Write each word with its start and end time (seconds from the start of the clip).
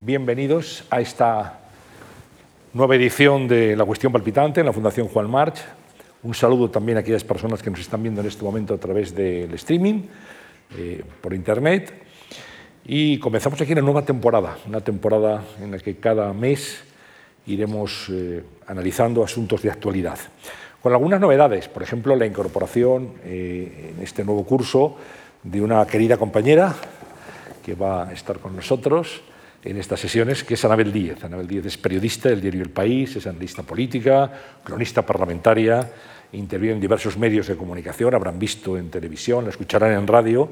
Bienvenidos 0.00 0.84
a 0.90 1.00
esta 1.00 1.58
nueva 2.72 2.94
edición 2.94 3.48
de 3.48 3.74
La 3.74 3.84
Cuestión 3.84 4.12
Palpitante 4.12 4.60
en 4.60 4.66
la 4.66 4.72
Fundación 4.72 5.08
Juan 5.08 5.28
March. 5.28 5.58
Un 6.22 6.34
saludo 6.34 6.70
también 6.70 6.98
a 6.98 7.00
aquellas 7.00 7.24
personas 7.24 7.60
que 7.60 7.68
nos 7.68 7.80
están 7.80 8.04
viendo 8.04 8.20
en 8.20 8.28
este 8.28 8.44
momento 8.44 8.74
a 8.74 8.78
través 8.78 9.12
del 9.12 9.52
streaming, 9.54 10.02
eh, 10.76 11.02
por 11.20 11.34
internet. 11.34 11.92
Y 12.84 13.18
comenzamos 13.18 13.60
aquí 13.60 13.72
una 13.72 13.82
nueva 13.82 14.02
temporada, 14.02 14.56
una 14.68 14.80
temporada 14.82 15.42
en 15.60 15.72
la 15.72 15.80
que 15.80 15.96
cada 15.96 16.32
mes 16.32 16.80
iremos 17.48 18.06
eh, 18.12 18.44
analizando 18.68 19.24
asuntos 19.24 19.62
de 19.62 19.72
actualidad. 19.72 20.20
Con 20.80 20.92
algunas 20.92 21.20
novedades, 21.20 21.66
por 21.66 21.82
ejemplo, 21.82 22.14
la 22.14 22.24
incorporación 22.24 23.14
eh, 23.24 23.94
en 23.96 24.04
este 24.04 24.24
nuevo 24.24 24.44
curso 24.44 24.96
de 25.42 25.60
una 25.60 25.84
querida 25.88 26.16
compañera 26.16 26.72
que 27.64 27.74
va 27.74 28.08
a 28.08 28.12
estar 28.12 28.38
con 28.38 28.54
nosotros 28.54 29.22
en 29.68 29.76
estas 29.76 30.00
sesiones, 30.00 30.44
que 30.44 30.54
es 30.54 30.64
Anabel 30.64 30.90
Díez. 30.90 31.22
Anabel 31.22 31.46
Díez 31.46 31.66
es 31.66 31.76
periodista 31.76 32.30
del 32.30 32.40
diario 32.40 32.62
El 32.62 32.70
País, 32.70 33.14
es 33.16 33.26
analista 33.26 33.62
política, 33.62 34.32
cronista 34.64 35.02
parlamentaria, 35.02 35.86
interviene 36.32 36.76
en 36.76 36.80
diversos 36.80 37.18
medios 37.18 37.48
de 37.48 37.56
comunicación, 37.56 38.14
habrán 38.14 38.38
visto 38.38 38.78
en 38.78 38.90
televisión, 38.90 39.44
la 39.44 39.50
escucharán 39.50 39.92
en 39.92 40.06
radio, 40.06 40.48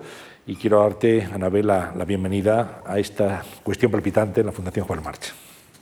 y 0.47 0.57
quiero 0.57 0.83
darte, 0.83 1.23
Anabel, 1.33 1.67
la, 1.67 1.95
la 1.97 2.05
bienvenida 2.05 2.83
a 2.85 2.99
esta 2.99 3.43
cuestión 3.63 3.91
palpitante 3.91 4.41
en 4.41 4.47
la 4.47 4.53
Fundación 4.53 4.87
Juan 4.87 5.03
March. 5.03 5.33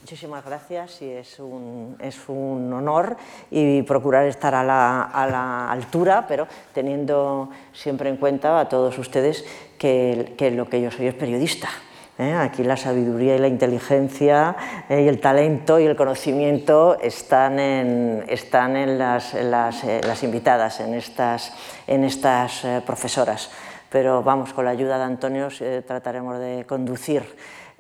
Muchísimas 0.03 0.45
gracias 0.45 1.03
y 1.03 1.11
es 1.11 1.41
un, 1.41 1.97
es 1.99 2.29
un 2.29 2.73
honor 2.73 3.17
y 3.51 3.83
procurar 3.83 4.27
estar 4.27 4.55
a 4.55 4.63
la, 4.63 5.03
a 5.03 5.27
la, 5.27 5.73
altura, 5.73 6.27
pero 6.29 6.47
teniendo 6.73 7.51
siempre 7.73 8.11
en 8.11 8.17
cuenta 8.19 8.61
a 8.61 8.69
todos 8.69 8.97
ustedes 8.99 9.45
que, 9.77 10.35
que 10.39 10.53
lo 10.53 10.69
que 10.69 10.81
yo 10.81 10.91
soy 10.93 11.09
es 11.09 11.15
periodista. 11.15 11.69
¿Eh? 12.19 12.35
Aquí 12.35 12.63
la 12.63 12.77
sabiduría 12.77 13.37
y 13.37 13.39
la 13.39 13.49
inteligencia 13.49 14.57
eh, 14.89 15.03
y 15.03 15.09
el 15.09 15.21
talento 15.21 15.79
y 15.79 15.85
el 15.85 15.97
conocimiento 15.97 16.99
están 17.01 17.59
en, 17.59 18.25
están 18.29 18.77
en, 18.77 18.99
las, 18.99 19.35
eh, 19.35 20.01
invitadas, 20.23 20.81
en 20.81 20.95
estas, 20.95 21.53
en 21.87 22.05
estas 22.05 22.67
profesoras. 22.87 23.51
Pero 23.91 24.23
vamos, 24.23 24.53
con 24.53 24.65
la 24.65 24.73
ayuda 24.73 24.99
de 24.99 25.05
Antonio 25.05 25.49
trataremos 25.87 26.39
de 26.39 26.65
conducir 26.67 27.23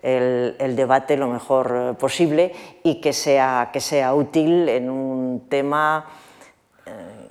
el, 0.00 0.54
el, 0.58 0.76
debate 0.76 1.16
lo 1.16 1.28
mejor 1.28 1.96
posible 1.98 2.52
y 2.84 3.00
que 3.00 3.12
sea, 3.12 3.70
que 3.72 3.80
sea 3.80 4.14
útil 4.14 4.68
en 4.68 4.90
un 4.90 5.46
tema 5.48 6.06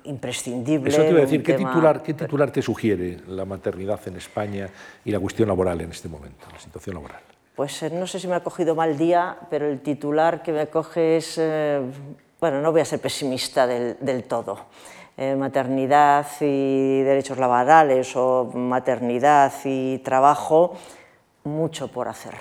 imprescindible. 0.05 0.89
Eso 0.89 1.01
te 1.01 1.09
iba 1.09 1.19
a 1.19 1.21
decir, 1.21 1.43
¿qué, 1.43 1.53
tema... 1.53 1.69
titular, 1.69 2.03
¿qué 2.03 2.13
titular 2.13 2.51
te 2.51 2.61
sugiere 2.61 3.19
la 3.27 3.45
maternidad 3.45 3.99
en 4.07 4.17
España 4.17 4.69
y 5.05 5.11
la 5.11 5.19
cuestión 5.19 5.47
laboral 5.47 5.81
en 5.81 5.91
este 5.91 6.07
momento, 6.07 6.45
la 6.51 6.59
situación 6.59 6.95
laboral? 6.95 7.21
Pues 7.55 7.83
eh, 7.83 7.89
no 7.91 8.07
sé 8.07 8.19
si 8.19 8.27
me 8.27 8.35
ha 8.35 8.43
cogido 8.43 8.75
mal 8.75 8.97
día, 8.97 9.37
pero 9.49 9.67
el 9.67 9.81
titular 9.81 10.41
que 10.41 10.51
me 10.51 10.67
coge 10.67 11.17
es, 11.17 11.35
eh, 11.37 11.81
bueno, 12.39 12.61
no 12.61 12.71
voy 12.71 12.81
a 12.81 12.85
ser 12.85 12.99
pesimista 12.99 13.67
del, 13.67 13.97
del 13.99 14.23
todo. 14.23 14.65
Eh, 15.15 15.35
maternidad 15.35 16.25
y 16.41 17.01
derechos 17.03 17.37
laborales 17.37 18.15
o 18.15 18.45
maternidad 18.55 19.53
y 19.63 19.99
trabajo, 19.99 20.75
mucho 21.43 21.87
por 21.87 22.07
hacer. 22.07 22.33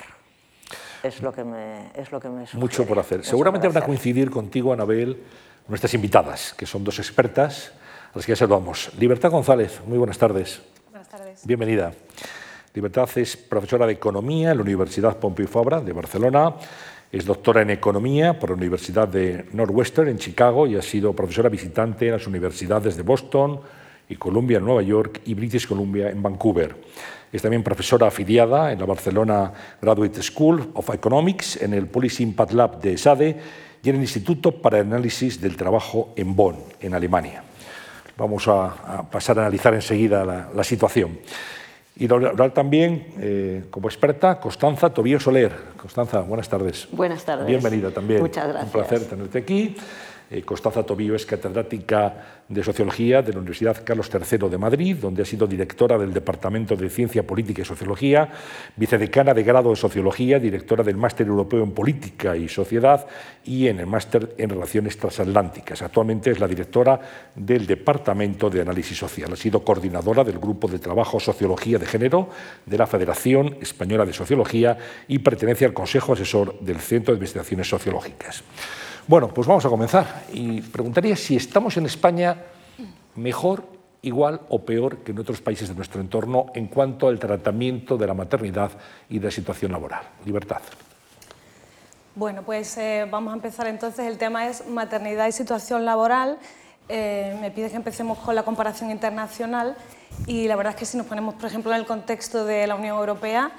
Es 1.03 1.21
lo 1.21 1.33
que 1.35 1.45
me, 1.45 1.91
es 1.95 2.11
lo 2.11 2.19
que 2.19 2.31
me 2.31 2.47
sugiere. 2.47 2.61
Mucho 2.61 2.87
por 2.87 2.99
hacer. 2.99 3.25
Seguramente 3.25 3.67
habrá 3.67 3.83
coincidir 3.83 4.31
contigo, 4.31 4.73
Anabel, 4.73 5.23
nuestras 5.69 5.95
invitadas, 5.95 6.55
que 6.57 6.67
son 6.67 6.85
dos 6.85 6.99
expertas, 6.99 7.73
a 8.13 8.17
las 8.17 8.27
que 8.27 8.33
ya 8.33 8.37
saludamos. 8.37 8.91
Libertad 8.99 9.31
González, 9.31 9.81
muy 9.87 9.99
buenas 9.99 10.19
tardes. 10.19 10.61
Buenas 10.91 11.09
tardes. 11.09 11.47
Bienvenida. 11.47 11.93
Libertad 12.75 13.09
es 13.17 13.37
profesora 13.37 13.87
de 13.87 13.93
Economía 13.93 14.53
en 14.53 14.57
la 14.57 14.63
Universidad 14.63 15.19
Pompeu 15.19 15.47
Fabra 15.47 15.81
de 15.81 15.93
Barcelona, 15.93 16.55
es 17.11 17.27
doctora 17.27 17.61
en 17.61 17.69
Economía 17.69 18.39
por 18.39 18.49
la 18.51 18.57
Universidad 18.57 19.07
de 19.07 19.45
Northwestern 19.53 20.09
en 20.09 20.17
Chicago 20.17 20.67
y 20.67 20.77
ha 20.77 20.83
sido 20.83 21.13
profesora 21.13 21.51
visitante 21.51 22.07
en 22.07 22.13
las 22.13 22.27
universidades 22.27 22.97
de 22.97 23.03
Boston 23.03 23.61
y 24.09 24.17
Columbia 24.17 24.56
en 24.56 24.65
Nueva 24.65 24.81
York 24.81 25.21
y 25.27 25.34
British 25.34 25.69
Columbia 25.69 26.09
en 26.09 26.22
Vancouver. 26.22 26.75
Es 27.31 27.43
también 27.43 27.62
profesora 27.62 28.06
afiliada 28.06 28.72
en 28.72 28.78
la 28.78 28.87
Barcelona 28.87 29.53
Graduate 29.81 30.22
School 30.22 30.71
of 30.72 30.89
Economics, 30.95 31.61
en 31.61 31.75
el 31.75 31.87
Policy 31.87 32.22
Impact 32.22 32.53
Lab 32.53 32.81
de 32.81 32.97
SADE 32.97 33.41
y 33.82 33.91
en 33.91 33.97
el 33.97 34.03
Instituto 34.03 34.53
para 34.53 34.78
el 34.78 34.87
Análisis 34.87 35.41
del 35.41 35.56
Trabajo 35.56 36.12
en 36.16 36.37
Bonn, 36.37 36.56
en 36.81 36.94
Alemania. 36.94 37.43
Vamos 38.16 38.47
a, 38.47 38.66
a 38.66 39.10
pasar 39.10 39.38
a 39.38 39.43
analizar 39.43 39.75
enseguida 39.75 40.25
la, 40.25 40.50
la 40.54 40.65
situación. 40.65 41.19
Y 41.94 42.10
hablar 42.10 42.53
también, 42.53 43.06
eh, 43.19 43.65
como 43.71 43.88
experta, 43.88 44.41
Constanza 44.41 44.91
Tobío 44.91 45.21
Soler. 45.21 45.53
Constanza, 45.76 46.21
buenas 46.21 46.48
tardes. 46.48 46.88
Buenas 46.91 47.22
tardes. 47.25 47.47
Bienvenida 47.47 47.91
también. 47.91 48.21
Muchas 48.21 48.48
gracias. 48.48 48.75
Un 48.75 48.81
placer 48.81 49.04
tenerte 49.09 49.38
aquí. 49.38 49.76
Constanza 50.41 50.82
Tobío 50.82 51.15
es 51.15 51.26
catedrática 51.26 52.43
de 52.48 52.65
Sociología 52.65 53.20
de 53.22 53.32
la 53.32 53.41
Universidad 53.41 53.84
Carlos 53.84 54.10
III 54.12 54.48
de 54.48 54.59
Madrid, 54.59 54.97
donde 54.97 55.22
ha 55.22 55.25
sido 55.26 55.47
directora 55.47 55.98
del 55.98 56.12
Departamento 56.12 56.75
de 56.75 56.88
Ciencia 56.88 57.26
Política 57.26 57.62
y 57.62 57.65
Sociología, 57.65 58.28
vicedecana 58.76 59.34
de 59.34 59.42
grado 59.42 59.71
de 59.71 59.76
Sociología, 59.76 60.38
directora 60.38 60.82
del 60.82 60.97
Máster 60.97 61.26
Europeo 61.26 61.62
en 61.62 61.72
Política 61.72 62.37
y 62.37 62.48
Sociedad 62.48 63.06
y 63.44 63.69
en 63.69 63.81
el 63.81 63.87
Máster 63.87 64.34
en 64.38 64.50
Relaciones 64.50 64.97
Transatlánticas. 64.97 65.82
Actualmente 65.82 66.31
es 66.31 66.41
la 66.41 66.48
directora 66.48 66.98
del 67.34 67.66
Departamento 67.66 68.48
de 68.48 68.62
Análisis 68.62 68.98
Social. 68.98 69.32
Ha 69.32 69.37
sido 69.37 69.65
coordinadora 69.65 70.25
del 70.25 70.38
Grupo 70.38 70.69
de 70.69 70.78
Trabajo 70.78 71.21
Sociología 71.21 71.78
de 71.78 71.87
Género 71.87 72.28
de 72.65 72.78
la 72.78 72.87
Federación 72.87 73.56
Española 73.60 74.06
de 74.06 74.12
Sociología 74.12 74.78
y 75.09 75.19
pertenece 75.19 75.65
al 75.65 75.72
Consejo 75.72 76.15
Asesor 76.15 76.59
del 76.60 76.78
Centro 76.78 77.15
de 77.15 77.19
Investigaciones 77.19 77.69
Sociológicas. 77.69 78.42
Bueno, 79.07 79.29
pues 79.29 79.49
vamos 79.49 79.65
a 79.65 79.69
comenzar. 79.69 80.25
Y 80.33 80.61
preguntaría 80.61 81.17
si 81.17 81.37
estamos 81.37 81.77
en 81.77 81.87
España 81.87 82.37
mejor, 83.17 83.65
igual 84.03 84.41
o 84.49 84.61
peor 84.61 84.99
que 84.99 85.13
en 85.13 85.19
otros 85.19 85.41
países 85.41 85.69
de 85.69 85.75
nuestro 85.75 86.01
entorno 86.01 86.47
en 86.55 86.67
cuanto 86.67 87.09
al 87.09 87.19
tratamiento 87.19 87.97
de 87.97 88.07
la 88.07 88.15
maternidad 88.15 88.71
y 89.09 89.19
de 89.19 89.27
la 89.27 89.31
situación 89.31 89.73
laboral. 89.73 90.03
Libertad. 90.25 90.61
Bueno, 92.15 92.43
pues 92.43 92.77
eh, 92.79 93.07
vamos 93.11 93.33
a 93.33 93.37
empezar 93.37 93.67
entonces. 93.67 94.07
El 94.07 94.19
tema 94.19 94.47
es 94.47 94.69
maternidad 94.69 95.27
y 95.27 95.33
situación 95.33 95.84
laboral. 95.84 96.39
Eh, 96.89 97.37
me 97.41 97.51
pide 97.51 97.71
que 97.71 97.77
empecemos 97.77 98.19
con 98.19 98.34
la 98.34 98.43
comparación 98.43 98.91
internacional 98.91 99.77
y 100.27 100.47
la 100.47 100.57
verdad 100.57 100.75
es 100.75 100.79
que 100.79 100.84
si 100.84 100.97
nos 100.97 101.07
ponemos, 101.07 101.34
por 101.34 101.47
ejemplo, 101.47 101.73
en 101.73 101.79
el 101.79 101.87
contexto 101.87 102.45
de 102.45 102.67
la 102.67 102.75
Unión 102.75 102.99
Europea, 102.99 103.53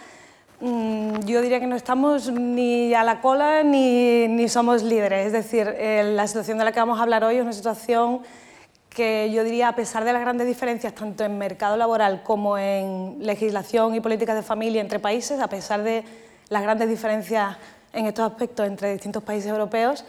yo 0.62 1.42
diría 1.42 1.60
que 1.60 1.68
no 1.68 1.76
estamos 1.76 2.32
ni 2.32 2.94
a 2.94 3.04
la 3.04 3.20
cola 3.22 3.64
ni, 3.64 4.28
ni 4.28 4.48
somos 4.48 4.84
líderes. 4.84 5.28
Es 5.28 5.34
decir, 5.34 5.68
eh, 5.78 6.04
la 6.16 6.28
situación 6.28 6.58
de 6.58 6.66
la 6.66 6.72
que 6.72 6.80
vamos 6.80 7.00
a 7.00 7.04
hablar 7.04 7.24
hoy 7.24 7.38
es 7.38 7.42
una 7.42 7.54
situación 7.54 8.22
que 8.90 9.32
yo 9.32 9.44
diría, 9.44 9.70
a 9.70 9.76
pesar 9.76 10.04
de 10.04 10.14
las 10.14 10.22
grandes 10.22 10.48
diferencias 10.48 10.94
tanto 10.94 11.24
en 11.24 11.38
mercado 11.38 11.78
laboral 11.78 12.22
como 12.24 12.58
en 12.58 13.18
legislación 13.20 13.96
y 13.96 14.00
políticas 14.00 14.36
de 14.36 14.44
familia 14.44 14.82
entre 14.82 15.00
países, 15.00 15.40
a 15.40 15.48
pesar 15.48 15.84
de 15.84 16.04
las 16.50 16.62
grandes 16.62 16.88
diferencias 16.88 17.58
en 17.92 18.06
estos 18.06 18.32
aspectos 18.32 18.68
entre 18.68 18.94
distintos 18.94 19.24
países 19.24 19.50
europeos, 19.50 20.06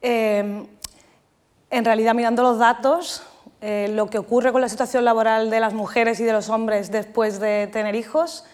eh, 0.00 0.66
en 1.70 1.84
realidad 1.84 2.14
mirando 2.14 2.42
los 2.42 2.58
datos, 2.58 3.22
eh, 3.60 3.88
lo 3.92 4.08
que 4.08 4.18
ocurre 4.18 4.52
con 4.52 4.60
la 4.60 4.68
situación 4.68 5.04
laboral 5.04 5.50
de 5.50 5.60
las 5.60 5.74
mujeres 5.74 6.20
y 6.20 6.24
de 6.24 6.32
los 6.32 6.48
hombres 6.48 6.90
después 6.90 7.40
de 7.40 7.68
tener 7.72 7.94
hijos 7.94 8.44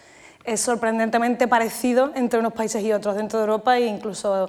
es 0.48 0.60
sorprendentemente 0.60 1.46
parecido 1.46 2.10
entre 2.14 2.38
unos 2.38 2.54
países 2.54 2.82
y 2.82 2.92
otros 2.92 3.14
dentro 3.16 3.38
de 3.38 3.44
Europa 3.44 3.76
e 3.76 3.84
incluso 3.86 4.48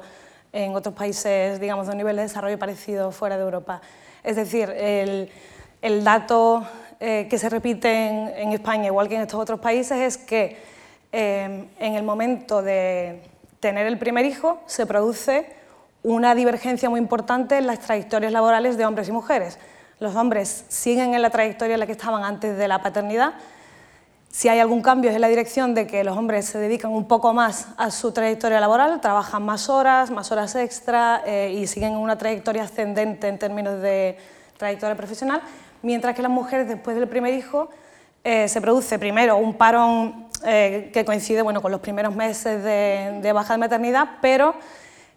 en 0.54 0.74
otros 0.74 0.96
países, 0.96 1.60
digamos, 1.60 1.88
de 1.88 1.92
un 1.92 1.98
nivel 1.98 2.16
de 2.16 2.22
desarrollo 2.24 2.58
parecido 2.58 3.12
fuera 3.12 3.38
de 3.38 3.44
Europa. 3.44 3.82
Es 4.24 4.38
decir, 4.38 4.70
el, 4.70 5.30
el 5.82 6.04
dato 6.04 6.66
eh, 7.02 7.28
que 7.30 7.38
se 7.38 7.50
repite 7.50 8.42
en, 8.42 8.54
España, 8.54 8.88
igual 8.88 9.10
que 9.10 9.16
en 9.16 9.22
estos 9.22 9.40
otros 9.40 9.60
países, 9.60 9.98
es 10.00 10.18
que 10.18 10.58
eh, 11.12 11.68
en 11.78 11.96
el 11.96 12.04
momento 12.04 12.62
de 12.62 13.22
tener 13.60 13.86
el 13.86 13.98
primer 13.98 14.26
hijo 14.26 14.62
se 14.68 14.86
produce 14.86 15.48
una 16.02 16.34
divergencia 16.34 16.90
muy 16.90 17.00
importante 17.00 17.58
en 17.58 17.68
las 17.68 17.80
trayectorias 17.80 18.32
laborales 18.32 18.78
de 18.78 18.86
hombres 18.86 19.10
y 19.10 19.12
mujeres. 19.12 19.60
Los 20.00 20.16
hombres 20.16 20.66
siguen 20.70 21.14
en 21.14 21.22
la 21.22 21.30
trayectoria 21.30 21.74
en 21.74 21.82
la 21.82 21.86
que 21.86 21.92
estaban 21.92 22.24
antes 22.24 22.58
de 22.58 22.68
la 22.70 22.82
paternidad. 22.82 23.34
Si 24.32 24.48
hay 24.48 24.60
algún 24.60 24.84
cambio 24.84 25.10
es 25.10 25.16
en 25.16 25.22
la 25.22 25.28
dirección 25.28 25.74
de 25.74 25.88
que 25.88 26.04
los 26.04 26.16
hombres 26.16 26.46
se 26.46 26.60
dedican 26.60 26.92
un 26.92 27.08
poco 27.08 27.34
más 27.34 27.68
a 27.78 27.90
su 27.90 28.12
trayectoria 28.12 28.60
laboral, 28.60 29.02
trabajan 29.02 29.44
más 29.44 29.70
horas, 29.70 30.12
más 30.12 30.32
horas 30.32 30.54
extra 30.56 31.24
eh, 31.26 31.52
y 31.58 31.66
siguen 31.66 31.96
una 31.96 32.16
trayectoria 32.16 32.64
ascendente 32.64 33.28
en 33.28 33.40
términos 33.40 33.82
de 33.82 34.18
trayectoria 34.58 34.96
profesional, 34.96 35.42
mientras 35.82 36.16
que 36.16 36.22
las 36.22 36.30
mujeres 36.30 36.68
después 36.68 36.96
del 36.96 37.08
primer 37.08 37.34
hijo 37.34 37.70
eh, 38.24 38.48
se 38.48 38.62
produce 38.62 39.00
primero 39.00 39.36
un 39.38 39.56
parón 39.56 40.28
eh, 40.46 40.92
que 40.94 41.04
coincide 41.04 41.42
bueno, 41.42 41.60
con 41.64 41.72
los 41.72 41.82
primeros 41.82 42.16
meses 42.16 42.64
de, 42.64 43.20
de 43.24 43.34
baja 43.34 43.56
de 43.56 43.58
maternidad, 43.58 44.18
pero 44.22 44.54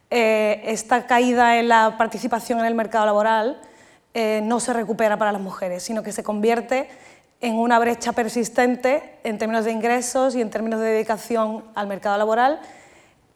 esta 0.09 1.07
caída 1.07 1.59
en 1.59 1.69
la 1.69 1.97
participación 1.97 2.59
en 2.59 2.67
el 2.67 2.75
mercado 2.75 3.07
laboral 3.07 3.63
no 4.43 4.61
se 4.61 4.75
recupera 4.75 5.17
para 5.17 5.33
las 5.33 5.41
mujeres, 5.41 5.83
sino 5.83 6.03
que 6.03 6.13
se 6.13 6.23
convierte 6.23 6.91
en 7.43 7.57
una 7.57 7.79
brecha 7.81 8.13
persistente 8.13 9.19
en 9.25 9.37
términos 9.37 9.65
de 9.65 9.73
ingresos 9.73 10.35
y 10.37 10.41
en 10.41 10.49
términos 10.49 10.81
de 10.81 10.87
dedicación 10.87 11.65
al 11.75 11.89
mercado 11.89 12.17
laboral 12.17 12.61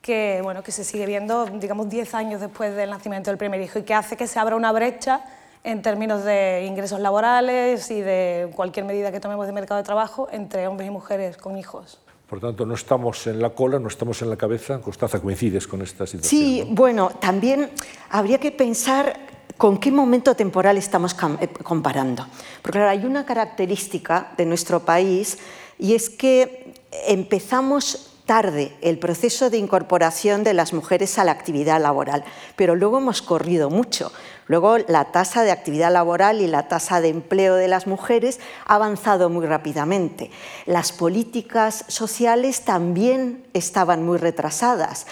que, 0.01 0.41
bueno, 0.45 0.63
que 0.63 0.71
se 0.71 0.85
sigue 0.85 1.05
viendo, 1.05 1.47
digamos, 1.47 1.89
10 1.89 2.15
años 2.15 2.41
después 2.41 2.77
del 2.77 2.91
nacimiento 2.91 3.31
del 3.31 3.37
primer 3.37 3.61
hijo 3.61 3.81
y 3.81 3.83
que 3.83 3.93
hace 3.93 4.17
que 4.17 4.29
se 4.29 4.39
abra 4.39 4.55
una 4.55 4.71
brecha 4.71 5.23
en 5.65 5.83
términos 5.83 6.23
de 6.23 6.65
ingresos 6.65 7.01
laborales 7.01 7.91
y 7.91 8.01
de 8.01 8.53
cualquier 8.55 8.87
medida 8.87 9.11
que 9.11 9.19
tomemos 9.19 9.49
de 9.49 9.53
mercado 9.53 9.79
de 9.79 9.85
trabajo 9.85 10.29
entre 10.31 10.69
hombres 10.69 10.87
y 10.87 10.93
mujeres 10.93 11.37
con 11.37 11.59
hijos. 11.59 11.99
Por 12.31 12.39
tanto, 12.39 12.65
no 12.65 12.75
estamos 12.75 13.27
en 13.27 13.43
la 13.43 13.51
cola, 13.51 13.81
no 13.81 13.89
estamos 13.89 14.23
en 14.23 14.31
la 14.31 14.37
cabeza. 14.37 14.81
Constanza, 14.81 15.19
¿coincides 15.19 15.67
con 15.67 15.83
esta 15.83 16.07
situación? 16.07 16.29
Sí, 16.29 16.65
bueno, 16.71 17.11
también 17.21 17.71
habría 18.11 18.39
que 18.39 18.53
pensar 18.53 19.19
con 19.57 19.79
qué 19.79 19.91
momento 19.91 20.35
temporal 20.35 20.77
estamos 20.77 21.17
eh, 21.41 21.49
comparando. 21.49 22.27
Porque 22.63 22.79
claro, 22.79 22.91
hay 22.91 23.05
una 23.05 23.25
característica 23.25 24.33
de 24.37 24.47
nuestro 24.47 24.81
país 24.81 25.39
y 25.79 25.95
es 25.95 26.11
que 26.11 26.75
empezamos 27.07 28.13
tarde 28.27 28.73
el 28.83 28.99
proceso 28.99 29.51
de 29.51 29.59
incorporación 29.59 30.43
de 30.43 30.53
las 30.53 30.73
mujeres 30.73 31.19
a 31.19 31.25
la 31.25 31.33
actividad 31.33 31.81
laboral, 31.81 32.25
pero 32.57 32.75
luego 32.75 32.99
hemos 32.99 33.23
corrido 33.23 33.71
mucho. 33.71 34.13
Luego 34.49 34.79
la 34.79 35.07
tasa 35.07 35.43
de 35.43 35.53
actividad 35.53 35.93
laboral 35.93 36.41
y 36.41 36.47
la 36.47 36.69
tasa 36.69 37.01
de 37.01 37.09
empleo 37.09 37.55
de 37.55 37.69
las 37.69 37.87
mujeres 37.87 38.41
ha 38.67 38.75
avanzado 38.75 39.31
muy 39.31 39.47
rápidamente. 39.47 40.31
Las 40.67 40.93
políticas 40.93 41.85
sociales 41.89 42.63
también 42.65 43.47
estaban 43.55 44.05
muy 44.05 44.19
retrasadas. 44.19 45.07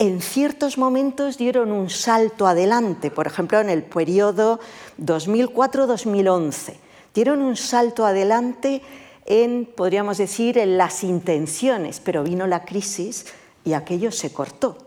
En 0.00 0.22
ciertos 0.22 0.78
momentos 0.78 1.36
dieron 1.36 1.70
un 1.70 1.90
salto 1.90 2.46
adelante, 2.46 3.10
por 3.10 3.26
ejemplo 3.26 3.60
en 3.60 3.68
el 3.68 3.82
periodo 3.82 4.58
2004-2011. 4.98 6.72
Dieron 7.12 7.42
un 7.42 7.54
salto 7.54 8.06
adelante 8.06 8.80
en, 9.26 9.66
podríamos 9.66 10.16
decir, 10.16 10.56
en 10.56 10.78
las 10.78 11.04
intenciones, 11.04 12.00
pero 12.00 12.24
vino 12.24 12.46
la 12.46 12.64
crisis 12.64 13.26
y 13.62 13.74
aquello 13.74 14.10
se 14.10 14.32
cortó. 14.32 14.78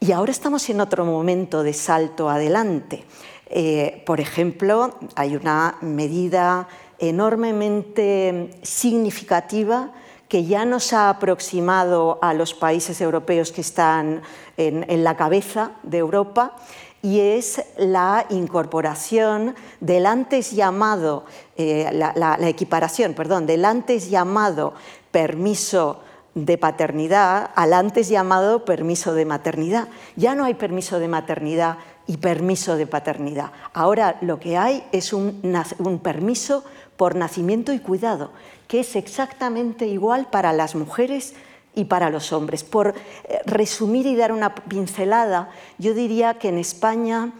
Y 0.00 0.12
ahora 0.12 0.32
estamos 0.32 0.70
en 0.70 0.80
otro 0.80 1.04
momento 1.04 1.62
de 1.62 1.74
salto 1.74 2.30
adelante. 2.30 3.04
Eh, 3.44 4.02
por 4.06 4.20
ejemplo, 4.20 4.96
hay 5.16 5.36
una 5.36 5.76
medida 5.82 6.66
enormemente 6.98 8.52
significativa 8.62 9.92
que 10.30 10.46
ya 10.46 10.64
nos 10.64 10.94
ha 10.94 11.10
aproximado 11.10 12.18
a 12.22 12.32
los 12.32 12.54
países 12.54 13.02
europeos 13.02 13.52
que 13.52 13.60
están 13.60 14.22
en 14.56 15.04
la 15.04 15.16
cabeza 15.16 15.72
de 15.82 15.98
Europa 15.98 16.54
y 17.02 17.20
es 17.20 17.62
la 17.76 18.26
incorporación 18.30 19.54
del 19.80 20.06
antes 20.06 20.52
llamado, 20.52 21.24
eh, 21.56 21.90
la, 21.92 22.36
equiparación, 22.48 23.14
perdón, 23.14 23.46
del 23.46 23.64
antes 23.64 24.10
llamado 24.10 24.74
permiso 25.10 26.00
de 26.34 26.58
paternidad 26.58 27.50
al 27.56 27.72
antes 27.72 28.08
llamado 28.08 28.64
permiso 28.64 29.14
de 29.14 29.24
maternidad. 29.24 29.88
Ya 30.16 30.34
no 30.34 30.44
hay 30.44 30.54
permiso 30.54 30.98
de 30.98 31.08
maternidad 31.08 31.78
y 32.06 32.18
permiso 32.18 32.76
de 32.76 32.86
paternidad. 32.86 33.50
Ahora 33.72 34.18
lo 34.20 34.38
que 34.38 34.56
hay 34.56 34.84
es 34.92 35.12
un, 35.12 35.40
un 35.78 35.98
permiso 35.98 36.64
por 36.96 37.16
nacimiento 37.16 37.72
y 37.72 37.78
cuidado, 37.78 38.30
que 38.70 38.78
es 38.78 38.94
exactamente 38.94 39.88
igual 39.88 40.28
para 40.30 40.52
las 40.52 40.76
mujeres 40.76 41.34
y 41.74 41.86
para 41.86 42.08
los 42.08 42.32
hombres. 42.32 42.62
Por 42.62 42.94
eh, 43.24 43.40
resumir 43.44 44.06
y 44.06 44.14
dar 44.14 44.30
una 44.30 44.54
pincelada, 44.54 45.50
yo 45.78 45.92
diría 45.92 46.38
que 46.38 46.50
en 46.50 46.58
España 46.58 47.32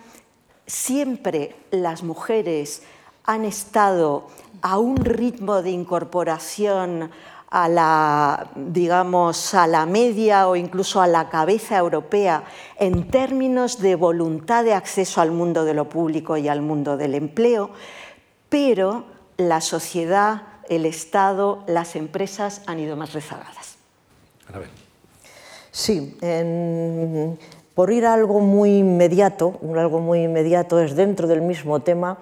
siempre 0.67 1.55
las 1.71 2.03
mujeres 2.03 2.83
han 3.23 3.45
estado 3.45 4.27
a 4.61 4.79
un 4.81 4.97
ritmo 4.97 5.63
de 5.63 5.71
incorporación 5.71 7.13
a 7.49 7.69
la, 7.69 8.51
digamos, 8.57 9.55
a 9.55 9.69
la 9.69 9.87
media 9.87 10.49
o 10.49 10.57
incluso 10.57 11.01
a 11.01 11.07
la 11.07 11.29
cabeza 11.29 11.79
europea 11.79 12.43
en 12.77 13.07
términos 13.09 13.79
de 13.79 13.95
voluntad 13.95 14.65
de 14.65 14.75
acceso 14.75 15.21
al 15.21 15.31
mundo 15.31 15.65
de 15.65 15.75
lo 15.75 15.89
público 15.89 16.37
y 16.37 16.49
al 16.49 16.61
mundo 16.61 16.97
del 16.97 17.15
empleo, 17.15 17.71
pero 18.49 19.05
la 19.37 19.61
sociedad, 19.61 20.50
el 20.71 20.87
Estado, 20.87 21.65
las 21.67 21.97
empresas 21.97 22.63
han 22.67 22.79
ido 22.79 22.97
más 22.97 23.13
rezagadas. 23.13 23.77
Sí, 25.73 26.17
por 27.75 27.93
ir 27.93 28.07
a 28.07 28.15
algo 28.15 28.41
muy 28.41 28.79
inmediato, 28.79 29.59
algo 29.77 30.01
muy 30.01 30.23
inmediato 30.23 30.81
es 30.81 30.95
dentro 30.95 31.27
del 31.27 31.43
mismo 31.43 31.81
tema 31.81 32.19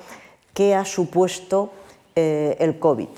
que 0.55 0.75
ha 0.75 0.85
supuesto 0.85 1.71
eh, 2.17 2.57
el 2.59 2.79
COVID. 2.79 3.09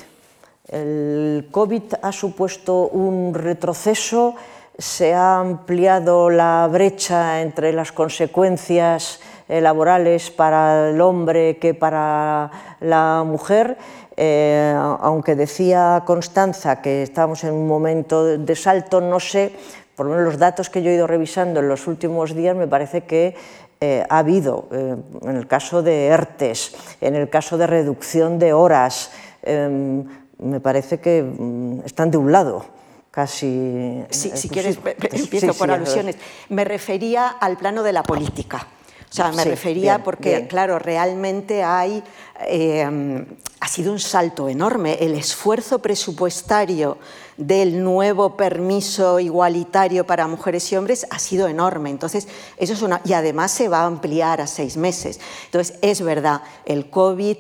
El 0.69 1.49
COVID 1.51 1.83
ha 2.03 2.13
supuesto 2.13 2.89
un 2.89 3.33
retroceso, 3.33 4.35
se 4.79 5.15
ha 5.15 5.39
ampliado 5.39 6.29
la 6.31 6.69
brecha 6.71 7.41
entre 7.41 7.73
las 7.73 7.93
consecuencias 7.93 9.21
eh, 9.49 9.61
laborales 9.61 10.31
para 10.31 10.91
el 10.91 11.01
hombre 11.01 11.59
que 11.59 11.75
para 11.75 12.77
la 12.81 13.25
mujer 13.27 13.77
eh, 14.23 14.77
aunque 14.77 15.35
decía 15.35 16.03
Constanza 16.05 16.83
que 16.83 17.03
estábamos 17.03 17.43
en 17.45 17.55
un 17.55 17.67
momento 17.67 18.37
de 18.37 18.55
salto, 18.55 19.01
no 19.01 19.19
sé, 19.19 19.51
por 19.97 20.05
lo 20.05 20.13
menos 20.13 20.27
los 20.27 20.39
datos 20.39 20.69
que 20.69 20.83
yo 20.83 20.91
he 20.91 20.95
ido 20.95 21.07
revisando 21.07 21.61
en 21.61 21.69
los 21.69 21.87
últimos 21.87 22.35
días, 22.35 22.55
me 22.55 22.69
parece 22.69 23.05
que 23.05 23.35
eh, 23.81 24.05
ha 24.11 24.19
habido, 24.19 24.69
eh, 24.73 24.95
en 25.23 25.37
el 25.37 25.47
caso 25.47 25.83
de 25.83 26.09
ERTES, 26.09 26.77
en 27.01 27.15
el 27.15 27.31
caso 27.31 27.57
de 27.57 27.67
reducción 27.67 28.39
de 28.39 28.53
horas, 28.53 29.11
me 29.43 30.61
parece 30.61 31.01
que 31.01 31.23
mm, 31.23 31.87
están 31.87 32.11
de 32.11 32.19
un 32.19 32.31
lado 32.31 32.67
casi... 33.11 34.05
Sí, 34.11 34.33
si 34.35 34.51
quieres, 34.51 34.79
empiezo 35.13 35.55
por 35.55 35.71
alusiones. 35.71 36.17
Me 36.51 36.65
refería 36.65 37.27
al 37.27 37.57
plano 37.57 37.83
de 37.83 37.95
la 37.95 38.03
política. 38.03 38.67
O 39.11 39.13
sea, 39.13 39.33
me 39.33 39.45
refería 39.45 40.05
porque, 40.05 40.47
claro, 40.47 40.79
realmente 40.79 41.65
hay, 41.65 42.03
eh, 42.47 42.85
ha 42.85 43.50
sido 43.71 43.93
un 43.93 44.01
salto 44.01 44.49
enorme. 44.49 44.99
El 45.01 45.15
esfuerzo 45.15 45.79
presupuestario 45.79 46.99
del 47.37 47.83
nuevo 47.83 48.37
permiso 48.37 49.19
igualitario 49.21 50.05
para 50.05 50.27
mujeres 50.27 50.71
y 50.71 50.77
hombres 50.77 51.07
ha 51.09 51.19
sido 51.19 51.49
enorme. 51.49 51.89
Entonces, 51.91 52.29
eso 52.59 52.73
es 52.73 52.83
una. 52.83 53.01
Y 53.05 53.13
además 53.13 53.53
se 53.53 53.69
va 53.69 53.81
a 53.81 53.87
ampliar 53.87 54.41
a 54.41 54.47
seis 54.47 54.77
meses. 54.77 55.21
Entonces, 55.47 55.79
es 55.81 56.03
verdad, 56.03 56.43
el 56.67 56.91
COVID 56.91 57.39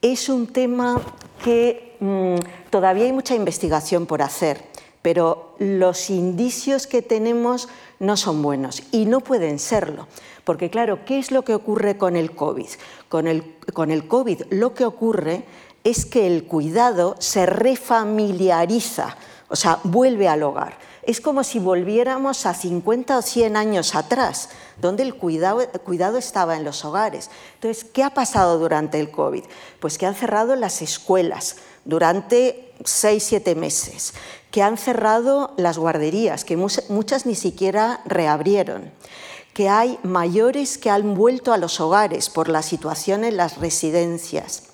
es 0.00 0.28
un 0.28 0.46
tema 0.46 1.00
que 1.42 1.96
mm, 2.00 2.70
todavía 2.70 3.04
hay 3.04 3.12
mucha 3.12 3.34
investigación 3.34 4.06
por 4.06 4.22
hacer, 4.22 4.64
pero 5.02 5.56
los 5.58 6.08
indicios 6.08 6.86
que 6.86 7.02
tenemos 7.02 7.68
no 7.98 8.16
son 8.16 8.42
buenos 8.42 8.82
y 8.92 9.06
no 9.06 9.20
pueden 9.20 9.58
serlo. 9.58 10.06
Porque 10.44 10.70
claro, 10.70 11.04
¿qué 11.04 11.18
es 11.18 11.30
lo 11.30 11.42
que 11.42 11.54
ocurre 11.54 11.98
con 11.98 12.16
el 12.16 12.34
COVID? 12.34 12.68
Con 13.08 13.26
el, 13.26 13.56
con 13.74 13.90
el 13.90 14.08
COVID 14.08 14.42
lo 14.50 14.74
que 14.74 14.84
ocurre 14.84 15.44
es 15.84 16.06
que 16.06 16.26
el 16.26 16.44
cuidado 16.44 17.16
se 17.18 17.46
refamiliariza, 17.46 19.16
o 19.48 19.56
sea, 19.56 19.78
vuelve 19.84 20.28
al 20.28 20.42
hogar. 20.42 20.78
Es 21.02 21.22
como 21.22 21.42
si 21.42 21.58
volviéramos 21.58 22.44
a 22.44 22.52
50 22.52 23.16
o 23.16 23.22
100 23.22 23.56
años 23.56 23.94
atrás, 23.94 24.50
donde 24.78 25.02
el 25.02 25.14
cuidado, 25.14 25.66
cuidado, 25.84 26.18
estaba 26.18 26.56
en 26.56 26.64
los 26.64 26.84
hogares. 26.84 27.30
Entonces, 27.54 27.84
¿qué 27.84 28.02
ha 28.02 28.10
pasado 28.10 28.58
durante 28.58 29.00
el 29.00 29.10
COVID? 29.10 29.44
Pues 29.80 29.96
que 29.96 30.04
han 30.04 30.14
cerrado 30.14 30.54
las 30.54 30.82
escuelas 30.82 31.56
durante 31.86 32.74
6, 32.84 33.22
7 33.22 33.54
meses, 33.54 34.12
que 34.50 34.62
han 34.62 34.78
cerrado 34.78 35.52
las 35.56 35.78
guarderías, 35.78 36.44
que 36.44 36.56
muchas 36.56 37.26
ni 37.26 37.34
siquiera 37.34 38.00
reabrieron 38.06 38.92
que 39.58 39.68
hay 39.68 39.98
mayores 40.04 40.78
que 40.78 40.88
han 40.88 41.16
vuelto 41.16 41.52
a 41.52 41.56
los 41.56 41.80
hogares 41.80 42.30
por 42.30 42.48
la 42.48 42.62
situación 42.62 43.24
en 43.24 43.36
las 43.36 43.58
residencias 43.58 44.68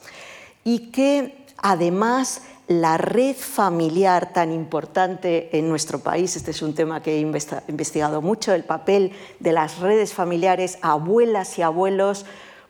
y 0.62 0.90
que 0.90 1.46
además 1.56 2.42
la 2.68 2.98
red 2.98 3.34
familiar 3.34 4.34
tan 4.34 4.52
importante 4.52 5.56
en 5.56 5.70
nuestro 5.70 6.00
país, 6.00 6.36
este 6.36 6.50
es 6.50 6.60
un 6.60 6.74
tema 6.74 7.02
que 7.02 7.16
he 7.16 7.20
investigado 7.20 8.20
mucho, 8.20 8.52
el 8.52 8.64
papel 8.64 9.12
de 9.40 9.52
las 9.52 9.78
redes 9.78 10.12
familiares, 10.12 10.76
abuelas 10.82 11.58
y 11.58 11.62
abuelos, 11.62 12.26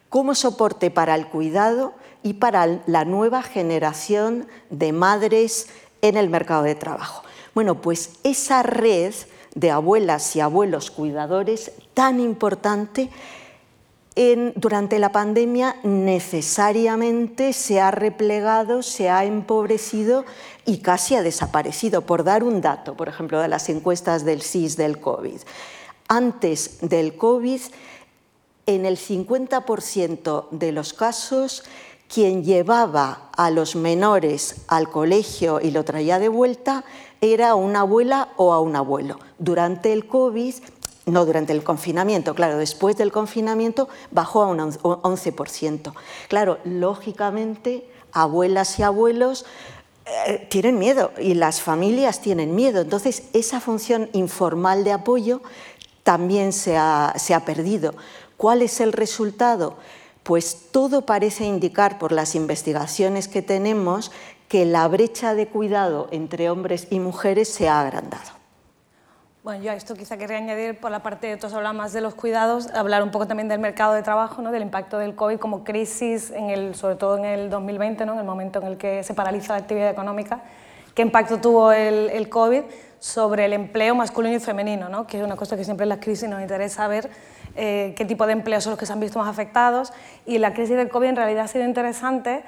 como 0.08 0.37
soporte 0.37 0.92
para 0.92 1.16
el 1.16 1.26
cuidado 1.26 1.94
y 2.23 2.34
para 2.34 2.80
la 2.87 3.04
nueva 3.04 3.42
generación 3.42 4.46
de 4.70 4.92
madres 4.92 5.66
en 6.04 6.18
el 6.18 6.28
mercado 6.28 6.64
de 6.64 6.75
trabajo. 6.75 7.25
Bueno, 7.54 7.80
pues 7.80 8.18
esa 8.25 8.62
red 8.62 9.14
de 9.54 9.70
abuelas 9.70 10.37
y 10.37 10.40
abuelos 10.40 10.90
cuidadores 10.90 11.73
tan 11.94 12.20
importante, 12.20 13.08
durante 14.54 14.99
la 14.99 15.12
pandemia 15.12 15.76
necesariamente 15.82 17.52
se 17.52 17.80
ha 17.80 17.90
replegado, 17.90 18.82
se 18.82 19.08
ha 19.08 19.25
empobrecido 19.25 20.25
y 20.66 20.78
casi 20.78 21.16
ha 21.16 21.23
desaparecido. 21.23 22.02
Por 22.02 22.23
dar 22.23 22.44
un 22.44 22.61
dato, 22.61 22.96
por 22.96 23.08
ejemplo, 23.08 23.40
de 23.40 23.49
las 23.49 23.68
encuestas 23.70 24.25
del 24.25 24.42
SIS 24.42 24.76
del 24.76 25.00
COVID. 25.00 25.40
Antes 26.06 26.78
del 26.82 27.16
COVID, 27.16 27.61
en 28.66 28.84
el 28.84 28.99
50% 28.99 30.49
de 30.50 30.73
los 30.73 30.92
casos, 30.92 31.64
quien 32.12 32.44
llevaba 32.44 33.30
a 33.37 33.50
los 33.50 33.76
menores 33.76 34.62
al 34.68 34.90
colegio 34.90 35.61
y 35.61 35.70
lo 35.70 35.84
traía 35.84 36.18
de 36.18 36.28
vuelta 36.28 36.84
era 37.20 37.54
una 37.54 37.80
abuela 37.80 38.28
o 38.37 38.52
a 38.52 38.61
un 38.61 38.76
abuelo. 38.76 39.18
Durante 39.38 39.92
el 39.92 40.06
COVID, 40.06 40.54
no 41.06 41.26
durante 41.26 41.52
el 41.52 41.62
confinamiento, 41.62 42.34
claro, 42.34 42.58
después 42.58 42.96
del 42.96 43.12
confinamiento 43.12 43.88
bajó 44.11 44.42
a 44.42 44.46
un 44.49 44.58
11%. 44.58 45.92
Claro, 46.28 46.58
lógicamente, 46.64 47.88
abuelas 48.12 48.78
y 48.78 48.82
abuelos 48.82 49.46
eh, 50.06 50.46
tienen 50.50 50.78
miedo 50.78 51.12
y 51.18 51.34
las 51.34 51.61
familias 51.61 52.20
tienen 52.20 52.54
miedo. 52.54 52.82
Entonces, 52.82 53.25
esa 53.32 53.61
función 53.61 54.11
informal 54.12 54.84
de 54.84 54.92
apoyo 54.92 55.40
también 56.02 56.52
se 56.52 56.76
ha 56.76 57.42
perdido. 57.46 57.94
¿Cuál 58.37 58.62
es 58.62 58.80
el 58.80 58.92
resultado? 58.92 59.76
Pues 60.25 60.71
todo 60.73 61.02
parece 61.02 61.45
indicar 61.45 61.99
por 61.99 62.11
las 62.11 62.35
investigaciones 62.35 63.28
que 63.28 63.43
tenemos 63.43 64.11
que 64.49 64.64
la 64.64 64.88
brecha 64.88 65.35
de 65.35 65.47
cuidado 65.47 66.09
entre 66.11 66.50
hombres 66.50 66.88
y 66.90 66.99
mujeres 66.99 67.49
se 67.49 67.69
ha 67.69 67.81
agrandado. 67.81 68.33
Bueno, 69.43 69.62
yo 69.62 69.73
a 69.73 69.75
esto 69.75 69.95
quizá 69.95 70.16
querría 70.16 70.38
añadir 70.38 70.81
por 70.81 70.90
la 70.90 71.02
parte 71.02 71.26
de 71.26 71.37
todos 71.37 71.52
hablar 71.52 71.75
más 71.75 71.93
de 71.93 72.00
los 72.00 72.14
cuidados, 72.14 72.69
hablar 72.69 73.02
un 73.02 73.11
poco 73.11 73.26
también 73.26 73.47
del 73.49 73.59
mercado 73.59 73.93
de 73.93 74.02
trabajo, 74.02 74.40
¿no? 74.40 74.50
del 74.50 74.62
impacto 74.62 74.97
del 74.99 75.14
COVID 75.14 75.38
como 75.38 75.64
crisis, 75.64 76.33
sobre 76.73 76.97
todo 76.97 77.19
en 77.19 77.26
el 77.26 77.50
2020, 77.50 78.07
¿no? 78.07 78.14
en 78.14 78.21
el 78.21 78.25
momento 78.25 78.61
en 78.61 78.69
el 78.69 78.76
que 78.78 79.02
se 79.02 79.12
paraliza 79.12 79.52
la 79.52 79.59
actividad 79.59 79.90
económica. 79.90 80.40
¿Qué 80.95 81.02
impacto 81.02 81.38
tuvo 81.38 81.73
el 81.73 82.28
COVID 82.31 82.62
sobre 83.04 83.44
el 83.44 83.52
empleo 83.52 83.94
masculino 83.94 84.34
y 84.34 84.40
femenino? 84.40 84.88
¿no? 84.88 85.06
Que 85.06 85.18
es 85.18 85.23
una 85.23 85.37
cosa 85.37 85.58
que 85.58 85.64
siempre 85.64 85.84
en 85.84 85.90
las 85.90 85.99
crisis 85.99 86.26
nos 86.26 86.40
interesa 86.40 86.88
ver 86.88 87.11
eh, 87.54 87.92
qué 87.99 88.06
tipo 88.06 88.26
de 88.26 88.32
empleos 88.32 88.64
son 88.64 88.70
los 88.70 88.78
que 88.80 88.87
se 88.87 88.94
han 88.94 89.00
visto 89.00 89.18
más 89.18 89.28
afectados. 89.28 89.92
Y 90.25 90.38
la 90.38 90.54
crisis 90.54 90.75
del 90.75 90.88
COVID 90.88 91.08
en 91.08 91.16
realidad 91.16 91.44
ha 91.44 91.49
sido 91.49 91.66
interesante 91.66 92.42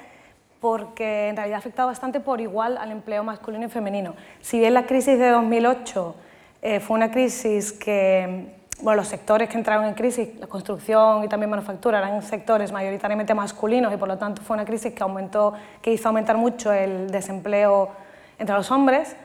porque 0.59 1.29
en 1.29 1.35
realidad 1.35 1.57
ha 1.57 1.59
afectado 1.59 1.89
bastante 1.89 2.19
por 2.19 2.41
igual 2.41 2.79
al 2.79 2.89
empleo 2.89 3.23
masculino 3.23 3.67
y 3.67 3.69
femenino. 3.69 4.15
Si 4.41 4.57
bien 4.57 4.73
la 4.73 4.87
crisis 4.87 5.19
de 5.19 5.29
2008 5.29 6.15
eh, 6.63 6.79
fue 6.79 6.95
una 6.95 7.11
crisis 7.11 7.71
que, 7.71 8.47
los 8.81 9.07
sectores 9.07 9.49
que 9.49 9.59
entraron 9.59 9.85
en 9.85 9.93
crisis, 9.93 10.39
la 10.39 10.47
construcción 10.47 11.23
y 11.23 11.27
también 11.27 11.51
manufactura, 11.51 11.99
eran 11.99 12.23
sectores 12.23 12.71
mayoritariamente 12.71 13.35
masculinos 13.35 13.93
y 13.93 13.97
por 13.97 14.07
lo 14.07 14.17
tanto 14.17 14.41
fue 14.41 14.55
una 14.55 14.65
crisis 14.65 14.91
que, 14.91 15.03
aumentó, 15.03 15.53
que 15.83 15.93
hizo 15.93 16.07
aumentar 16.07 16.35
mucho 16.35 16.73
el 16.73 17.11
desempleo 17.11 17.91
entre 18.39 18.55
los 18.55 18.71
hombres. 18.71 19.15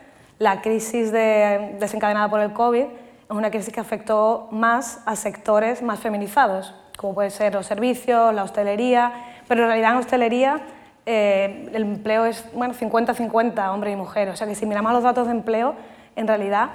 La 0.42 0.60
crisis 0.60 1.12
desencadenada 1.12 2.28
por 2.28 2.40
el 2.40 2.52
COVID 2.52 2.82
es 2.82 3.30
una 3.30 3.52
crisis 3.52 3.72
que 3.72 3.78
afectó 3.78 4.48
más 4.50 4.98
a 5.06 5.14
sectores 5.14 5.82
más 5.82 6.00
feminizados, 6.00 6.74
como 6.96 7.14
puede 7.14 7.30
ser 7.30 7.54
los 7.54 7.64
servicios, 7.64 8.34
la 8.34 8.42
hostelería, 8.42 9.12
pero 9.46 9.62
en 9.62 9.68
realidad 9.68 9.92
en 9.92 9.98
hostelería 9.98 10.60
eh, 11.06 11.70
el 11.72 11.82
empleo 11.82 12.24
es 12.24 12.44
bueno, 12.54 12.74
50-50 12.74 13.72
hombres 13.72 13.92
y 13.92 13.96
mujeres, 13.96 14.34
o 14.34 14.36
sea 14.36 14.48
que 14.48 14.56
si 14.56 14.66
miramos 14.66 14.92
los 14.92 15.04
datos 15.04 15.28
de 15.28 15.32
empleo, 15.32 15.76
en 16.16 16.26
realidad 16.26 16.70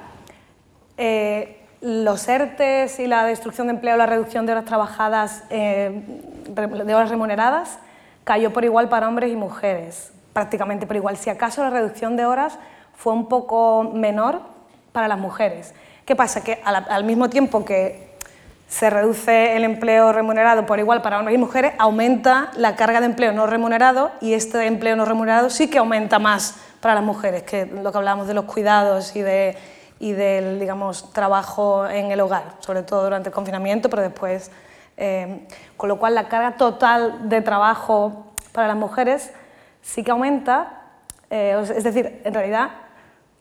eh, 0.98 1.62
los 1.82 2.26
ERTES 2.26 3.02
y 3.02 3.08
la 3.08 3.26
destrucción 3.26 3.68
de 3.68 3.74
empleo, 3.74 3.98
la 3.98 4.06
reducción 4.06 4.46
de 4.46 4.54
horas 4.54 4.64
trabajadas, 4.64 5.44
eh, 5.50 6.04
de 6.48 6.96
horas 6.96 7.10
remuneradas, 7.10 7.80
cayó 8.24 8.54
por 8.54 8.64
igual 8.64 8.88
para 8.88 9.10
hombres 9.10 9.30
y 9.30 9.36
mujeres, 9.36 10.14
prácticamente 10.32 10.88
por 10.88 10.96
igual. 10.96 11.18
Si 11.18 11.30
acaso 11.30 11.62
la 11.64 11.70
reducción 11.70 12.16
de 12.16 12.26
horas 12.26 12.58
fue 12.98 13.14
un 13.14 13.30
poco 13.30 13.92
menor 13.94 14.42
para 14.92 15.08
las 15.08 15.20
mujeres. 15.20 15.74
¿Qué 16.04 16.16
pasa? 16.16 16.44
Que 16.44 16.60
al, 16.66 17.04
mismo 17.04 17.30
tiempo 17.30 17.64
que 17.64 18.18
se 18.68 18.90
reduce 18.90 19.56
el 19.56 19.64
empleo 19.64 20.12
remunerado 20.12 20.66
por 20.66 20.80
igual 20.80 21.02
para 21.02 21.20
hombres 21.20 21.36
y 21.36 21.38
mujeres, 21.38 21.74
aumenta 21.78 22.52
la 22.58 22.76
carga 22.76 23.00
de 23.00 23.06
empleo 23.06 23.32
no 23.32 23.46
remunerado 23.46 24.12
y 24.20 24.34
este 24.34 24.66
empleo 24.66 24.96
no 24.96 25.06
remunerado 25.06 25.50
sí 25.50 25.70
que 25.70 25.78
aumenta 25.78 26.18
más 26.18 26.56
para 26.82 26.96
las 26.96 27.04
mujeres, 27.04 27.44
que 27.44 27.66
lo 27.68 27.92
que 27.92 27.98
hablábamos 27.98 28.28
de 28.28 28.34
los 28.34 28.46
cuidados 28.46 29.16
y, 29.16 29.22
de, 29.22 29.56
y 30.00 30.14
del 30.14 30.60
digamos, 30.60 31.14
trabajo 31.14 31.88
en 31.88 32.12
el 32.12 32.20
hogar, 32.20 32.56
sobre 32.60 32.82
todo 32.82 33.04
durante 33.04 33.30
el 33.30 33.36
confinamiento, 33.36 33.90
pero 33.90 34.02
después. 34.02 34.52
Eh, 35.00 35.46
con 35.78 35.90
lo 35.90 36.00
cual 36.00 36.16
la 36.16 36.28
carga 36.28 36.58
total 36.58 37.30
de 37.30 37.44
trabajo 37.44 38.26
para 38.52 38.68
las 38.68 38.78
mujeres 38.78 39.32
sí 39.84 40.04
que 40.04 40.10
aumenta, 40.10 40.82
eh, 41.30 41.56
es 41.76 41.84
decir, 41.84 42.22
en 42.24 42.34
realidad 42.34 42.72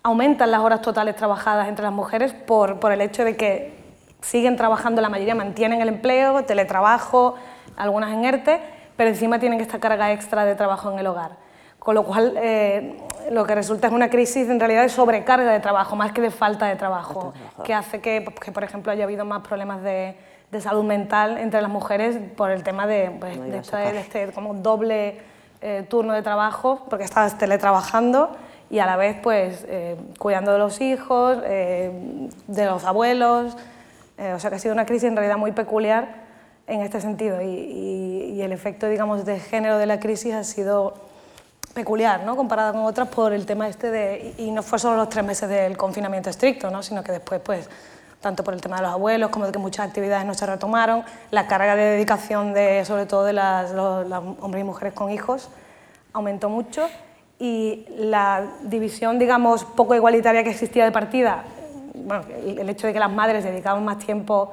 aumentan 0.06 0.52
las 0.52 0.60
horas 0.60 0.82
totales 0.82 1.16
trabajadas 1.16 1.66
entre 1.66 1.82
las 1.82 1.92
mujeres 1.92 2.32
por, 2.32 2.78
por 2.78 2.92
el 2.92 3.00
hecho 3.00 3.24
de 3.24 3.36
que 3.36 3.74
siguen 4.20 4.54
trabajando, 4.54 5.02
la 5.02 5.08
mayoría 5.08 5.34
mantienen 5.34 5.80
el 5.80 5.88
empleo, 5.88 6.44
teletrabajo, 6.44 7.34
algunas 7.76 8.12
en 8.12 8.24
ERTE, 8.24 8.60
pero 8.96 9.10
encima 9.10 9.40
tienen 9.40 9.60
esta 9.60 9.80
carga 9.80 10.12
extra 10.12 10.44
de 10.44 10.54
trabajo 10.54 10.92
en 10.92 11.00
el 11.00 11.08
hogar. 11.08 11.32
Con 11.80 11.96
lo 11.96 12.04
cual, 12.04 12.34
eh, 12.36 12.96
lo 13.32 13.44
que 13.44 13.56
resulta 13.56 13.88
es 13.88 13.92
una 13.92 14.08
crisis 14.08 14.48
en 14.48 14.60
realidad 14.60 14.82
de 14.82 14.90
sobrecarga 14.90 15.50
de 15.50 15.58
trabajo, 15.58 15.96
más 15.96 16.12
que 16.12 16.20
de 16.20 16.30
falta 16.30 16.66
de 16.66 16.76
trabajo, 16.76 17.34
que 17.64 17.74
hace 17.74 18.00
que, 18.00 18.32
que, 18.40 18.52
por 18.52 18.62
ejemplo, 18.62 18.92
haya 18.92 19.02
habido 19.02 19.24
más 19.24 19.42
problemas 19.42 19.82
de, 19.82 20.16
de, 20.52 20.60
salud 20.60 20.84
mental 20.84 21.36
entre 21.36 21.60
las 21.60 21.70
mujeres 21.70 22.16
por 22.36 22.52
el 22.52 22.62
tema 22.62 22.86
de, 22.86 23.10
pues, 23.18 23.40
de, 23.40 23.58
este, 23.58 23.98
este, 23.98 24.32
como 24.32 24.54
doble 24.54 25.20
eh, 25.62 25.84
turno 25.90 26.12
de 26.12 26.22
trabajo, 26.22 26.86
porque 26.88 27.04
estás 27.04 27.38
teletrabajando 27.38 28.36
y 28.70 28.78
a 28.78 28.86
la 28.86 28.96
vez 28.96 29.16
pues 29.22 29.64
eh, 29.68 29.96
cuidando 30.18 30.52
de 30.52 30.58
los 30.58 30.80
hijos, 30.80 31.38
eh, 31.44 32.28
de 32.46 32.66
los 32.66 32.84
abuelos, 32.84 33.56
eh, 34.18 34.32
o 34.32 34.40
sea 34.40 34.50
que 34.50 34.56
ha 34.56 34.58
sido 34.58 34.74
una 34.74 34.86
crisis 34.86 35.08
en 35.08 35.16
realidad 35.16 35.36
muy 35.36 35.52
peculiar 35.52 36.26
en 36.66 36.80
este 36.80 37.00
sentido 37.00 37.40
y, 37.42 37.46
y, 37.46 38.42
el 38.42 38.50
efecto 38.50 38.88
digamos 38.88 39.24
de 39.24 39.38
género 39.38 39.78
de 39.78 39.86
la 39.86 40.00
crisis 40.00 40.34
ha 40.34 40.42
sido 40.42 40.94
peculiar, 41.74 42.24
¿no? 42.24 42.34
comparada 42.36 42.72
con 42.72 42.82
otras 42.82 43.08
por 43.08 43.32
el 43.32 43.46
tema 43.46 43.68
este 43.68 43.90
de, 43.90 44.34
y 44.38 44.50
no 44.50 44.62
fue 44.62 44.78
solo 44.78 44.96
los 44.96 45.08
tres 45.08 45.24
meses 45.24 45.48
del 45.48 45.76
confinamiento 45.76 46.30
estricto, 46.30 46.70
¿no? 46.70 46.82
sino 46.82 47.04
que 47.04 47.12
después 47.12 47.40
pues 47.44 47.68
tanto 48.20 48.42
por 48.42 48.54
el 48.54 48.60
tema 48.60 48.76
de 48.76 48.82
los 48.82 48.92
abuelos 48.92 49.30
como 49.30 49.46
de 49.46 49.52
que 49.52 49.58
muchas 49.58 49.86
actividades 49.86 50.26
no 50.26 50.34
se 50.34 50.46
retomaron, 50.46 51.04
la 51.30 51.46
carga 51.46 51.76
de 51.76 51.82
dedicación 51.82 52.52
de 52.54 52.84
sobre 52.84 53.06
todo 53.06 53.24
de 53.24 53.34
las, 53.34 53.70
los 53.70 54.10
hombres 54.40 54.62
y 54.62 54.64
mujeres 54.64 54.94
con 54.94 55.12
hijos 55.12 55.50
aumentó 56.12 56.48
mucho 56.48 56.88
y 57.38 57.84
la 57.98 58.46
división, 58.62 59.18
digamos, 59.18 59.64
poco 59.64 59.94
igualitaria 59.94 60.42
que 60.42 60.50
existía 60.50 60.84
de 60.84 60.92
partida, 60.92 61.44
bueno, 61.94 62.24
el 62.38 62.68
hecho 62.68 62.86
de 62.86 62.92
que 62.92 62.98
las 62.98 63.10
madres 63.10 63.44
dedicaban 63.44 63.84
más 63.84 63.98
tiempo 63.98 64.52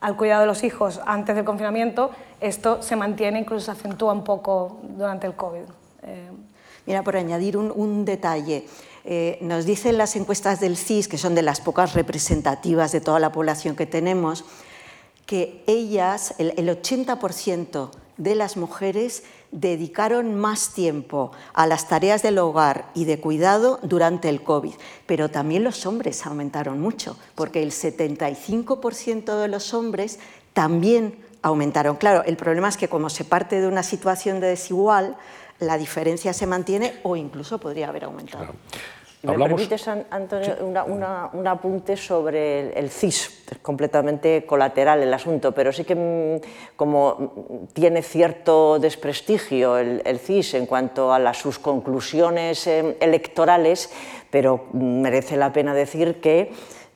al 0.00 0.16
cuidado 0.16 0.40
de 0.42 0.46
los 0.46 0.64
hijos 0.64 1.00
antes 1.06 1.36
del 1.36 1.44
confinamiento, 1.44 2.10
esto 2.40 2.82
se 2.82 2.96
mantiene, 2.96 3.38
incluso 3.38 3.66
se 3.66 3.70
acentúa 3.70 4.12
un 4.12 4.24
poco 4.24 4.80
durante 4.96 5.26
el 5.26 5.34
COVID. 5.34 5.62
Eh, 6.02 6.30
Mira, 6.86 7.04
por 7.04 7.16
añadir 7.16 7.56
un, 7.56 8.04
detalle, 8.04 8.66
eh, 9.04 9.38
nos 9.40 9.64
dicen 9.64 9.96
las 9.96 10.16
encuestas 10.16 10.58
del 10.58 10.76
CIS, 10.76 11.06
que 11.06 11.18
son 11.18 11.36
de 11.36 11.42
las 11.42 11.60
pocas 11.60 11.94
representativas 11.94 12.90
de 12.90 13.00
toda 13.00 13.20
la 13.20 13.30
población 13.30 13.76
que 13.76 13.86
tenemos, 13.86 14.44
que 15.26 15.62
ellas, 15.68 16.34
el, 16.38 16.52
el 16.56 16.68
80% 16.68 17.90
de 18.16 18.34
las 18.34 18.56
mujeres 18.56 19.22
dedicaron 19.52 20.34
más 20.34 20.70
tiempo 20.70 21.30
a 21.52 21.66
las 21.66 21.86
tareas 21.86 22.22
del 22.22 22.38
hogar 22.38 22.86
y 22.94 23.04
de 23.04 23.20
cuidado 23.20 23.78
durante 23.82 24.28
el 24.28 24.42
COVID, 24.42 24.72
pero 25.06 25.30
también 25.30 25.62
los 25.62 25.86
hombres 25.86 26.26
aumentaron 26.26 26.80
mucho, 26.80 27.16
porque 27.34 27.62
el 27.62 27.70
75% 27.70 29.40
de 29.40 29.48
los 29.48 29.74
hombres 29.74 30.18
también 30.54 31.18
aumentaron. 31.42 31.96
Claro, 31.96 32.24
el 32.24 32.36
problema 32.36 32.68
es 32.68 32.76
que 32.76 32.88
como 32.88 33.10
se 33.10 33.24
parte 33.24 33.60
de 33.60 33.68
una 33.68 33.82
situación 33.82 34.40
de 34.40 34.48
desigual, 34.48 35.16
la 35.60 35.78
diferencia 35.78 36.32
se 36.32 36.46
mantiene 36.46 36.94
o 37.02 37.14
incluso 37.14 37.58
podría 37.58 37.88
haber 37.88 38.04
aumentado. 38.04 38.54
¿Me 39.22 39.38
permites, 39.38 39.86
Antonio, 39.86 40.56
un 41.32 41.46
apunte 41.46 41.96
sobre 41.96 42.76
el, 42.76 42.90
CIS? 42.90 43.44
Es 43.52 43.58
completamente 43.58 44.44
colateral 44.44 45.00
el 45.00 45.14
asunto, 45.14 45.52
pero 45.52 45.72
sí 45.72 45.84
que 45.84 45.94
mm, 45.94 46.40
como 46.74 47.68
tiene 47.72 48.02
cierto 48.02 48.80
desprestigio 48.80 49.78
el, 49.78 50.18
CIS 50.18 50.54
en 50.54 50.66
cuanto 50.66 51.12
a 51.12 51.34
sus 51.34 51.60
conclusiones 51.60 52.66
em, 52.66 52.94
electorales, 52.98 53.90
pero 54.28 54.66
merece 54.72 55.36
la 55.36 55.52
pena 55.52 55.72
decir 55.72 56.20
que 56.20 56.50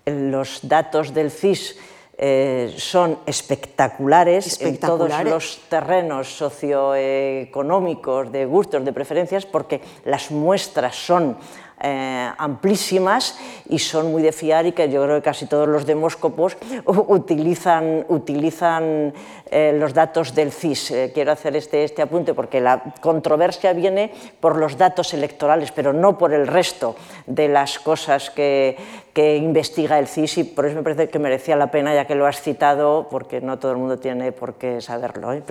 los 0.07 0.67
datos 0.67 1.15
del 1.15 1.31
CIS 1.31 1.79
eh, 2.19 2.75
son 2.79 3.19
espectaculares, 3.27 4.61
en 4.63 4.79
todos 4.79 5.13
los 5.23 5.61
terrenos 5.69 6.29
socioeconómicos, 6.29 8.33
de 8.33 8.47
gustos, 8.47 8.85
de 8.85 8.93
preferencias, 8.93 9.45
porque 9.45 9.83
las 10.07 10.31
muestras 10.31 10.97
son 10.97 11.37
eh, 11.81 12.31
amplísimas 12.39 13.39
y 13.69 13.79
son 13.79 14.11
muy 14.11 14.23
de 14.23 14.33
fiar 14.33 14.65
y 14.65 14.73
que 14.73 14.89
yo 14.91 15.03
creo 15.03 15.17
que 15.17 15.23
casi 15.23 15.47
todos 15.47 15.69
los 15.69 15.85
demóscopos 15.85 16.57
utilizan, 16.87 18.07
utilizan 18.09 19.13
eh, 19.51 19.77
los 19.79 19.93
datos 19.93 20.35
del 20.35 20.53
CIS. 20.53 20.91
Eh, 20.91 21.11
quiero 21.13 21.33
hacer 21.33 21.55
este, 21.55 21.85
este 21.85 22.03
apunte 22.03 22.33
porque 22.33 22.61
la 22.61 22.95
controversia 23.01 23.75
viene 23.75 24.13
por 24.41 24.57
los 24.57 24.79
datos 24.79 25.13
electorales, 25.13 25.71
pero 25.71 25.93
no 25.93 26.17
por 26.17 26.33
el 26.33 26.47
resto 26.47 26.97
de 27.27 27.49
las 27.49 27.79
cosas 27.79 28.31
que, 28.31 28.77
que 29.17 29.35
investiga 29.35 29.99
el 29.99 30.09
CIS 30.09 30.37
y 30.37 30.45
por 30.45 30.67
eso 30.67 30.77
me 30.77 30.83
parece 30.83 31.09
que 31.09 31.19
merecía 31.19 31.57
la 31.57 31.71
pena 31.71 31.95
ya 31.95 32.07
que 32.07 32.15
lo 32.15 32.27
has 32.27 32.43
citado, 32.43 33.09
porque 33.11 33.41
no 33.41 33.59
todo 33.59 33.73
el 33.73 33.79
mundo 33.79 33.99
tiene 33.99 34.31
por 34.31 34.57
qué 34.59 34.83
saberlo. 34.83 35.33
¿eh? 35.33 35.43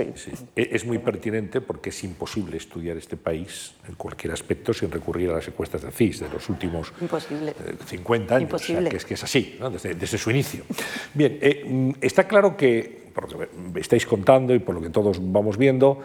E-, 0.56 0.70
es 0.72 0.86
muy 0.86 1.00
pertinente 1.00 1.62
porque 1.62 1.90
es 1.90 2.04
imposible 2.04 2.58
estudiar 2.58 2.96
este 2.96 3.18
país 3.18 3.74
en 3.88 3.96
cualquier 3.96 4.34
aspecto 4.34 4.72
sin 4.72 4.92
recurrir 4.92 5.32
a 5.32 5.38
las 5.38 5.48
encuestas 5.48 5.82
del 5.82 5.92
CIS 5.94 6.20
de 6.20 6.30
los 6.30 6.48
últimos 6.48 6.94
50 7.88 8.36
años. 8.36 8.62
que, 8.62 8.98
es, 8.98 9.04
que 9.06 9.16
es 9.16 9.24
así, 9.24 9.58
desde, 10.00 10.18
su 10.20 10.30
inicio. 10.30 10.64
Bien, 11.16 11.40
mm, 11.66 11.92
está 12.02 12.28
claro 12.28 12.56
que, 12.56 13.10
por 13.16 13.32
lo 13.32 13.40
que 13.40 13.80
estáis 13.80 14.06
contando 14.06 14.54
y 14.54 14.60
por 14.60 14.76
lo 14.76 14.82
que 14.82 14.92
todos 14.92 15.18
vamos 15.20 15.58
viendo, 15.58 16.02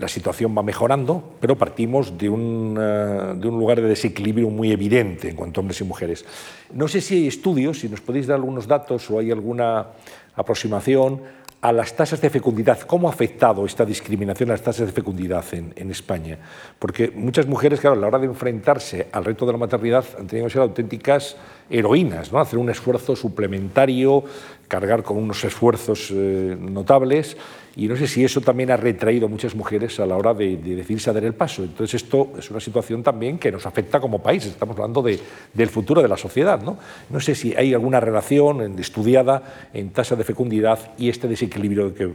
la 0.00 0.08
situación 0.08 0.56
va 0.56 0.62
mejorando, 0.62 1.22
pero 1.40 1.56
partimos 1.56 2.16
de 2.16 2.30
un, 2.30 2.76
eh, 2.80 3.34
de 3.36 3.46
un, 3.46 3.58
lugar 3.58 3.82
de 3.82 3.88
desequilibrio 3.88 4.48
muy 4.48 4.72
evidente 4.72 5.28
en 5.28 5.36
cuanto 5.36 5.60
a 5.60 5.62
hombres 5.62 5.80
y 5.82 5.84
mujeres. 5.84 6.24
No 6.72 6.88
sé 6.88 7.02
si 7.02 7.16
hay 7.16 7.26
estudios, 7.28 7.80
si 7.80 7.88
nos 7.88 8.00
podéis 8.00 8.26
dar 8.26 8.36
algunos 8.36 8.66
datos 8.66 9.10
o 9.10 9.18
hay 9.18 9.30
alguna 9.30 9.88
aproximación 10.34 11.20
a 11.60 11.72
las 11.72 11.94
tasas 11.94 12.18
de 12.22 12.30
fecundidad. 12.30 12.80
¿Cómo 12.80 13.08
ha 13.08 13.12
afectado 13.12 13.66
esta 13.66 13.84
discriminación 13.84 14.48
a 14.48 14.54
las 14.54 14.62
tasas 14.62 14.86
de 14.86 14.92
fecundidad 14.92 15.44
en, 15.52 15.74
en, 15.76 15.90
España? 15.90 16.38
Porque 16.78 17.12
muchas 17.14 17.46
mujeres, 17.46 17.80
claro, 17.80 17.96
a 17.96 18.00
la 18.00 18.06
hora 18.06 18.18
de 18.18 18.24
enfrentarse 18.24 19.08
al 19.12 19.26
reto 19.26 19.44
de 19.44 19.52
la 19.52 19.58
maternidad 19.58 20.06
han 20.18 20.26
tenido 20.26 20.46
que 20.46 20.52
ser 20.54 20.62
auténticas 20.62 21.36
heroínas, 21.68 22.32
¿no? 22.32 22.40
hacer 22.40 22.58
un 22.58 22.70
esfuerzo 22.70 23.14
suplementario, 23.14 24.24
cargar 24.70 25.02
con 25.02 25.16
unos 25.18 25.42
esfuerzos 25.44 26.12
eh, 26.14 26.56
notables 26.58 27.36
y 27.74 27.88
no 27.88 27.96
sé 27.96 28.06
si 28.06 28.24
eso 28.24 28.40
también 28.40 28.70
ha 28.70 28.76
retraído 28.76 29.26
a 29.26 29.28
muchas 29.28 29.56
mujeres 29.56 29.98
a 29.98 30.06
la 30.06 30.16
hora 30.16 30.32
de, 30.32 30.56
de 30.56 30.76
decidirse 30.76 31.10
a 31.10 31.12
dar 31.12 31.24
el 31.24 31.34
paso. 31.34 31.64
Entonces 31.64 32.02
esto 32.02 32.30
es 32.38 32.50
una 32.52 32.60
situación 32.60 33.02
también 33.02 33.38
que 33.38 33.50
nos 33.50 33.66
afecta 33.66 33.98
como 33.98 34.22
país, 34.22 34.46
estamos 34.46 34.76
hablando 34.76 35.02
de, 35.02 35.18
del 35.52 35.68
futuro 35.68 36.00
de 36.00 36.08
la 36.08 36.16
sociedad. 36.16 36.62
¿no? 36.62 36.78
no 37.10 37.20
sé 37.20 37.34
si 37.34 37.52
hay 37.54 37.74
alguna 37.74 37.98
relación 37.98 38.78
estudiada 38.78 39.68
en 39.74 39.90
tasa 39.90 40.14
de 40.14 40.22
fecundidad 40.22 40.78
y 40.98 41.08
este 41.08 41.26
desequilibrio 41.26 41.92
que 41.92 42.12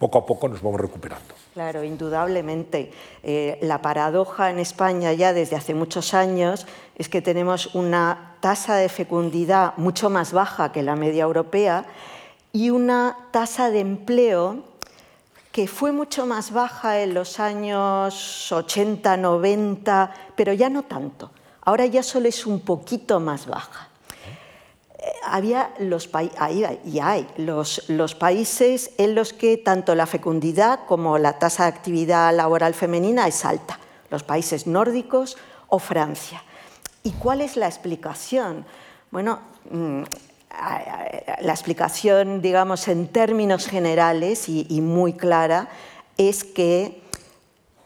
poco 0.00 0.18
a 0.18 0.24
poco 0.24 0.48
nos 0.48 0.62
vamos 0.62 0.80
recuperando. 0.80 1.34
Claro, 1.52 1.84
indudablemente. 1.84 2.90
Eh, 3.22 3.58
la 3.60 3.82
paradoja 3.82 4.48
en 4.48 4.58
España 4.58 5.12
ya 5.12 5.34
desde 5.34 5.56
hace 5.56 5.74
muchos 5.74 6.14
años 6.14 6.66
es 6.96 7.10
que 7.10 7.20
tenemos 7.20 7.74
una 7.74 8.36
tasa 8.40 8.76
de 8.76 8.88
fecundidad 8.88 9.74
mucho 9.76 10.08
más 10.08 10.32
baja 10.32 10.72
que 10.72 10.82
la 10.82 10.96
media 10.96 11.24
europea 11.24 11.84
y 12.50 12.70
una 12.70 13.14
tasa 13.30 13.70
de 13.70 13.80
empleo 13.80 14.64
que 15.52 15.68
fue 15.68 15.92
mucho 15.92 16.24
más 16.24 16.50
baja 16.50 17.00
en 17.02 17.12
los 17.12 17.38
años 17.38 18.50
80, 18.50 19.18
90, 19.18 20.14
pero 20.34 20.54
ya 20.54 20.70
no 20.70 20.84
tanto. 20.84 21.30
Ahora 21.60 21.84
ya 21.84 22.02
solo 22.02 22.26
es 22.26 22.46
un 22.46 22.60
poquito 22.60 23.20
más 23.20 23.46
baja. 23.46 23.89
Había 25.24 25.70
los 25.78 26.10
y 26.84 26.98
hay 26.98 27.26
los, 27.36 27.88
los 27.88 28.14
países 28.14 28.90
en 28.98 29.14
los 29.14 29.32
que 29.32 29.56
tanto 29.56 29.94
la 29.94 30.06
fecundidad 30.06 30.80
como 30.86 31.18
la 31.18 31.38
tasa 31.38 31.64
de 31.64 31.70
actividad 31.70 32.34
laboral 32.34 32.74
femenina 32.74 33.26
es 33.26 33.44
alta, 33.44 33.78
los 34.10 34.22
países 34.22 34.66
nórdicos 34.66 35.38
o 35.68 35.78
Francia. 35.78 36.42
¿Y 37.02 37.12
cuál 37.12 37.40
es 37.40 37.56
la 37.56 37.66
explicación? 37.66 38.66
Bueno, 39.10 39.40
mm, 39.70 40.02
la 41.40 41.52
explicación, 41.52 42.42
digamos, 42.42 42.88
en 42.88 43.08
términos 43.08 43.66
generales 43.66 44.48
y, 44.48 44.80
muy 44.80 45.14
clara, 45.14 45.68
es 46.16 46.44
que 46.44 47.00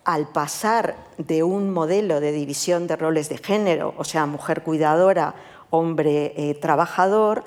al 0.04 0.28
pasar 0.28 0.96
de 1.18 1.42
un 1.42 1.70
modelo 1.70 2.20
de 2.20 2.32
división 2.32 2.86
de 2.86 2.96
roles 2.96 3.28
de 3.28 3.38
género, 3.38 3.94
o 3.96 4.04
sea, 4.04 4.26
mujer 4.26 4.62
cuidadora, 4.62 5.34
hombre 5.78 6.32
eh, 6.36 6.54
trabajador, 6.54 7.44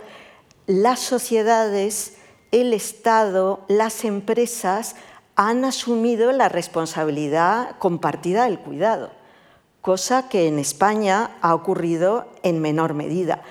las 0.65 0.99
sociedades, 0.99 2.17
el 2.51 2.73
Estado, 2.73 3.61
las 3.67 4.05
empresas 4.05 4.95
han 5.35 5.65
asumido 5.65 6.31
la 6.31 6.49
responsabilidad 6.49 7.77
compartida 7.77 8.45
del 8.45 8.59
cuidado, 8.59 9.11
cosa 9.81 10.29
que 10.29 10.47
en 10.47 10.59
España 10.59 11.37
ha 11.41 11.53
ocurrido 11.53 12.25
en 12.43 12.59
menor 12.59 12.93
medida. 12.93 13.43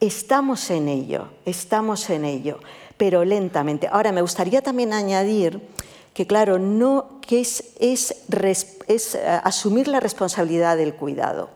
Estamos 0.00 0.70
en 0.70 0.88
ello, 0.88 1.28
estamos 1.44 2.10
en 2.10 2.24
ello, 2.24 2.58
pero 2.96 3.24
lentamente. 3.24 3.88
Ahora, 3.90 4.12
me 4.12 4.22
gustaría 4.22 4.62
también 4.62 4.92
añadir 4.92 5.60
que, 6.14 6.26
claro, 6.26 6.58
no, 6.58 7.20
que 7.20 7.40
es, 7.40 7.64
eh, 7.78 9.40
asumir 9.44 9.88
la 9.88 10.00
responsabilidad 10.00 10.76
del 10.76 10.94
cuidado, 10.94 11.50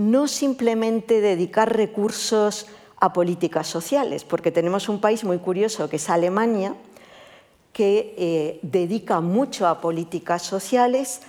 no 0.00 0.28
simplemente 0.28 1.20
dedicar 1.20 1.76
recursos 1.76 2.66
a 3.00 3.12
políticas 3.12 3.66
sociales, 3.66 4.24
porque 4.24 4.50
tenemos 4.50 4.88
un 4.88 4.98
país 4.98 5.24
muy 5.24 5.38
curioso 5.38 5.90
que 5.90 5.96
es 5.96 6.08
Alemania, 6.08 6.74
que 7.74 8.14
eh, 8.16 8.60
dedica 8.62 9.20
mucho 9.20 9.66
a 9.66 9.82
políticas 9.82 10.40
sociales 10.40 11.20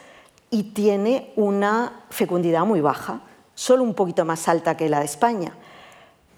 y 0.49 0.71
tiene 0.71 1.33
una 1.35 2.05
fecundidad 2.11 2.63
muy 2.63 2.79
baja, 2.79 3.21
solo 3.55 3.83
un 3.83 3.93
poquito 3.93 4.23
más 4.23 4.47
alta 4.47 4.77
que 4.77 4.87
la 4.87 4.99
de 4.99 5.05
España. 5.05 5.53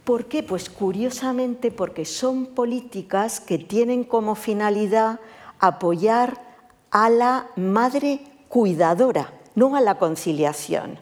¿Por 0.03 0.25
qué? 0.25 0.41
Pues 0.41 0.71
curiosamente 0.71 1.69
porque 1.69 2.03
son 2.03 2.47
políticas 2.47 3.41
que 3.41 3.59
tienen 3.59 4.03
como 4.03 4.33
finalidad 4.33 5.19
apoyar 5.59 6.41
a 6.89 7.11
la 7.11 7.47
madre 7.55 8.21
cuidadora, 8.49 9.33
no 9.53 9.75
a 9.75 9.81
la 9.81 9.99
conciliación, 9.99 10.99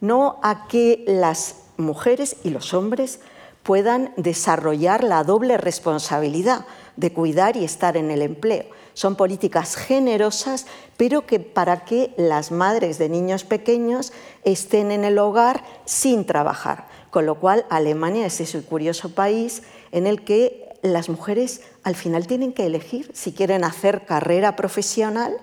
no 0.00 0.38
a 0.42 0.66
que 0.68 1.04
las 1.06 1.56
mujeres 1.76 2.36
y 2.44 2.50
los 2.50 2.74
hombres 2.74 3.20
puedan 3.62 4.12
desarrollar 4.16 5.04
la 5.04 5.24
doble 5.24 5.56
responsabilidad 5.56 6.66
de 6.96 7.12
cuidar 7.12 7.56
y 7.56 7.64
estar 7.64 7.96
en 7.96 8.10
el 8.10 8.22
empleo. 8.22 8.64
Son 8.94 9.16
políticas 9.16 9.76
generosas, 9.76 10.66
pero 10.96 11.26
que 11.26 11.40
para 11.40 11.84
que 11.84 12.12
las 12.16 12.50
madres 12.50 12.98
de 12.98 13.08
niños 13.08 13.44
pequeños 13.44 14.12
estén 14.44 14.90
en 14.90 15.04
el 15.04 15.18
hogar 15.18 15.64
sin 15.84 16.26
trabajar. 16.26 16.88
Con 17.10 17.26
lo 17.26 17.36
cual, 17.36 17.66
Alemania 17.70 18.26
es 18.26 18.40
ese 18.40 18.62
curioso 18.62 19.14
país 19.14 19.62
en 19.92 20.06
el 20.06 20.24
que 20.24 20.68
las 20.82 21.08
mujeres 21.08 21.62
al 21.82 21.94
final 21.94 22.26
tienen 22.26 22.52
que 22.52 22.66
elegir 22.66 23.10
si 23.14 23.32
quieren 23.32 23.64
hacer 23.64 24.04
carrera 24.04 24.56
profesional 24.56 25.36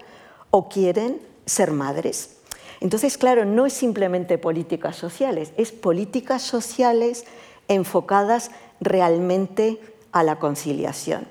o 0.49 0.69
quieren 0.69 1.21
ser 1.45 1.71
madres. 1.71 2.36
Entonces, 2.79 3.17
claro, 3.17 3.45
no 3.45 3.65
es 3.65 3.73
simplemente 3.73 4.37
políticas 4.37 4.95
sociales, 4.95 5.53
es 5.57 5.71
políticas 5.71 6.41
sociales 6.41 7.25
enfocadas 7.67 8.51
realmente 8.79 9.79
a 10.11 10.23
la 10.23 10.39
conciliación. 10.39 11.27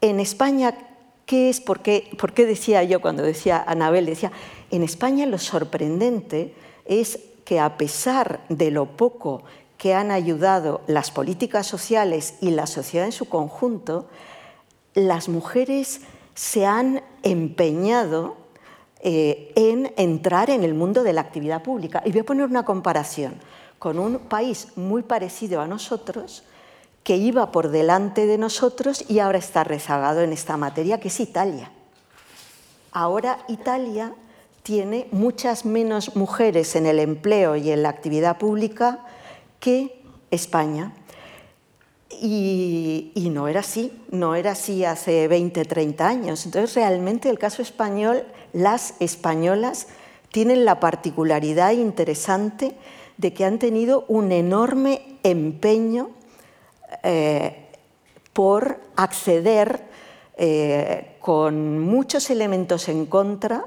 En 0.00 0.18
España, 0.18 0.74
¿qué 1.26 1.48
es? 1.50 1.60
¿Por 1.60 1.80
qué, 1.80 2.10
¿Por 2.18 2.32
qué 2.32 2.46
decía 2.46 2.82
yo 2.82 3.00
cuando 3.00 3.22
decía 3.22 3.62
Anabel? 3.66 4.06
Decía, 4.06 4.32
en 4.70 4.82
España 4.82 5.26
lo 5.26 5.38
sorprendente 5.38 6.54
es 6.86 7.18
que 7.44 7.60
a 7.60 7.76
pesar 7.76 8.40
de 8.48 8.70
lo 8.70 8.96
poco 8.96 9.42
que 9.76 9.94
han 9.94 10.10
ayudado 10.10 10.80
las 10.86 11.10
políticas 11.10 11.66
sociales 11.66 12.34
y 12.40 12.50
la 12.50 12.66
sociedad 12.66 13.06
en 13.06 13.12
su 13.12 13.28
conjunto, 13.28 14.08
las 14.94 15.28
mujeres 15.28 16.02
se 16.34 16.66
han 16.66 17.02
empeñado 17.22 18.36
eh, 19.02 19.52
en 19.56 19.92
entrar 19.96 20.48
en 20.48 20.62
el 20.62 20.74
mundo 20.74 21.02
de 21.02 21.12
la 21.12 21.20
actividad 21.20 21.62
pública. 21.62 22.02
Y 22.04 22.12
voy 22.12 22.20
a 22.20 22.24
poner 22.24 22.46
una 22.46 22.64
comparación 22.64 23.34
con 23.78 23.98
un 23.98 24.20
país 24.20 24.68
muy 24.76 25.02
parecido 25.02 25.60
a 25.60 25.66
nosotros, 25.66 26.44
que 27.02 27.16
iba 27.16 27.50
por 27.50 27.70
delante 27.70 28.26
de 28.26 28.38
nosotros 28.38 29.04
y 29.08 29.18
ahora 29.18 29.38
está 29.38 29.64
rezagado 29.64 30.20
en 30.20 30.32
esta 30.32 30.56
materia, 30.56 31.00
que 31.00 31.08
es 31.08 31.18
Italia. 31.18 31.72
Ahora 32.92 33.38
Italia 33.48 34.14
tiene 34.62 35.08
muchas 35.10 35.64
menos 35.64 36.14
mujeres 36.14 36.76
en 36.76 36.86
el 36.86 37.00
empleo 37.00 37.56
y 37.56 37.72
en 37.72 37.82
la 37.82 37.88
actividad 37.88 38.38
pública 38.38 39.00
que 39.58 40.00
España. 40.30 40.92
Y, 42.20 43.10
no 43.32 43.48
era 43.48 43.60
así, 43.60 43.92
no 44.10 44.36
era 44.36 44.52
así 44.52 44.84
hace 44.84 45.26
20, 45.26 45.64
30 45.64 46.06
años. 46.06 46.46
Entonces, 46.46 46.76
realmente 46.76 47.28
el 47.28 47.38
caso 47.38 47.62
español, 47.62 48.24
las 48.52 48.94
españolas 49.00 49.88
tienen 50.30 50.64
la 50.64 50.80
particularidad 50.80 51.72
interesante 51.72 52.74
de 53.16 53.32
que 53.32 53.44
han 53.44 53.58
tenido 53.58 54.04
un 54.08 54.32
enorme 54.32 55.18
empeño 55.22 56.10
eh, 57.02 57.66
por 58.32 58.80
acceder 58.96 59.84
eh, 60.36 61.16
con 61.20 61.78
muchos 61.78 62.30
elementos 62.30 62.88
en 62.88 63.06
contra 63.06 63.66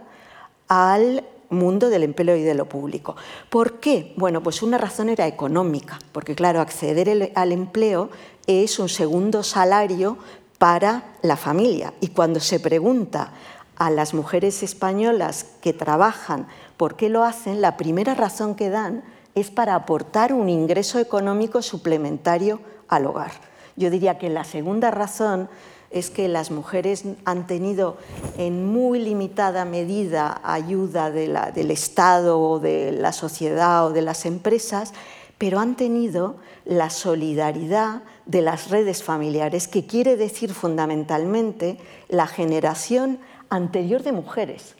al 0.67 1.23
mundo 1.49 1.89
del 1.89 2.03
empleo 2.03 2.35
y 2.35 2.41
de 2.41 2.55
lo 2.55 2.67
público. 2.67 3.15
¿Por 3.49 3.79
qué? 3.79 4.13
Bueno, 4.17 4.41
pues 4.41 4.63
una 4.63 4.77
razón 4.77 5.09
era 5.09 5.27
económica, 5.27 5.99
porque 6.11 6.35
claro, 6.35 6.59
acceder 6.59 7.31
al 7.35 7.51
empleo 7.51 8.09
es 8.47 8.79
un 8.79 8.89
segundo 8.89 9.43
salario 9.43 10.17
para 10.57 11.15
la 11.21 11.37
familia. 11.37 11.93
Y 12.01 12.09
cuando 12.09 12.39
se 12.39 12.59
pregunta 12.59 13.31
a 13.77 13.89
las 13.89 14.13
mujeres 14.13 14.63
españolas 14.63 15.45
que 15.61 15.73
trabajan 15.73 16.47
por 16.77 16.95
qué 16.95 17.09
lo 17.09 17.23
hacen, 17.23 17.61
la 17.61 17.77
primera 17.77 18.15
razón 18.15 18.55
que 18.55 18.69
dan 18.69 19.03
es 19.35 19.51
para 19.51 19.75
aportar 19.75 20.33
un 20.33 20.49
ingreso 20.49 20.99
económico 20.99 21.61
suplementario 21.61 22.59
al 22.87 23.05
hogar. 23.05 23.31
Yo 23.75 23.89
diría 23.89 24.17
que 24.17 24.29
la 24.29 24.45
segunda 24.45 24.91
razón 24.91 25.49
es 25.91 26.09
que 26.09 26.27
las 26.27 26.51
mujeres 26.51 27.03
han 27.25 27.47
tenido 27.47 27.97
en 28.37 28.65
muy 28.65 28.99
limitada 28.99 29.65
medida 29.65 30.41
ayuda 30.43 31.11
del 31.11 31.71
Estado 31.71 32.39
o 32.39 32.59
de 32.59 32.91
la 32.91 33.13
sociedad 33.13 33.85
o 33.85 33.91
de 33.91 34.01
las 34.01 34.25
empresas, 34.25 34.93
pero 35.37 35.59
han 35.59 35.75
tenido 35.75 36.37
la 36.65 36.89
solidaridad 36.89 38.03
de 38.25 38.41
las 38.41 38.69
redes 38.69 39.03
familiares, 39.03 39.67
que 39.67 39.85
quiere 39.85 40.15
decir 40.17 40.53
fundamentalmente 40.53 41.77
la 42.09 42.25
generación 42.25 43.19
anterior 43.49 44.03
de 44.03 44.11
mujeres, 44.11 44.75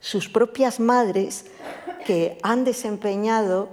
sus 0.00 0.28
propias 0.28 0.80
madres 0.80 1.46
que 2.06 2.38
han 2.42 2.64
desempeñado 2.64 3.68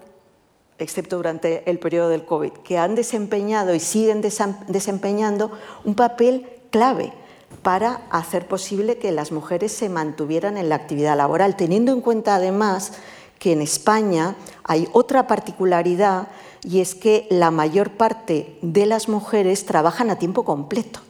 excepto 0.80 1.18
durante 1.18 1.70
el 1.70 1.80
periodo 1.80 2.10
del 2.10 2.26
COVID, 2.26 2.52
que 2.64 2.78
han 2.78 2.96
desempeñado 2.96 3.74
y 3.74 3.80
siguen 3.80 4.22
desempeñando 4.68 5.52
un 5.84 5.96
papel 5.96 6.48
clave 6.72 7.14
para 7.62 8.02
hacer 8.10 8.48
posible 8.48 8.98
que 8.98 9.12
las 9.12 9.32
mujeres 9.32 9.72
se 9.72 9.90
mantuvieran 9.90 10.58
en 10.58 10.70
la 10.70 10.76
actividad 10.76 11.16
laboral, 11.16 11.56
teniendo 11.56 11.94
en 11.94 12.02
cuenta 12.02 12.36
además 12.36 12.94
que 13.40 13.54
en 13.54 13.62
España 13.62 14.36
hay 14.64 14.88
otra 14.94 15.28
particularidad 15.28 16.28
y 16.64 16.80
es 16.80 16.96
que 16.96 17.28
la 17.30 17.52
mayor 17.52 17.92
parte 17.92 18.58
de 18.62 18.86
las 18.86 19.10
mujeres 19.10 19.66
trabajan 19.66 20.10
a 20.10 20.18
tiempo 20.18 20.46
completo, 20.46 21.02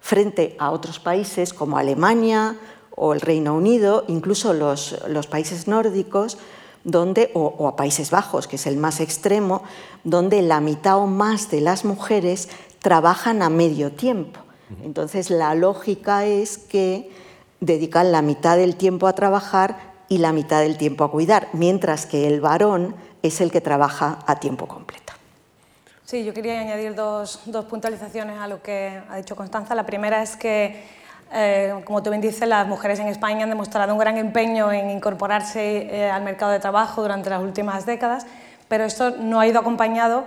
frente 0.00 0.56
a 0.58 0.70
otros 0.70 0.98
países 0.98 1.52
como 1.52 1.78
Alemania 1.78 2.56
o 2.94 3.12
el 3.12 3.20
Reino 3.20 3.54
Unido, 3.54 4.04
incluso 4.08 4.52
los, 4.52 4.96
los 5.08 5.26
países 5.26 5.68
nórdicos, 5.68 6.38
donde, 6.84 7.30
o, 7.34 7.68
a 7.68 7.76
Países 7.76 8.10
Bajos, 8.10 8.46
que 8.46 8.56
es 8.56 8.66
el 8.66 8.76
más 8.76 9.00
extremo, 9.00 9.62
donde 10.04 10.42
la 10.42 10.60
mitad 10.60 10.98
o 10.98 11.06
más 11.06 11.50
de 11.50 11.60
las 11.60 11.84
mujeres 11.84 12.48
trabajan 12.80 13.42
a 13.42 13.50
medio 13.50 13.92
tiempo. 13.92 14.40
Entonces, 14.82 15.30
la 15.30 15.54
lógica 15.54 16.26
es 16.26 16.58
que 16.58 17.10
dedican 17.60 18.12
la 18.12 18.22
mitad 18.22 18.56
del 18.56 18.76
tiempo 18.76 19.06
a 19.06 19.14
trabajar 19.14 19.94
y 20.08 20.18
la 20.18 20.32
mitad 20.32 20.60
del 20.60 20.76
tiempo 20.76 21.04
a 21.04 21.10
cuidar, 21.10 21.48
mientras 21.52 22.06
que 22.06 22.26
el 22.26 22.40
varón 22.40 22.94
es 23.22 23.40
el 23.40 23.50
que 23.50 23.60
trabaja 23.60 24.18
a 24.26 24.40
tiempo 24.40 24.66
completo. 24.66 25.07
Sí, 26.08 26.24
yo 26.24 26.32
quería 26.32 26.58
añadir 26.58 26.94
dos, 26.94 27.40
dos 27.44 27.66
puntualizaciones 27.66 28.40
a 28.40 28.48
lo 28.48 28.62
que 28.62 28.98
ha 29.10 29.16
dicho 29.16 29.36
Constanza. 29.36 29.74
La 29.74 29.84
primera 29.84 30.22
es 30.22 30.36
que 30.36 30.82
eh, 31.30 31.74
como 31.84 32.02
tú 32.02 32.08
bien 32.08 32.22
dices, 32.22 32.48
las 32.48 32.66
mujeres 32.66 32.98
en 32.98 33.08
España 33.08 33.42
han 33.42 33.50
demostrado 33.50 33.92
un 33.92 33.98
gran 33.98 34.16
empeño 34.16 34.72
en 34.72 34.88
incorporarse 34.88 35.82
eh, 35.94 36.10
al 36.10 36.22
mercado 36.22 36.50
de 36.50 36.60
trabajo 36.60 37.02
durante 37.02 37.28
las 37.28 37.42
últimas 37.42 37.84
décadas, 37.84 38.26
pero 38.68 38.84
esto 38.84 39.10
no 39.18 39.38
ha 39.38 39.46
ido 39.46 39.60
acompañado 39.60 40.24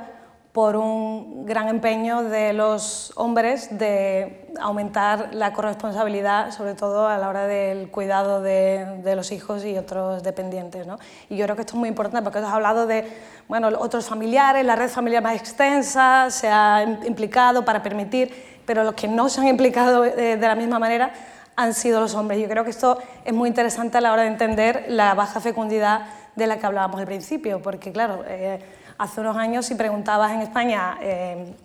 por 0.52 0.76
un 0.76 1.46
gran 1.46 1.70
empeño 1.70 2.24
de 2.24 2.52
los 2.54 3.14
hombres 3.16 3.78
de 3.78 4.50
aumentar 4.60 5.30
la 5.34 5.54
corresponsabilidad, 5.54 6.52
sobre 6.52 6.74
todo 6.74 7.08
a 7.08 7.18
la 7.18 7.30
hora 7.30 7.48
del 7.48 7.90
cuidado 7.90 8.42
de, 8.42 9.02
los 9.16 9.32
hijos 9.32 9.64
y 9.64 9.78
otros 9.78 10.24
dependientes. 10.24 10.86
¿no? 10.88 11.00
Y 11.30 11.38
yo 11.38 11.46
creo 11.46 11.56
que 11.56 11.62
esto 11.62 11.76
es 11.76 11.80
muy 11.80 11.90
importante 11.90 12.24
porque 12.24 12.40
has 12.40 12.54
hablado 12.54 12.86
de 12.86 13.08
bueno, 13.48 13.70
otros 13.80 14.06
familiares, 14.06 14.66
la 14.66 14.76
red 14.76 14.90
familiar 14.90 15.24
más 15.24 15.36
extensa 15.36 16.30
se 16.30 16.50
ha 16.50 16.84
implicado 17.06 17.64
para 17.64 17.82
permitir 17.82 18.52
pero 18.66 18.84
los 18.84 18.94
que 18.94 19.08
no 19.08 19.30
se 19.30 19.42
han 19.42 19.48
implicado 19.48 20.06
eh, 20.06 20.38
de 20.38 20.48
la 20.48 20.56
misma 20.56 20.80
manera 20.80 21.12
han 21.56 21.74
sido 21.74 22.00
los 22.00 22.16
hombres. 22.16 22.40
Yo 22.40 22.48
creo 22.48 22.64
que 22.64 22.70
esto 22.70 22.98
es 23.26 23.34
muy 23.34 23.50
interesante 23.50 23.98
a 23.98 24.02
la 24.02 24.14
hora 24.14 24.22
de 24.24 24.30
entender 24.30 24.86
la 24.88 25.14
baja 25.14 25.42
fecundidad 25.42 26.06
de 26.36 26.48
la 26.48 26.58
que 26.58 26.66
hablábamos 26.66 27.00
al 27.00 27.06
principio, 27.06 27.62
porque 27.62 27.92
claro, 27.92 28.24
eh, 28.26 28.60
hace 29.02 29.20
unos 29.20 29.36
años 29.36 29.66
si 29.66 29.74
preguntabas 29.74 30.32
en 30.32 30.42
España 30.42 30.96
eh, 31.02 31.56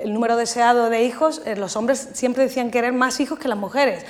el 0.00 0.14
número 0.14 0.36
deseado 0.36 0.90
de 0.90 1.02
hijos, 1.02 1.42
los 1.56 1.74
hombres 1.76 2.10
siempre 2.12 2.44
decían 2.44 2.70
querer 2.70 2.92
más 2.92 3.18
hijos 3.18 3.38
que 3.38 3.48
las 3.48 3.58
mujeres. 3.58 4.04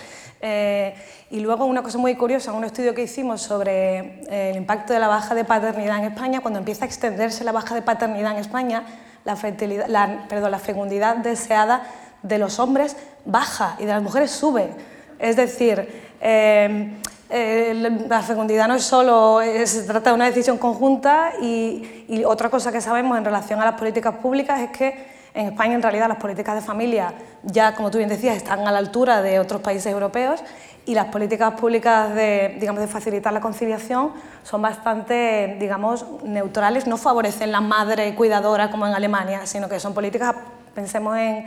y 1.30 1.40
luego 1.40 1.64
una 1.64 1.82
cosa 1.82 1.96
muy 1.98 2.14
curiosa, 2.14 2.52
un 2.52 2.64
estudio 2.64 2.94
que 2.94 3.02
hicimos 3.02 3.40
sobre 3.40 4.20
el 4.50 4.56
impacto 4.56 4.92
de 4.92 4.98
la 4.98 5.08
baja 5.08 5.34
de 5.34 5.44
paternidad 5.44 5.98
en 5.98 6.12
España, 6.12 6.40
cuando 6.40 6.58
empieza 6.58 6.84
a 6.84 6.88
extenderse 6.88 7.44
la 7.44 7.52
baja 7.52 7.74
de 7.74 7.82
paternidad 7.82 8.32
en 8.32 8.38
España, 8.38 8.84
la, 9.24 10.26
perdón, 10.28 10.50
la 10.50 10.58
fecundidad 10.58 11.16
deseada 11.16 11.82
de 12.22 12.38
los 12.38 12.58
hombres 12.58 12.96
baja 13.24 13.76
y 13.78 13.84
de 13.84 13.92
las 13.92 14.02
mujeres 14.02 14.30
sube. 14.30 14.70
Es 15.18 15.36
decir, 15.36 15.88
eh, 16.20 16.98
eh, 17.36 18.04
la 18.08 18.22
fecundidad 18.22 18.68
no 18.68 18.76
es 18.76 18.84
solo, 18.84 19.40
se 19.64 19.82
trata 19.82 20.10
de 20.10 20.14
una 20.14 20.26
decisión 20.26 20.56
conjunta 20.56 21.32
y, 21.42 22.04
y, 22.06 22.22
otra 22.24 22.48
cosa 22.48 22.70
que 22.70 22.80
sabemos 22.80 23.18
en 23.18 23.24
relación 23.24 23.60
a 23.60 23.64
las 23.64 23.74
políticas 23.74 24.14
públicas 24.18 24.60
es 24.60 24.70
que 24.70 25.06
en 25.34 25.46
España 25.46 25.74
en 25.74 25.82
realidad 25.82 26.06
las 26.06 26.18
políticas 26.18 26.54
de 26.54 26.60
familia 26.60 27.12
ya, 27.42 27.74
como 27.74 27.90
tú 27.90 27.98
bien 27.98 28.08
decías, 28.08 28.36
están 28.36 28.60
a 28.68 28.70
la 28.70 28.78
altura 28.78 29.20
de 29.20 29.40
otros 29.40 29.62
países 29.62 29.92
europeos 29.92 30.44
y 30.86 30.94
las 30.94 31.06
políticas 31.06 31.54
públicas 31.54 32.14
de, 32.14 32.56
digamos, 32.60 32.80
de 32.80 32.86
facilitar 32.86 33.32
la 33.32 33.40
conciliación 33.40 34.12
son 34.44 34.62
bastante 34.62 35.56
digamos, 35.58 36.06
neutrales, 36.22 36.86
no 36.86 36.98
favorecen 36.98 37.50
la 37.50 37.60
madre 37.60 38.14
cuidadora 38.14 38.70
como 38.70 38.86
en 38.86 38.94
Alemania, 38.94 39.44
sino 39.46 39.68
que 39.68 39.80
son 39.80 39.92
políticas, 39.92 40.36
pensemos 40.72 41.16
en 41.16 41.46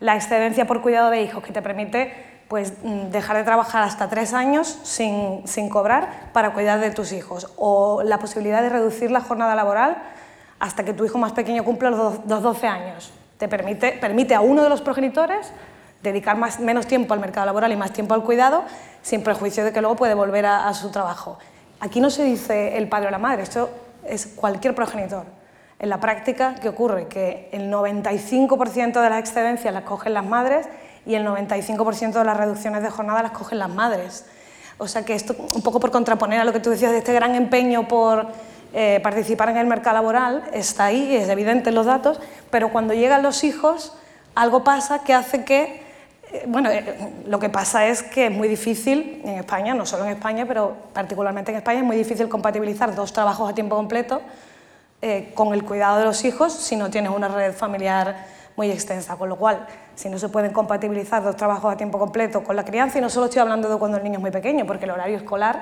la 0.00 0.16
excedencia 0.16 0.66
por 0.66 0.82
cuidado 0.82 1.10
de 1.10 1.22
hijos, 1.22 1.40
que 1.44 1.52
te 1.52 1.62
permite 1.62 2.29
pues, 2.50 2.72
mm, 2.82 3.10
dejar 3.12 3.36
de 3.36 3.44
trabajar 3.44 3.84
hasta 3.84 4.08
tres 4.08 4.34
años 4.34 4.76
sin, 4.82 5.46
sin 5.46 5.68
cobrar 5.68 6.30
para 6.32 6.52
cuidar 6.52 6.80
de 6.80 6.90
tus 6.90 7.12
hijos, 7.12 7.46
o 7.56 8.02
la 8.02 8.18
posibilidad 8.18 8.60
de 8.60 8.68
reducir 8.68 9.12
la 9.12 9.20
jornada 9.20 9.54
laboral 9.54 10.02
hasta 10.58 10.84
que 10.84 10.92
tu 10.92 11.04
hijo 11.04 11.16
más 11.16 11.30
pequeño 11.30 11.62
cumpla 11.62 11.90
los, 11.90 12.26
12 12.26 12.66
años. 12.66 13.12
Te 13.38 13.46
permite, 13.46 13.92
permite 13.92 14.34
a 14.34 14.40
uno 14.40 14.64
de 14.64 14.68
los 14.68 14.82
progenitores 14.82 15.52
dedicar 16.02 16.36
más, 16.36 16.58
menos 16.58 16.88
tiempo 16.88 17.14
al 17.14 17.20
mercado 17.20 17.46
laboral 17.46 17.70
y 17.70 17.76
más 17.76 17.92
tiempo 17.92 18.14
al 18.14 18.24
cuidado, 18.24 18.64
sin 19.00 19.22
prejuicio 19.22 19.64
de 19.64 19.72
que 19.72 19.80
luego 19.80 19.94
puede 19.94 20.14
volver 20.14 20.46
a, 20.46 20.66
a 20.66 20.74
su 20.74 20.90
trabajo. 20.90 21.38
Aquí 21.78 22.00
no 22.00 22.10
se 22.10 22.24
dice 22.24 22.76
el 22.76 22.88
padre 22.88 23.06
o 23.06 23.10
la 23.12 23.18
madre, 23.18 23.44
esto 23.44 23.70
es 24.04 24.26
cualquier 24.26 24.74
progenitor. 24.74 25.24
En 25.78 25.88
la 25.88 26.00
práctica, 26.00 26.56
¿qué 26.60 26.68
ocurre? 26.68 27.06
Que 27.06 27.48
el 27.52 27.72
95% 27.72 29.00
de 29.00 29.08
las 29.08 29.20
excedencias 29.20 29.72
las 29.72 29.84
cogen 29.84 30.14
las 30.14 30.26
madres 30.26 30.66
y 31.06 31.14
el 31.14 31.26
95% 31.26 32.12
de 32.12 32.24
las 32.24 32.36
reducciones 32.36 32.82
de 32.82 32.90
jornada 32.90 33.22
las 33.22 33.32
cogen 33.32 33.58
las 33.58 33.70
madres. 33.70 34.26
O 34.78 34.88
sea 34.88 35.04
que 35.04 35.14
esto, 35.14 35.34
un 35.54 35.62
poco 35.62 35.80
por 35.80 35.90
contraponer 35.90 36.40
a 36.40 36.44
lo 36.44 36.52
que 36.52 36.60
tú 36.60 36.70
decías 36.70 36.92
de 36.92 36.98
este 36.98 37.12
gran 37.12 37.34
empeño 37.34 37.88
por 37.88 38.28
eh, 38.72 39.00
participar 39.02 39.50
en 39.50 39.58
el 39.58 39.66
mercado 39.66 39.94
laboral, 39.94 40.44
está 40.52 40.86
ahí, 40.86 41.14
es 41.14 41.28
evidente 41.28 41.70
en 41.70 41.74
los 41.74 41.86
datos, 41.86 42.20
pero 42.50 42.70
cuando 42.70 42.94
llegan 42.94 43.22
los 43.22 43.44
hijos, 43.44 43.94
algo 44.34 44.64
pasa 44.64 45.02
que 45.02 45.12
hace 45.12 45.44
que, 45.44 45.82
eh, 46.32 46.44
bueno, 46.46 46.70
eh, 46.70 47.12
lo 47.26 47.38
que 47.38 47.48
pasa 47.48 47.86
es 47.86 48.02
que 48.02 48.26
es 48.26 48.32
muy 48.32 48.48
difícil 48.48 49.20
en 49.24 49.38
España, 49.38 49.74
no 49.74 49.84
solo 49.84 50.04
en 50.04 50.10
España, 50.10 50.46
pero 50.46 50.76
particularmente 50.92 51.50
en 51.50 51.58
España, 51.58 51.80
es 51.80 51.84
muy 51.84 51.96
difícil 51.96 52.28
compatibilizar 52.28 52.94
dos 52.94 53.12
trabajos 53.12 53.50
a 53.50 53.54
tiempo 53.54 53.76
completo 53.76 54.22
eh, 55.02 55.32
con 55.34 55.54
el 55.54 55.64
cuidado 55.64 55.98
de 55.98 56.04
los 56.04 56.24
hijos 56.26 56.52
si 56.52 56.76
no 56.76 56.90
tienes 56.90 57.10
una 57.10 57.26
red 57.26 57.54
familiar 57.54 58.26
muy 58.54 58.70
extensa. 58.70 59.16
Con 59.16 59.30
lo 59.30 59.36
cual, 59.36 59.66
si 60.00 60.08
no 60.08 60.18
se 60.18 60.30
pueden 60.30 60.50
compatibilizar 60.50 61.22
dos 61.22 61.36
trabajos 61.36 61.70
a 61.70 61.76
tiempo 61.76 61.98
completo 61.98 62.42
con 62.42 62.56
la 62.56 62.64
crianza, 62.64 62.96
y 62.96 63.02
no 63.02 63.10
solo 63.10 63.26
estoy 63.26 63.42
hablando 63.42 63.68
de 63.68 63.78
cuando 63.78 63.98
el 63.98 64.02
niño 64.02 64.14
es 64.14 64.22
muy 64.22 64.30
pequeño, 64.30 64.64
porque 64.64 64.86
el 64.86 64.92
horario 64.92 65.18
escolar 65.18 65.60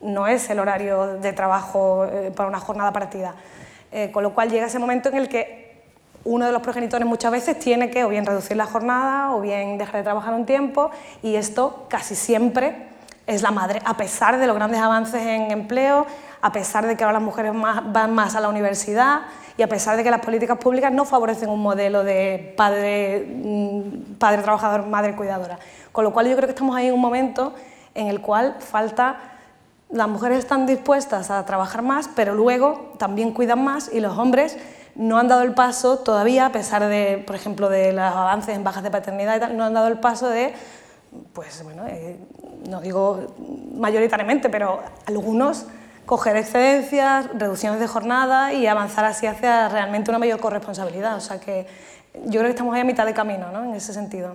no 0.00 0.26
es 0.26 0.50
el 0.50 0.58
horario 0.58 1.18
de 1.18 1.32
trabajo 1.32 2.04
eh, 2.04 2.32
para 2.34 2.48
una 2.48 2.58
jornada 2.58 2.92
partida. 2.92 3.36
Eh, 3.92 4.10
con 4.10 4.24
lo 4.24 4.34
cual 4.34 4.50
llega 4.50 4.66
ese 4.66 4.80
momento 4.80 5.08
en 5.08 5.18
el 5.18 5.28
que 5.28 5.84
uno 6.24 6.46
de 6.46 6.52
los 6.52 6.62
progenitores 6.62 7.06
muchas 7.06 7.30
veces 7.30 7.60
tiene 7.60 7.90
que 7.90 8.02
o 8.02 8.08
bien 8.08 8.26
reducir 8.26 8.56
la 8.56 8.66
jornada 8.66 9.36
o 9.36 9.40
bien 9.40 9.78
dejar 9.78 9.98
de 9.98 10.02
trabajar 10.02 10.34
un 10.34 10.46
tiempo 10.46 10.90
y 11.22 11.36
esto 11.36 11.86
casi 11.88 12.16
siempre 12.16 12.88
es 13.28 13.42
la 13.42 13.52
madre, 13.52 13.80
a 13.84 13.96
pesar 13.96 14.38
de 14.38 14.48
los 14.48 14.56
grandes 14.56 14.80
avances 14.80 15.22
en 15.22 15.52
empleo, 15.52 16.06
a 16.40 16.50
pesar 16.50 16.86
de 16.88 16.96
que 16.96 17.04
ahora 17.04 17.14
las 17.14 17.22
mujeres 17.22 17.52
van 17.54 18.14
más 18.14 18.34
a 18.34 18.40
la 18.40 18.48
universidad 18.48 19.20
y 19.60 19.62
a 19.62 19.68
pesar 19.68 19.94
de 19.98 20.02
que 20.02 20.10
las 20.10 20.22
políticas 20.22 20.56
públicas 20.56 20.90
no 20.90 21.04
favorecen 21.04 21.50
un 21.50 21.60
modelo 21.60 22.02
de 22.02 22.54
padre, 22.56 23.26
mm, 23.28 24.14
padre 24.18 24.40
trabajador, 24.40 24.86
madre 24.86 25.14
cuidadora. 25.14 25.58
Con 25.92 26.02
lo 26.02 26.14
cual 26.14 26.28
yo 26.28 26.34
creo 26.34 26.46
que 26.46 26.52
estamos 26.52 26.74
ahí 26.74 26.86
en 26.86 26.94
un 26.94 27.00
momento 27.00 27.52
en 27.94 28.06
el 28.06 28.22
cual 28.22 28.56
falta, 28.60 29.16
las 29.90 30.08
mujeres 30.08 30.38
están 30.38 30.64
dispuestas 30.64 31.30
a 31.30 31.44
trabajar 31.44 31.82
más, 31.82 32.08
pero 32.16 32.34
luego 32.34 32.94
también 32.96 33.32
cuidan 33.32 33.62
más 33.62 33.92
y 33.92 34.00
los 34.00 34.16
hombres 34.16 34.56
no 34.94 35.18
han 35.18 35.28
dado 35.28 35.42
el 35.42 35.52
paso 35.52 35.98
todavía, 35.98 36.46
a 36.46 36.52
pesar 36.52 36.88
de, 36.88 37.22
por 37.26 37.36
ejemplo, 37.36 37.68
de 37.68 37.92
los 37.92 38.02
avances 38.02 38.56
en 38.56 38.64
bajas 38.64 38.82
de 38.82 38.90
paternidad 38.90 39.36
y 39.36 39.40
tal, 39.40 39.58
no 39.58 39.64
han 39.64 39.74
dado 39.74 39.88
el 39.88 39.98
paso 40.00 40.30
de, 40.30 40.54
pues 41.34 41.62
bueno, 41.64 41.86
eh, 41.86 42.16
no 42.66 42.80
digo 42.80 43.26
mayoritariamente, 43.74 44.48
pero 44.48 44.80
algunos 45.04 45.66
coger 46.10 46.36
excedencias, 46.36 47.28
reducciones 47.38 47.78
de 47.78 47.86
jornada 47.86 48.52
y 48.52 48.66
avanzar 48.66 49.04
así 49.04 49.28
hacia 49.28 49.68
realmente 49.68 50.10
una 50.10 50.18
mayor 50.18 50.40
corresponsabilidad. 50.40 51.16
O 51.16 51.20
sea 51.20 51.38
que 51.38 51.68
yo 52.24 52.40
creo 52.40 52.46
que 52.46 52.50
estamos 52.50 52.74
ahí 52.74 52.80
a 52.80 52.84
mitad 52.84 53.06
de 53.06 53.14
camino 53.14 53.52
¿no? 53.52 53.62
en 53.62 53.74
ese 53.76 53.92
sentido. 53.92 54.34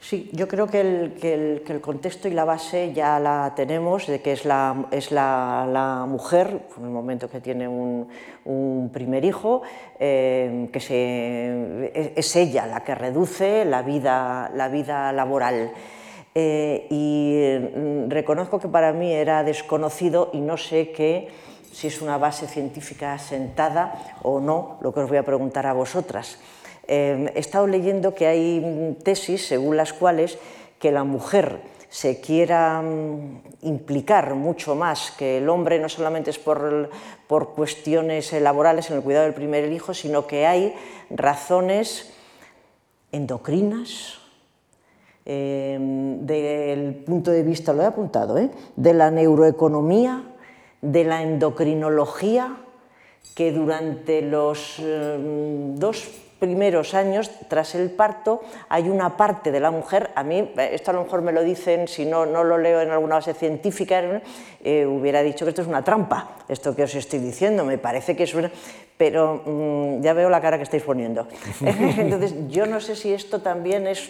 Sí, 0.00 0.30
yo 0.32 0.48
creo 0.48 0.66
que 0.66 0.80
el, 0.80 1.80
contexto 1.82 2.28
y 2.28 2.30
la 2.30 2.46
base 2.46 2.94
ya 2.94 3.18
la 3.20 3.52
tenemos, 3.54 4.06
de 4.06 4.22
que 4.22 4.32
es 4.32 4.46
la, 4.46 4.86
es 4.90 5.12
la, 5.12 6.06
mujer, 6.08 6.62
en 6.78 6.84
el 6.84 6.90
momento 6.90 7.28
que 7.28 7.42
tiene 7.42 7.68
un, 7.68 8.90
primer 8.90 9.26
hijo, 9.26 9.60
eh, 10.00 10.70
que 10.72 10.80
se, 10.80 11.92
es, 12.16 12.36
ella 12.36 12.66
la 12.66 12.82
que 12.84 12.94
reduce 12.94 13.66
la 13.66 13.82
vida, 13.82 14.50
la 14.54 14.68
vida 14.68 15.12
laboral. 15.12 15.72
Eh, 16.34 16.86
y 16.90 17.78
mm, 17.78 18.10
reconozco 18.10 18.58
que 18.58 18.68
para 18.68 18.92
mí 18.92 19.12
era 19.12 19.44
desconocido 19.44 20.30
y 20.32 20.40
no 20.40 20.56
sé 20.56 20.90
qué, 20.90 21.28
si 21.72 21.86
es 21.86 22.02
una 22.02 22.18
base 22.18 22.48
científica 22.48 23.14
asentada 23.14 24.18
o 24.22 24.40
no, 24.40 24.78
lo 24.80 24.92
que 24.92 25.00
os 25.00 25.08
voy 25.08 25.18
a 25.18 25.22
preguntar 25.24 25.66
a 25.66 25.72
vosotras. 25.72 26.38
Em, 26.86 27.28
he 27.28 27.38
estado 27.38 27.66
leyendo 27.66 28.14
que 28.14 28.26
hay 28.26 28.96
tesis 29.02 29.46
según 29.46 29.76
las 29.76 29.92
cuales 29.92 30.38
que 30.78 30.92
la 30.92 31.04
mujer 31.04 31.60
se 31.88 32.20
quiera 32.20 32.82
mm, 32.82 33.42
implicar 33.62 34.34
mucho 34.34 34.74
más 34.74 35.12
que 35.12 35.38
el 35.38 35.48
hombre, 35.48 35.78
no 35.78 35.88
solamente 35.88 36.30
es 36.30 36.38
por, 36.40 36.90
cuestiones 37.54 38.32
laborales 38.32 38.90
en 38.90 38.96
el 38.96 39.02
cuidado 39.02 39.24
del 39.26 39.34
primer 39.34 39.70
hijo, 39.70 39.94
sino 39.94 40.26
que 40.26 40.46
hay 40.46 40.74
razones 41.10 42.12
endocrinas, 43.12 44.18
em, 45.26 46.24
del 46.26 46.94
punto 47.04 47.30
de 47.30 47.42
vista, 47.42 47.72
lo 47.72 47.82
he 47.82 47.86
apuntado, 47.86 48.38
¿eh? 48.38 48.50
de 48.76 48.94
la 48.94 49.10
neuroeconomía, 49.10 50.24
de 50.82 51.04
la 51.04 51.22
endocrinología, 51.22 52.56
que 53.34 53.52
durante 53.52 54.22
los 54.22 54.78
em, 54.78 55.74
dos 55.76 56.23
primeros 56.38 56.94
años, 56.94 57.30
tras 57.48 57.74
el 57.74 57.90
parto, 57.90 58.42
hay 58.68 58.88
una 58.88 59.16
parte 59.16 59.50
de 59.50 59.60
la 59.60 59.70
mujer, 59.70 60.10
a 60.14 60.22
mí, 60.22 60.52
esto 60.56 60.90
a 60.90 60.94
lo 60.94 61.04
mejor 61.04 61.22
me 61.22 61.32
lo 61.32 61.42
dicen, 61.42 61.88
si 61.88 62.04
no, 62.04 62.26
no 62.26 62.44
lo 62.44 62.58
leo 62.58 62.80
en 62.80 62.90
alguna 62.90 63.16
base 63.16 63.34
científica, 63.34 64.02
eh, 64.62 64.86
hubiera 64.86 65.22
dicho 65.22 65.44
que 65.44 65.50
esto 65.50 65.62
es 65.62 65.68
una 65.68 65.82
trampa, 65.82 66.36
esto 66.48 66.74
que 66.74 66.82
os 66.82 66.94
estoy 66.94 67.18
diciendo, 67.18 67.64
me 67.64 67.78
parece 67.78 68.16
que 68.16 68.24
es 68.24 68.34
una... 68.34 68.50
Pero 68.96 69.42
mm, 69.44 70.02
ya 70.02 70.12
veo 70.12 70.30
la 70.30 70.40
cara 70.40 70.56
que 70.56 70.62
estáis 70.62 70.84
poniendo. 70.84 71.26
Entonces, 71.60 72.34
yo 72.48 72.64
no 72.64 72.80
sé 72.80 72.94
si 72.94 73.12
esto 73.12 73.42
también 73.42 73.88
es 73.88 74.08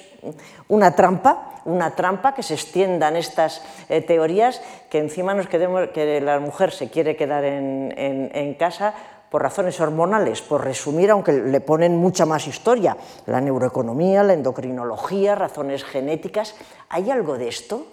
una 0.68 0.94
trampa, 0.94 1.62
una 1.64 1.94
trampa 1.96 2.34
que 2.34 2.42
se 2.42 2.52
extiendan 2.52 3.16
estas 3.16 3.62
eh, 3.88 4.02
teorías, 4.02 4.60
que 4.90 4.98
encima 4.98 5.32
nos 5.32 5.48
quedemos, 5.48 5.88
que 5.88 6.20
la 6.20 6.38
mujer 6.38 6.70
se 6.70 6.90
quiere 6.90 7.16
quedar 7.16 7.44
en, 7.44 7.94
en 7.96 8.54
casa 8.54 8.94
por 9.34 9.42
razones 9.42 9.80
hormonales, 9.80 10.42
por 10.42 10.62
resumir, 10.62 11.10
aunque 11.10 11.32
le 11.32 11.60
ponen 11.60 11.96
mucha 11.96 12.24
más 12.24 12.46
historia, 12.46 12.96
la 13.26 13.40
neuroeconomía, 13.40 14.22
la 14.22 14.32
endocrinología, 14.32 15.34
razones 15.34 15.82
genéticas. 15.82 16.54
¿Hay 16.88 17.10
algo 17.10 17.36
de 17.36 17.48
esto? 17.48 17.84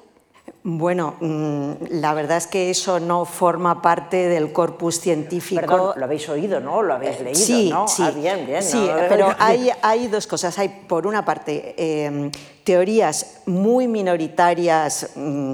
Bueno, 0.62 1.15
mm, 1.19 1.71
la 1.99 2.13
verdad 2.13 2.38
es 2.38 2.45
que 2.45 2.69
eso 2.69 2.99
no 2.99 3.25
forma 3.25 3.82
parte 3.82 4.27
del 4.27 4.54
corpus 4.54 4.99
científico. 4.99 5.62
Perdón, 5.62 5.93
lo 5.95 6.06
habéis 6.06 6.30
oído, 6.30 6.60
¿no? 6.60 6.84
Lo 6.84 6.93
habéis 6.93 7.19
leído, 7.21 7.36
sí, 7.36 7.69
¿no? 7.71 7.88
Sí, 7.88 8.04
ah, 8.06 8.12
bien, 8.12 8.45
bien. 8.45 8.62
Sí, 8.62 8.88
pero 9.10 9.34
hay, 9.39 9.71
hay, 9.82 10.10
dos 10.10 10.27
cosas. 10.27 10.60
Hay, 10.60 10.69
por 10.88 11.08
una 11.08 11.25
parte, 11.25 11.73
em, 12.06 12.30
teorías 12.63 13.41
muy 13.47 13.88
minoritarias 13.88 15.10
mm, 15.15 15.54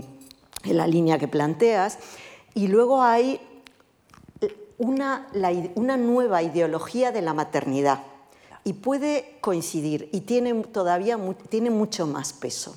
en 0.65 0.77
la 0.77 0.85
línea 0.85 1.17
que 1.17 1.29
planteas, 1.29 1.97
y 2.55 2.67
luego 2.67 3.01
hay 3.01 3.39
una, 4.77 5.27
nueva 5.97 6.43
ideología 6.43 7.11
de 7.11 7.21
la 7.21 7.33
maternidad 7.33 8.03
y 8.63 8.73
puede 8.73 9.37
coincidir 9.41 10.09
y 10.11 10.21
tiene 10.21 10.53
todavía 10.65 11.17
tiene 11.49 11.69
mucho 11.69 12.05
más 12.05 12.33
peso. 12.33 12.75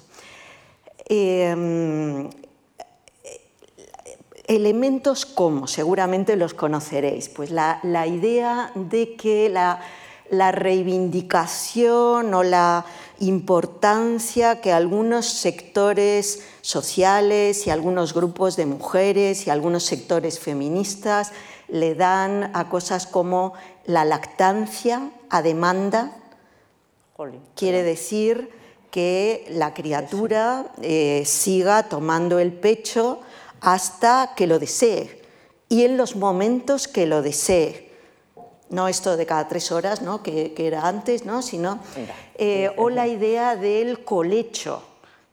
Em, 1.07 2.31
elementos 4.47 5.27
como, 5.27 5.67
seguramente 5.67 6.37
los 6.37 6.55
conoceréis, 6.55 7.29
pues 7.29 7.51
la, 7.51 7.81
idea 8.07 8.73
de 8.75 9.17
que 9.17 9.49
la, 9.49 9.81
la, 10.31 10.53
reivindicación 10.53 12.33
o 12.35 12.43
la 12.43 12.85
importancia 13.19 14.61
que 14.61 14.73
algunos 14.73 15.27
sectores 15.27 16.43
sociales 16.63 17.67
y 17.67 17.71
algunos 17.71 18.15
grupos 18.15 18.57
de 18.57 18.67
mujeres 18.67 19.47
y 19.47 19.51
algunos 19.51 19.85
sectores 19.85 20.39
feministas 20.39 21.33
le 21.73 21.95
dan 21.95 22.51
a 22.55 22.69
cosas 22.69 23.07
como 23.07 23.55
la 23.85 24.05
lactancia 24.05 25.11
a 25.29 25.43
demanda, 25.43 26.13
quiere 27.55 27.83
decir 27.83 28.51
que 28.91 29.47
la 29.51 29.75
criatura 29.75 30.73
eh, 30.83 31.23
siga 31.27 31.85
tomando 31.85 32.39
el 32.39 32.53
pecho 32.53 33.21
hasta 33.61 34.33
que 34.35 34.47
lo 34.47 34.59
desee 34.59 35.21
y 35.69 35.85
en 35.85 35.97
los 35.97 36.17
momentos 36.17 36.89
que 36.89 37.07
lo 37.07 37.23
desee. 37.23 37.91
No 38.71 38.89
esto 38.89 39.17
de 39.17 39.27
cada 39.27 39.49
tres 39.49 39.73
horas, 39.73 40.01
¿no? 40.01 40.23
que, 40.23 40.55
era 40.57 40.87
antes, 40.87 41.25
¿no? 41.25 41.43
sino, 41.43 41.81
eh, 42.37 42.71
o 42.77 42.89
la 42.89 43.07
idea 43.09 43.57
del 43.57 44.05
colecho, 44.05 44.83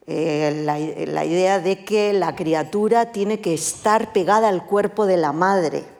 eh, 0.08 0.64
la 0.66 1.26
idea 1.26 1.60
de 1.60 1.86
que 1.86 2.14
la 2.14 2.36
criatura 2.36 3.12
tiene 3.12 3.40
que 3.40 3.54
estar 3.54 4.12
pegada 4.12 4.48
al 4.50 4.66
cuerpo 4.66 5.06
de 5.06 5.18
la 5.18 5.34
madre 5.34 5.97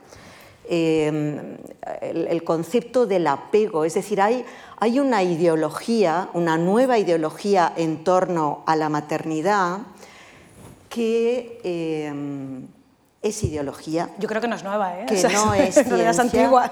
Em, 0.70 1.58
el, 2.02 2.44
concepto 2.44 3.06
del 3.06 3.26
apego, 3.28 3.86
es 3.86 3.94
decir, 3.94 4.20
hay, 4.22 4.44
hay 4.78 5.00
una 5.00 5.24
ideología, 5.24 6.30
una 6.34 6.58
nueva 6.58 6.98
ideología 6.98 7.72
en 7.78 8.04
torno 8.04 8.64
a 8.66 8.76
la 8.76 8.90
maternidad 8.90 9.80
que 10.90 11.62
em, 11.64 12.68
es 13.22 13.44
ideología. 13.44 14.10
Yo 14.20 14.28
creo 14.28 14.42
que 14.42 14.48
no 14.50 14.56
es 14.56 14.64
nueva, 14.64 15.00
¿eh? 15.00 15.06
Que 15.06 15.24
no 15.30 15.54
es 15.54 15.76
ciencia. 15.76 16.22
antigua. 16.22 16.72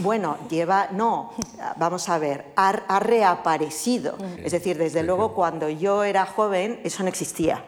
Bueno, 0.00 0.36
lleva, 0.48 0.88
no, 0.92 1.32
vamos 1.76 2.08
a 2.08 2.18
ver, 2.18 2.52
ha, 2.54 3.00
reaparecido. 3.00 4.16
Es 4.38 4.52
decir, 4.52 4.78
desde 4.78 5.02
luego 5.02 5.34
cuando 5.34 5.68
yo 5.68 6.04
era 6.04 6.26
joven 6.26 6.80
eso 6.84 7.02
no 7.02 7.08
existía. 7.08 7.64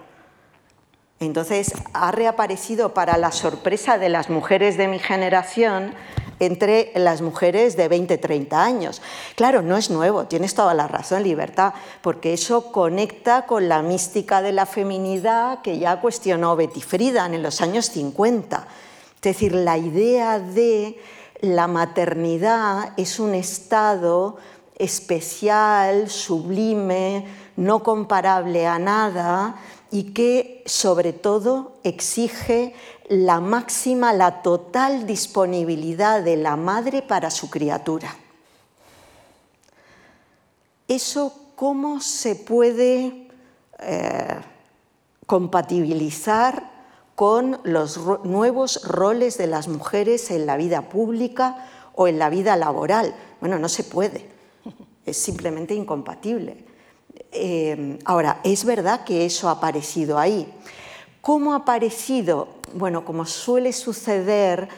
Entonces 1.26 1.72
ha 1.92 2.10
reaparecido 2.10 2.94
para 2.94 3.16
la 3.18 3.32
sorpresa 3.32 3.98
de 3.98 4.08
las 4.08 4.30
mujeres 4.30 4.76
de 4.76 4.88
mi 4.88 4.98
generación 4.98 5.94
entre 6.40 6.92
las 6.94 7.22
mujeres 7.22 7.76
de 7.76 7.88
20, 7.88 8.18
30 8.18 8.62
años. 8.62 9.02
Claro, 9.36 9.62
no 9.62 9.76
es 9.76 9.90
nuevo, 9.90 10.24
tienes 10.26 10.54
toda 10.54 10.74
la 10.74 10.88
razón, 10.88 11.22
Libertad, 11.22 11.74
porque 12.02 12.32
eso 12.32 12.72
conecta 12.72 13.46
con 13.46 13.68
la 13.68 13.82
mística 13.82 14.42
de 14.42 14.52
la 14.52 14.66
feminidad 14.66 15.62
que 15.62 15.78
ya 15.78 16.00
cuestionó 16.00 16.56
Betty 16.56 16.80
Friedan 16.80 17.34
en 17.34 17.42
los 17.42 17.60
años 17.60 17.86
50. 17.86 18.66
Es 19.16 19.22
decir, 19.22 19.54
la 19.54 19.78
idea 19.78 20.38
de 20.38 20.98
la 21.40 21.66
maternidad 21.66 22.92
es 22.96 23.18
un 23.18 23.34
estado 23.34 24.36
especial, 24.76 26.10
sublime, 26.10 27.26
no 27.56 27.82
comparable 27.82 28.66
a 28.66 28.78
nada, 28.78 29.56
y 29.94 30.12
que 30.12 30.64
sobre 30.66 31.12
todo 31.12 31.74
exige 31.84 32.74
la 33.08 33.38
máxima, 33.38 34.12
la 34.12 34.42
total 34.42 35.06
disponibilidad 35.06 36.20
de 36.20 36.36
la 36.36 36.56
madre 36.56 37.00
para 37.00 37.30
su 37.30 37.48
criatura. 37.48 38.16
¿Eso 40.88 41.32
cómo 41.54 42.00
se 42.00 42.34
puede 42.34 43.28
eh, 43.78 44.40
compatibilizar 45.28 46.72
con 47.14 47.60
los 47.62 48.00
nuevos 48.24 48.82
roles 48.88 49.38
de 49.38 49.46
las 49.46 49.68
mujeres 49.68 50.32
en 50.32 50.44
la 50.44 50.56
vida 50.56 50.88
pública 50.88 51.68
o 51.94 52.08
en 52.08 52.18
la 52.18 52.30
vida 52.30 52.56
laboral? 52.56 53.14
Bueno, 53.40 53.60
no 53.60 53.68
se 53.68 53.84
puede, 53.84 54.28
es 55.06 55.16
simplemente 55.16 55.72
incompatible. 55.72 56.73
Eh, 57.32 57.98
ahora, 58.04 58.40
es 58.44 58.64
verdad 58.64 59.04
que 59.04 59.24
eso 59.24 59.48
ha 59.48 59.52
aparecido 59.52 60.18
ahí. 60.18 60.46
¿Cómo 61.20 61.52
ha 61.52 61.56
aparecido? 61.56 62.48
Bueno, 62.74 63.04
como 63.04 63.24
suele 63.26 63.72
suceder, 63.72 64.68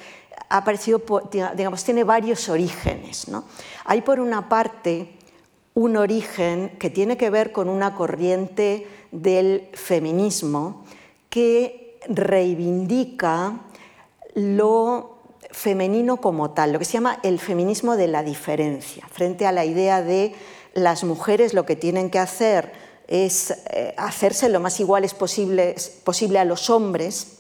ha 0.49 0.59
aparecido, 0.59 1.03
digamos, 1.55 1.85
tiene 1.85 2.05
varios 2.05 2.49
orígenes. 2.49 3.29
¿no? 3.29 3.45
Hay 3.85 4.03
por 4.03 4.21
una 4.21 4.49
parte 4.49 5.13
un 5.75 5.97
origen 5.97 6.71
que 6.79 6.89
tiene 6.89 7.17
que 7.17 7.29
ver 7.31 7.53
con 7.53 7.69
una 7.69 7.95
corriente 7.95 8.87
del 9.13 9.69
feminismo 9.75 10.85
que 11.29 12.01
reivindica 12.09 13.61
lo 14.35 15.19
femenino 15.51 16.19
como 16.19 16.51
tal, 16.51 16.73
lo 16.73 16.79
que 16.79 16.85
se 16.85 16.95
llama 16.95 17.19
el 17.23 17.39
feminismo 17.39 17.97
de 17.97 18.09
la 18.09 18.23
diferencia, 18.23 19.07
frente 19.11 19.47
a 19.47 19.53
la 19.53 19.65
idea 19.65 20.03
de 20.03 20.35
las 20.77 21.05
mujeres 21.05 21.55
lo 21.55 21.65
que 21.65 21.75
tienen 21.75 22.11
que 22.11 22.19
hacer 22.19 22.71
es 23.09 23.51
eh, 23.71 23.95
hacerse 23.97 24.51
lo 24.51 24.61
más 24.61 24.79
iguales 24.79 25.15
posible, 25.15 25.75
posible 26.05 26.39
a 26.39 26.45
los 26.45 26.69
hombres, 26.69 27.39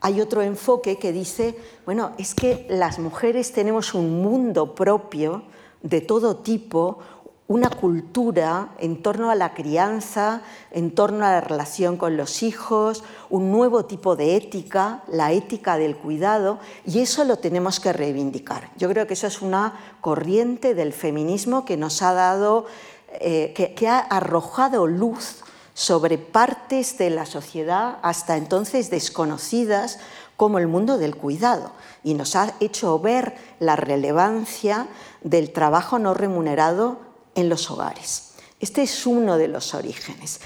hay 0.00 0.20
otro 0.20 0.42
enfoque 0.42 0.96
que 0.96 1.12
dice, 1.12 1.56
bueno, 1.86 2.12
es 2.18 2.34
que 2.34 2.66
las 2.68 2.98
mujeres 2.98 3.52
tenemos 3.52 3.94
un 3.94 4.22
mundo 4.22 4.74
propio 4.74 5.42
de 5.82 6.02
todo 6.02 6.36
tipo, 6.36 6.98
una 7.48 7.68
cultura 7.68 8.74
en 8.78 9.02
torno 9.02 9.30
a 9.30 9.34
la 9.34 9.54
crianza, 9.54 10.42
en 10.70 10.94
torno 10.94 11.26
a 11.26 11.32
la 11.32 11.40
relación 11.40 11.96
con 11.96 12.16
los 12.16 12.42
hijos, 12.42 13.02
un 13.34 13.50
nuevo 13.50 13.84
tipo 13.84 14.14
de 14.14 14.36
ética, 14.36 15.02
la 15.08 15.32
ética 15.32 15.76
del 15.76 15.96
cuidado, 15.96 16.60
y 16.86 17.00
eso 17.00 17.24
lo 17.24 17.36
tenemos 17.36 17.80
que 17.80 17.92
reivindicar. 17.92 18.70
Yo 18.76 18.88
creo 18.88 19.08
que 19.08 19.14
eso 19.14 19.26
es 19.26 19.42
una 19.42 19.96
corriente 20.00 20.76
del 20.76 20.92
feminismo 20.92 21.64
que 21.64 21.76
nos 21.76 22.00
ha 22.02 22.12
dado, 22.12 22.66
eh, 23.08 23.52
que 23.52 23.88
ha 23.88 23.98
arrojado 23.98 24.86
luz 24.86 25.42
sobre 25.74 26.16
partes 26.16 26.96
de 26.96 27.10
la 27.10 27.26
sociedad 27.26 27.98
hasta 28.02 28.36
entonces 28.36 28.88
desconocidas 28.88 29.98
como 30.36 30.60
el 30.60 30.68
mundo 30.68 30.96
del 30.96 31.16
cuidado 31.16 31.72
y 32.04 32.14
nos 32.14 32.36
ha 32.36 32.54
hecho 32.60 33.00
ver 33.00 33.34
la 33.58 33.74
relevancia 33.74 34.86
del 35.22 35.52
trabajo 35.52 35.98
no 35.98 36.14
remunerado 36.14 36.98
en 37.34 37.48
los 37.48 37.68
hogares. 37.68 38.34
Este 38.60 38.82
es 38.82 39.08
uno 39.08 39.38
de 39.38 39.48
los 39.48 39.74
orígenes. 39.74 40.40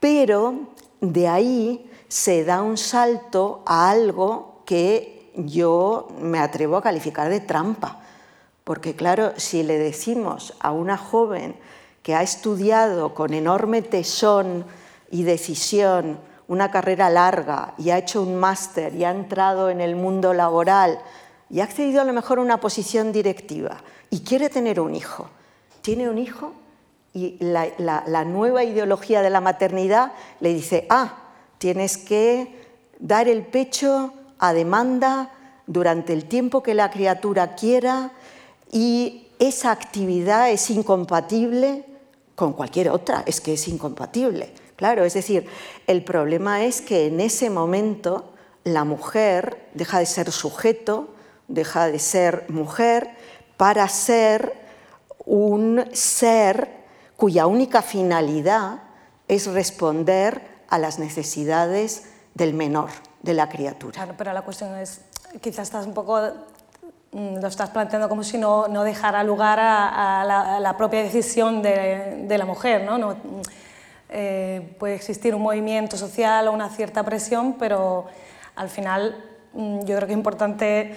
Pero 0.00 0.68
de 1.00 1.26
ahí 1.26 1.89
se 2.10 2.44
da 2.44 2.60
un 2.60 2.76
salto 2.76 3.62
a 3.66 3.88
algo 3.88 4.62
que 4.66 5.30
yo 5.36 6.08
me 6.20 6.40
atrevo 6.40 6.76
a 6.76 6.82
calificar 6.82 7.30
de 7.30 7.38
trampa. 7.38 8.00
Porque 8.64 8.94
claro, 8.94 9.32
si 9.36 9.62
le 9.62 9.78
decimos 9.78 10.54
a 10.60 10.72
una 10.72 10.98
joven 10.98 11.54
que 12.02 12.16
ha 12.16 12.22
estudiado 12.22 13.14
con 13.14 13.32
enorme 13.32 13.80
tesón 13.80 14.66
y 15.10 15.22
decisión 15.22 16.18
una 16.48 16.72
carrera 16.72 17.10
larga 17.10 17.74
y 17.78 17.90
ha 17.90 17.98
hecho 17.98 18.22
un 18.22 18.34
máster 18.40 18.92
y 18.96 19.04
ha 19.04 19.12
entrado 19.12 19.70
en 19.70 19.80
el 19.80 19.94
mundo 19.94 20.34
laboral 20.34 20.98
y 21.48 21.60
ha 21.60 21.64
accedido 21.64 22.00
a 22.00 22.04
lo 22.04 22.12
mejor 22.12 22.38
a 22.38 22.42
una 22.42 22.58
posición 22.58 23.12
directiva 23.12 23.76
y 24.10 24.20
quiere 24.20 24.48
tener 24.50 24.80
un 24.80 24.96
hijo, 24.96 25.28
tiene 25.80 26.10
un 26.10 26.18
hijo 26.18 26.52
y 27.14 27.36
la, 27.40 28.24
nueva 28.24 28.64
ideología 28.64 29.22
de 29.22 29.30
la 29.30 29.40
maternidad 29.40 30.12
le 30.40 30.52
dice, 30.52 30.86
ah, 30.90 31.29
tienes 31.60 31.98
que 31.98 32.56
dar 32.98 33.28
el 33.28 33.44
pecho 33.44 34.14
a 34.38 34.54
demanda 34.54 35.30
durante 35.66 36.14
el 36.14 36.24
tiempo 36.24 36.62
que 36.62 36.72
la 36.72 36.90
criatura 36.90 37.54
quiera 37.54 38.12
y 38.72 39.28
esa 39.38 39.70
actividad 39.70 40.50
es 40.50 40.70
incompatible 40.70 41.84
con 42.34 42.54
cualquier 42.54 42.88
otra, 42.88 43.22
es 43.26 43.42
que 43.42 43.52
es 43.52 43.68
incompatible. 43.68 44.54
Claro, 44.76 45.04
es 45.04 45.12
decir, 45.12 45.46
el 45.86 46.02
problema 46.02 46.64
es 46.64 46.80
que 46.80 47.06
en 47.08 47.20
ese 47.20 47.50
momento 47.50 48.32
la 48.64 48.84
mujer 48.84 49.68
deja 49.74 49.98
de 49.98 50.06
ser 50.06 50.32
sujeto, 50.32 51.08
deja 51.46 51.88
de 51.88 51.98
ser 51.98 52.46
mujer 52.48 53.10
para 53.58 53.86
ser 53.88 54.54
un 55.26 55.84
ser 55.92 56.70
cuya 57.18 57.46
única 57.46 57.82
finalidad 57.82 58.82
es 59.28 59.46
responder 59.46 60.49
a 60.70 60.78
las 60.78 60.98
necesidades 60.98 62.04
del 62.34 62.54
menor, 62.54 62.90
de 63.22 63.34
la 63.34 63.48
criatura. 63.48 63.92
Claro, 63.92 64.14
pero 64.16 64.32
la 64.32 64.42
cuestión 64.42 64.76
es, 64.76 65.02
quizás 65.40 65.68
estás 65.68 65.86
un 65.86 65.94
poco, 65.94 66.18
mm, 67.12 67.36
lo 67.40 67.48
estás 67.48 67.70
planteando 67.70 68.08
como 68.08 68.22
si 68.22 68.38
no, 68.38 68.68
no 68.68 68.84
dejara 68.84 69.22
lugar 69.24 69.58
a, 69.60 70.58
la, 70.60 70.76
propia 70.78 71.02
decisión 71.02 71.60
de, 71.60 72.34
la 72.38 72.44
mujer, 72.46 72.84
¿no? 72.84 72.96
no 72.96 73.16
eh, 74.08 74.74
puede 74.78 74.94
existir 74.94 75.34
un 75.34 75.42
movimiento 75.42 75.96
social 75.96 76.48
o 76.48 76.52
una 76.52 76.68
cierta 76.70 77.02
presión, 77.02 77.54
pero 77.58 78.06
al 78.54 78.68
final 78.68 79.24
mm, 79.52 79.80
yo 79.80 79.96
creo 79.96 80.06
que 80.06 80.12
es 80.12 80.18
importante 80.18 80.96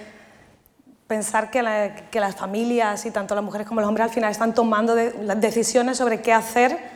pensar 1.08 1.52
que, 1.52 1.62
las 1.62 2.36
familias 2.36 3.06
y 3.06 3.12
tanto 3.12 3.36
las 3.36 3.44
mujeres 3.44 3.68
como 3.68 3.82
los 3.82 3.88
hombres 3.88 4.06
al 4.06 4.14
final 4.14 4.32
están 4.32 4.54
tomando 4.54 4.96
las 4.96 5.42
decisiones 5.42 5.98
sobre 5.98 6.22
qué 6.22 6.32
hacer 6.32 6.93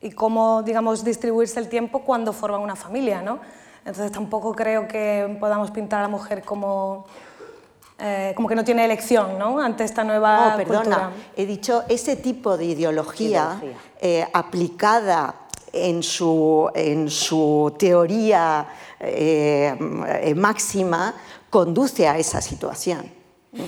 y 0.00 0.10
cómo 0.10 0.62
digamos, 0.62 1.04
distribuirse 1.04 1.58
el 1.58 1.68
tiempo 1.68 2.00
cuando 2.00 2.32
forman 2.32 2.60
una 2.60 2.76
familia. 2.76 3.22
¿no? 3.22 3.40
Entonces 3.84 4.12
tampoco 4.12 4.54
creo 4.54 4.86
que 4.86 5.36
podamos 5.40 5.70
pintar 5.70 6.00
a 6.00 6.02
la 6.02 6.08
mujer 6.08 6.42
como, 6.42 7.06
eh, 7.98 8.32
como 8.36 8.48
que 8.48 8.54
no 8.54 8.64
tiene 8.64 8.84
elección 8.84 9.38
¿no? 9.38 9.60
ante 9.60 9.84
esta 9.84 10.04
nueva 10.04 10.54
oh, 10.54 10.56
perdona, 10.56 11.12
he 11.36 11.46
dicho 11.46 11.84
ese 11.88 12.16
tipo 12.16 12.56
de 12.56 12.66
ideología, 12.66 13.60
eh, 14.00 14.26
aplicada 14.32 15.34
en 15.72 16.02
su, 16.02 16.70
en 16.74 17.10
su 17.10 17.74
teoría 17.78 18.66
eh, 19.00 20.34
máxima 20.36 21.14
conduce 21.50 22.08
a 22.08 22.18
esa 22.18 22.40
situación. 22.40 23.17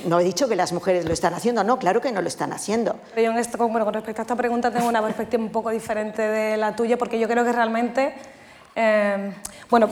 No 0.07 0.20
he 0.20 0.24
dicho 0.24 0.48
que 0.48 0.57
las 0.57 0.72
mujeres 0.72 1.05
lo 1.05 1.12
están 1.12 1.35
haciendo, 1.35 1.64
no, 1.64 1.79
claro 1.79 2.00
que 2.00 2.12
no 2.12 2.22
lo 2.22 2.29
están 2.29 2.53
haciendo. 2.53 2.96
Yo 3.16 3.31
en 3.31 3.38
esto, 3.38 3.59
bueno, 3.59 3.85
con 3.85 3.94
respecto 3.94 4.22
a 4.22 4.24
esta 4.24 4.37
pregunta 4.37 4.70
tengo 4.70 4.88
una 4.88 5.03
perspectiva 5.03 5.42
un 5.42 5.50
poco 5.50 5.70
diferente 5.70 6.22
de 6.22 6.57
la 6.57 6.76
tuya, 6.76 6.96
porque 6.96 7.18
yo 7.18 7.26
creo 7.29 7.44
que 7.44 7.53
realmente, 7.53 8.14
eh, 8.76 9.33
bueno, 9.68 9.88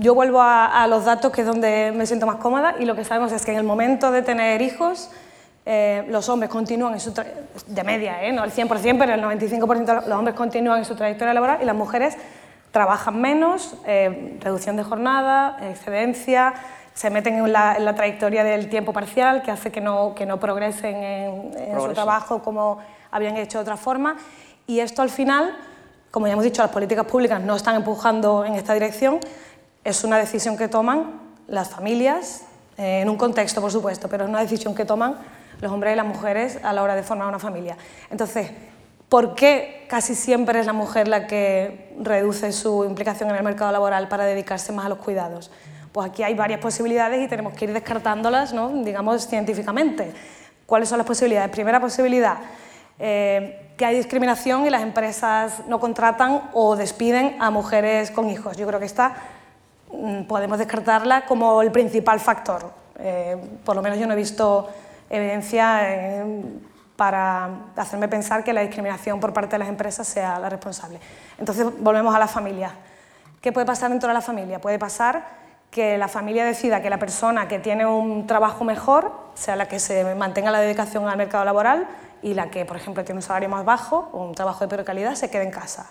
yo 0.00 0.14
vuelvo 0.14 0.40
a, 0.42 0.86
los 0.88 1.04
datos 1.04 1.30
que 1.32 1.42
es 1.42 1.46
donde 1.46 1.92
me 1.94 2.06
siento 2.06 2.26
más 2.26 2.36
cómoda 2.36 2.74
y 2.78 2.84
lo 2.84 2.96
que 2.96 3.04
sabemos 3.04 3.32
es 3.32 3.44
que 3.44 3.52
en 3.52 3.58
el 3.58 3.64
momento 3.64 4.10
de 4.10 4.22
tener 4.22 4.60
hijos, 4.62 5.10
eh, 5.64 6.04
los 6.08 6.28
hombres 6.28 6.50
continúan 6.50 6.94
en 6.94 7.00
su 7.00 7.12
de 7.12 7.84
media, 7.84 8.22
¿eh? 8.24 8.32
no 8.32 8.44
el 8.44 8.52
100%, 8.52 8.98
pero 8.98 9.14
el 9.14 9.22
95% 9.22 9.84
de 9.84 9.94
los 10.08 10.18
hombres 10.18 10.36
continúan 10.36 10.78
en 10.78 10.84
su 10.84 10.94
trayectoria 10.94 11.34
laboral 11.34 11.58
y 11.62 11.64
las 11.64 11.74
mujeres 11.74 12.16
trabajan 12.70 13.20
menos, 13.20 13.74
eh, 13.86 14.38
reducción 14.40 14.76
de 14.76 14.82
jornada, 14.82 15.56
excedencia, 15.62 16.54
se 16.96 17.10
meten 17.10 17.34
en 17.34 17.52
la, 17.52 17.94
trayectoria 17.94 18.42
del 18.42 18.70
tiempo 18.70 18.94
parcial, 18.94 19.42
que 19.42 19.50
hace 19.50 19.70
que 19.70 19.82
no, 19.82 20.14
que 20.14 20.24
no 20.24 20.40
progresen 20.40 20.96
en, 20.96 21.78
su 21.78 21.92
trabajo 21.92 22.42
como 22.42 22.78
habían 23.10 23.36
hecho 23.36 23.58
de 23.58 23.62
otra 23.62 23.76
forma. 23.76 24.16
Y 24.66 24.80
esto 24.80 25.02
al 25.02 25.10
final, 25.10 25.54
como 26.10 26.26
ya 26.26 26.32
hemos 26.32 26.44
dicho, 26.44 26.62
las 26.62 26.70
políticas 26.70 27.04
públicas 27.04 27.38
no 27.38 27.54
están 27.54 27.76
empujando 27.76 28.46
en 28.46 28.54
esta 28.54 28.72
dirección, 28.72 29.20
es 29.84 30.04
una 30.04 30.16
decisión 30.16 30.56
que 30.56 30.68
toman 30.68 31.20
las 31.48 31.68
familias, 31.68 32.44
en 32.78 33.10
un 33.10 33.16
contexto 33.18 33.60
por 33.60 33.70
supuesto, 33.70 34.08
pero 34.08 34.24
es 34.24 34.30
una 34.30 34.40
decisión 34.40 34.74
que 34.74 34.86
toman 34.86 35.16
los 35.60 35.70
hombres 35.70 35.92
y 35.92 35.96
las 35.96 36.06
mujeres 36.06 36.58
a 36.62 36.72
la 36.72 36.82
hora 36.82 36.94
de 36.94 37.02
formar 37.02 37.28
una 37.28 37.38
familia. 37.38 37.76
Entonces, 38.10 38.50
¿por 39.10 39.34
qué 39.34 39.84
casi 39.86 40.14
siempre 40.14 40.60
es 40.60 40.66
la 40.66 40.72
mujer 40.72 41.08
la 41.08 41.26
que 41.26 41.94
reduce 42.00 42.52
su 42.52 42.86
implicación 42.86 43.28
en 43.28 43.36
el 43.36 43.42
mercado 43.42 43.70
laboral 43.70 44.08
para 44.08 44.24
dedicarse 44.24 44.72
más 44.72 44.86
a 44.86 44.88
los 44.88 44.98
cuidados? 44.98 45.50
Pues 45.96 46.10
aquí 46.10 46.22
hay 46.22 46.34
varias 46.34 46.60
posibilidades 46.60 47.24
y 47.24 47.26
tenemos 47.26 47.54
que 47.54 47.64
ir 47.64 47.72
descartándolas, 47.72 48.52
¿no? 48.52 48.68
digamos, 48.68 49.26
científicamente. 49.26 50.12
¿Cuáles 50.66 50.90
son 50.90 50.98
las 50.98 51.06
posibilidades? 51.06 51.48
Primera 51.48 51.80
posibilidad, 51.80 52.36
eh, 52.98 53.72
que 53.78 53.86
hay 53.86 53.96
discriminación 53.96 54.66
y 54.66 54.68
las 54.68 54.82
empresas 54.82 55.66
no 55.66 55.80
contratan 55.80 56.50
o 56.52 56.76
despiden 56.76 57.40
a 57.40 57.50
mujeres 57.50 58.10
con 58.10 58.28
hijos. 58.28 58.58
Yo 58.58 58.66
creo 58.66 58.78
que 58.78 58.84
esta 58.84 59.16
mm, 59.90 60.24
podemos 60.24 60.58
descartarla 60.58 61.24
como 61.24 61.62
el 61.62 61.72
principal 61.72 62.20
factor. 62.20 62.70
Eh, 62.98 63.38
por 63.64 63.74
lo 63.74 63.80
menos 63.80 63.98
yo 63.98 64.06
no 64.06 64.12
he 64.12 64.16
visto 64.16 64.68
evidencia 65.08 65.78
eh, 65.82 66.44
para 66.94 67.48
hacerme 67.74 68.06
pensar 68.06 68.44
que 68.44 68.52
la 68.52 68.60
discriminación 68.60 69.18
por 69.18 69.32
parte 69.32 69.52
de 69.52 69.60
las 69.60 69.68
empresas 69.70 70.06
sea 70.06 70.38
la 70.40 70.50
responsable. 70.50 71.00
Entonces, 71.38 71.66
volvemos 71.80 72.14
a 72.14 72.18
la 72.18 72.28
familia. 72.28 72.72
¿Qué 73.40 73.50
puede 73.50 73.64
pasar 73.64 73.88
dentro 73.88 74.08
de 74.08 74.12
la 74.14 74.20
familia? 74.20 74.60
Puede 74.60 74.78
pasar 74.78 75.45
que 75.70 75.98
la 75.98 76.08
familia 76.08 76.44
decida 76.44 76.80
que 76.80 76.90
la 76.90 76.98
persona 76.98 77.48
que 77.48 77.58
tiene 77.58 77.86
un 77.86 78.26
trabajo 78.26 78.64
mejor 78.64 79.12
sea 79.34 79.56
la 79.56 79.68
que 79.68 79.78
se 79.78 80.14
mantenga 80.14 80.50
la 80.50 80.60
dedicación 80.60 81.08
al 81.08 81.16
mercado 81.16 81.44
laboral 81.44 81.86
y 82.22 82.34
la 82.34 82.50
que, 82.50 82.64
por 82.64 82.76
ejemplo, 82.76 83.04
tiene 83.04 83.18
un 83.18 83.22
salario 83.22 83.48
más 83.48 83.64
bajo 83.64 84.08
o 84.12 84.24
un 84.24 84.34
trabajo 84.34 84.64
de 84.64 84.68
peor 84.68 84.84
calidad 84.84 85.14
se 85.14 85.30
quede 85.30 85.44
en 85.44 85.50
casa. 85.50 85.90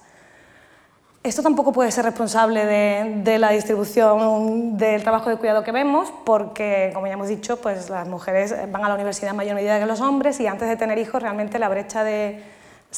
Esto 1.26 1.42
tampoco 1.42 1.74
puede 1.74 1.92
ser 1.92 2.06
responsable 2.06 2.66
de, 2.68 3.40
la 3.40 3.50
distribución 3.50 4.78
del 4.78 5.02
trabajo 5.02 5.32
de 5.32 5.38
cuidado 5.38 5.64
que 5.64 5.72
vemos, 5.72 6.14
porque, 6.24 6.92
como 6.94 7.08
ya 7.08 7.14
hemos 7.14 7.28
dicho, 7.28 7.58
pues 7.58 7.90
las 7.90 8.08
mujeres 8.08 8.56
van 8.72 8.86
a 8.86 8.90
la 8.90 8.94
universidad 8.94 9.32
en 9.32 9.38
mayor 9.38 9.56
medida 9.56 9.80
que 9.80 9.88
los 9.88 10.02
hombres 10.02 10.40
y 10.40 10.46
antes 10.46 10.68
de 10.68 10.76
tener 10.76 11.00
hijos 11.00 11.24
realmente 11.24 11.58
la 11.58 11.68
brecha, 11.68 12.04
de, 12.04 12.44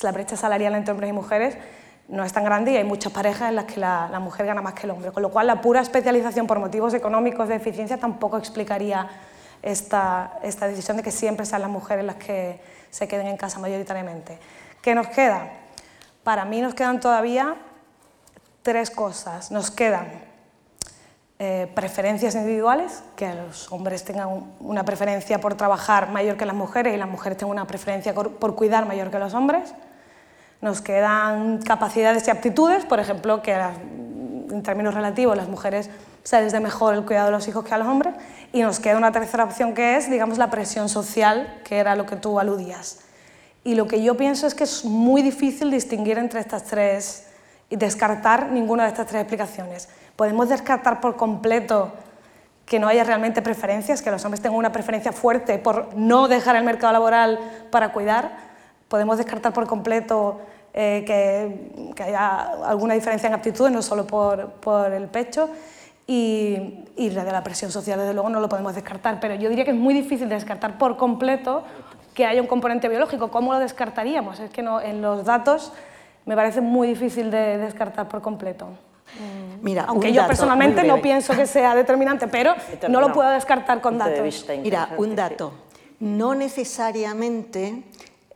la 0.02 0.12
brecha 0.12 0.36
salarial 0.36 0.76
entre 0.76 0.92
hombres 0.92 1.10
y 1.10 1.14
mujeres 1.14 1.58
no 2.08 2.24
es 2.24 2.32
tan 2.32 2.44
grande 2.44 2.72
y 2.72 2.78
hay 2.78 2.84
muchas 2.84 3.12
parejas 3.12 3.50
en 3.50 3.56
las 3.56 3.66
que 3.66 3.80
la, 3.80 4.20
mujer 4.20 4.46
gana 4.46 4.62
más 4.62 4.74
que 4.74 4.84
el 4.84 4.92
hombre, 4.92 5.12
con 5.12 5.22
lo 5.22 5.30
cual 5.30 5.48
la 5.48 5.62
pura 5.62 5.82
especialización 5.82 6.48
por 6.48 6.60
motivos 6.60 6.94
económicos 6.94 7.50
de 7.50 7.56
eficiencia 7.56 7.98
tampoco 7.98 8.38
explicaría 8.38 9.10
esta, 9.62 10.40
decisión 10.42 10.98
de 10.98 11.04
que 11.04 11.12
siempre 11.12 11.46
sean 11.46 11.62
las 11.62 11.70
mujeres 11.70 12.06
las 12.06 12.16
que 12.16 12.62
se 12.90 13.08
queden 13.08 13.28
en 13.28 13.38
casa 13.38 13.60
mayoritariamente. 13.60 14.40
¿Qué 14.82 14.96
nos 14.96 15.08
queda? 15.08 15.52
Para 16.24 16.46
mí 16.46 16.62
nos 16.62 16.74
quedan 16.74 17.00
todavía 17.00 17.56
tres 18.62 18.90
cosas. 18.90 19.52
Nos 19.52 19.70
quedan 19.70 20.08
eh, 21.40 21.70
preferencias 21.76 22.36
individuales, 22.36 23.04
que 23.18 23.34
los 23.34 23.70
hombres 23.72 24.06
tengan 24.06 24.54
una 24.60 24.86
preferencia 24.86 25.42
por 25.42 25.56
trabajar 25.56 26.10
mayor 26.10 26.38
que 26.38 26.46
las 26.46 26.56
mujeres 26.56 26.94
y 26.94 26.98
las 26.98 27.10
mujeres 27.10 27.38
tengan 27.38 27.58
una 27.58 27.68
preferencia 27.68 28.14
por 28.14 28.56
cuidar 28.56 28.86
mayor 28.86 29.12
que 29.12 29.20
los 29.20 29.34
hombres. 29.34 29.74
Nos 30.62 30.82
quedan 30.82 31.60
capacidades 31.60 32.28
y 32.28 32.32
aptitudes, 32.32 32.86
por 32.86 33.00
ejemplo, 33.00 33.42
que 33.42 33.54
en 33.54 34.64
términos 34.64 34.94
relativos 34.94 35.38
las 35.38 35.48
mujeres 35.48 35.90
se 36.24 36.42
les 36.42 36.52
dé 36.52 36.60
mejor 36.60 36.94
el 36.94 37.06
cuidado 37.06 37.28
de 37.28 37.32
los 37.32 37.48
hijos 37.48 37.64
que 37.64 37.74
a 37.74 37.78
los 37.78 37.88
hombres. 37.88 38.14
Y 38.54 38.62
nos 38.62 38.80
queda 38.80 38.98
una 38.98 39.12
tercera 39.12 39.44
opción 39.44 39.74
que 39.74 39.98
es, 39.98 40.10
digamos, 40.10 40.38
la 40.38 40.50
presión 40.50 40.90
social, 40.90 41.62
que 41.64 41.78
era 41.78 41.96
lo 41.96 42.06
que 42.06 42.16
tú 42.16 42.40
aludías. 42.40 43.00
Y 43.64 43.76
lo 43.76 43.88
que 43.88 44.02
yo 44.02 44.18
pienso 44.18 44.48
es 44.48 44.56
que 44.56 44.64
es 44.64 44.86
muy 44.86 45.22
difícil 45.22 45.70
distinguir 45.70 46.18
entre 46.18 46.40
estas 46.40 46.64
tres 46.64 47.28
y 47.70 47.76
descartar 47.76 48.52
ninguna 48.52 48.84
de 48.84 48.90
estas 48.90 49.08
tres 49.08 49.22
explicaciones. 49.22 49.90
Podemos 50.16 50.50
descartar 50.50 51.02
por 51.02 51.18
completo 51.18 51.92
que 52.66 52.80
no 52.80 52.88
haya 52.88 53.04
realmente 53.04 53.42
preferencias, 53.42 54.02
que 54.02 54.12
los 54.12 54.24
hombres 54.26 54.42
tengan 54.42 54.58
una 54.58 54.72
preferencia 54.72 55.12
fuerte 55.12 55.58
por 55.58 55.96
no 55.96 56.28
dejar 56.28 56.56
el 56.56 56.64
mercado 56.64 56.94
laboral 56.94 57.40
para 57.72 57.94
cuidar. 57.94 58.47
Podemos 58.88 59.18
descartar 59.18 59.54
por 59.54 59.68
completo 59.68 60.40
eh, 60.74 61.04
que, 61.06 62.04
haya 62.04 62.52
alguna 62.66 62.94
diferencia 62.94 63.28
en 63.28 63.34
aptitudes, 63.34 63.72
no 63.72 63.82
solo 63.82 64.06
por, 64.06 64.52
por 64.54 64.94
el 64.94 65.08
pecho. 65.08 65.50
Y, 66.06 66.86
y, 66.96 67.10
la 67.10 67.26
de 67.26 67.32
la 67.34 67.44
presión 67.44 67.70
social, 67.70 68.00
desde 68.00 68.14
luego, 68.14 68.30
no 68.30 68.40
lo 68.40 68.48
podemos 68.48 68.76
descartar. 68.76 69.20
Pero 69.20 69.36
yo 69.36 69.50
diría 69.50 69.66
que 69.66 69.72
es 69.72 69.78
muy 69.78 69.94
difícil 69.94 70.30
descartar 70.30 70.78
por 70.78 70.96
completo 70.96 71.64
que 72.14 72.26
haya 72.26 72.42
un 72.42 72.48
componente 72.48 72.90
biológico. 72.90 73.30
¿Cómo 73.30 73.54
lo 73.54 73.60
descartaríamos? 73.60 74.40
Es 74.40 74.50
que 74.50 74.64
no, 74.64 74.82
en 74.82 75.02
los 75.02 75.26
datos 75.26 75.74
me 76.26 76.36
parece 76.36 76.62
muy 76.62 76.88
difícil 76.88 77.30
de 77.30 77.58
descartar 77.58 78.08
por 78.08 78.22
completo. 78.22 78.68
Mm. 78.68 79.64
Mira, 79.64 79.86
Aunque 79.88 80.12
yo 80.12 80.26
personalmente 80.28 80.84
no 80.84 81.02
pienso 81.02 81.34
que 81.36 81.46
sea 81.46 81.76
determinante, 81.76 82.28
pero 82.28 82.54
no 82.90 83.02
lo 83.02 83.14
puedo 83.14 83.30
descartar 83.30 83.82
con 83.82 83.98
datos. 83.98 84.46
Mira, 84.62 84.90
un 84.98 85.16
dato. 85.16 85.54
No 86.00 86.36
necesariamente 86.36 87.84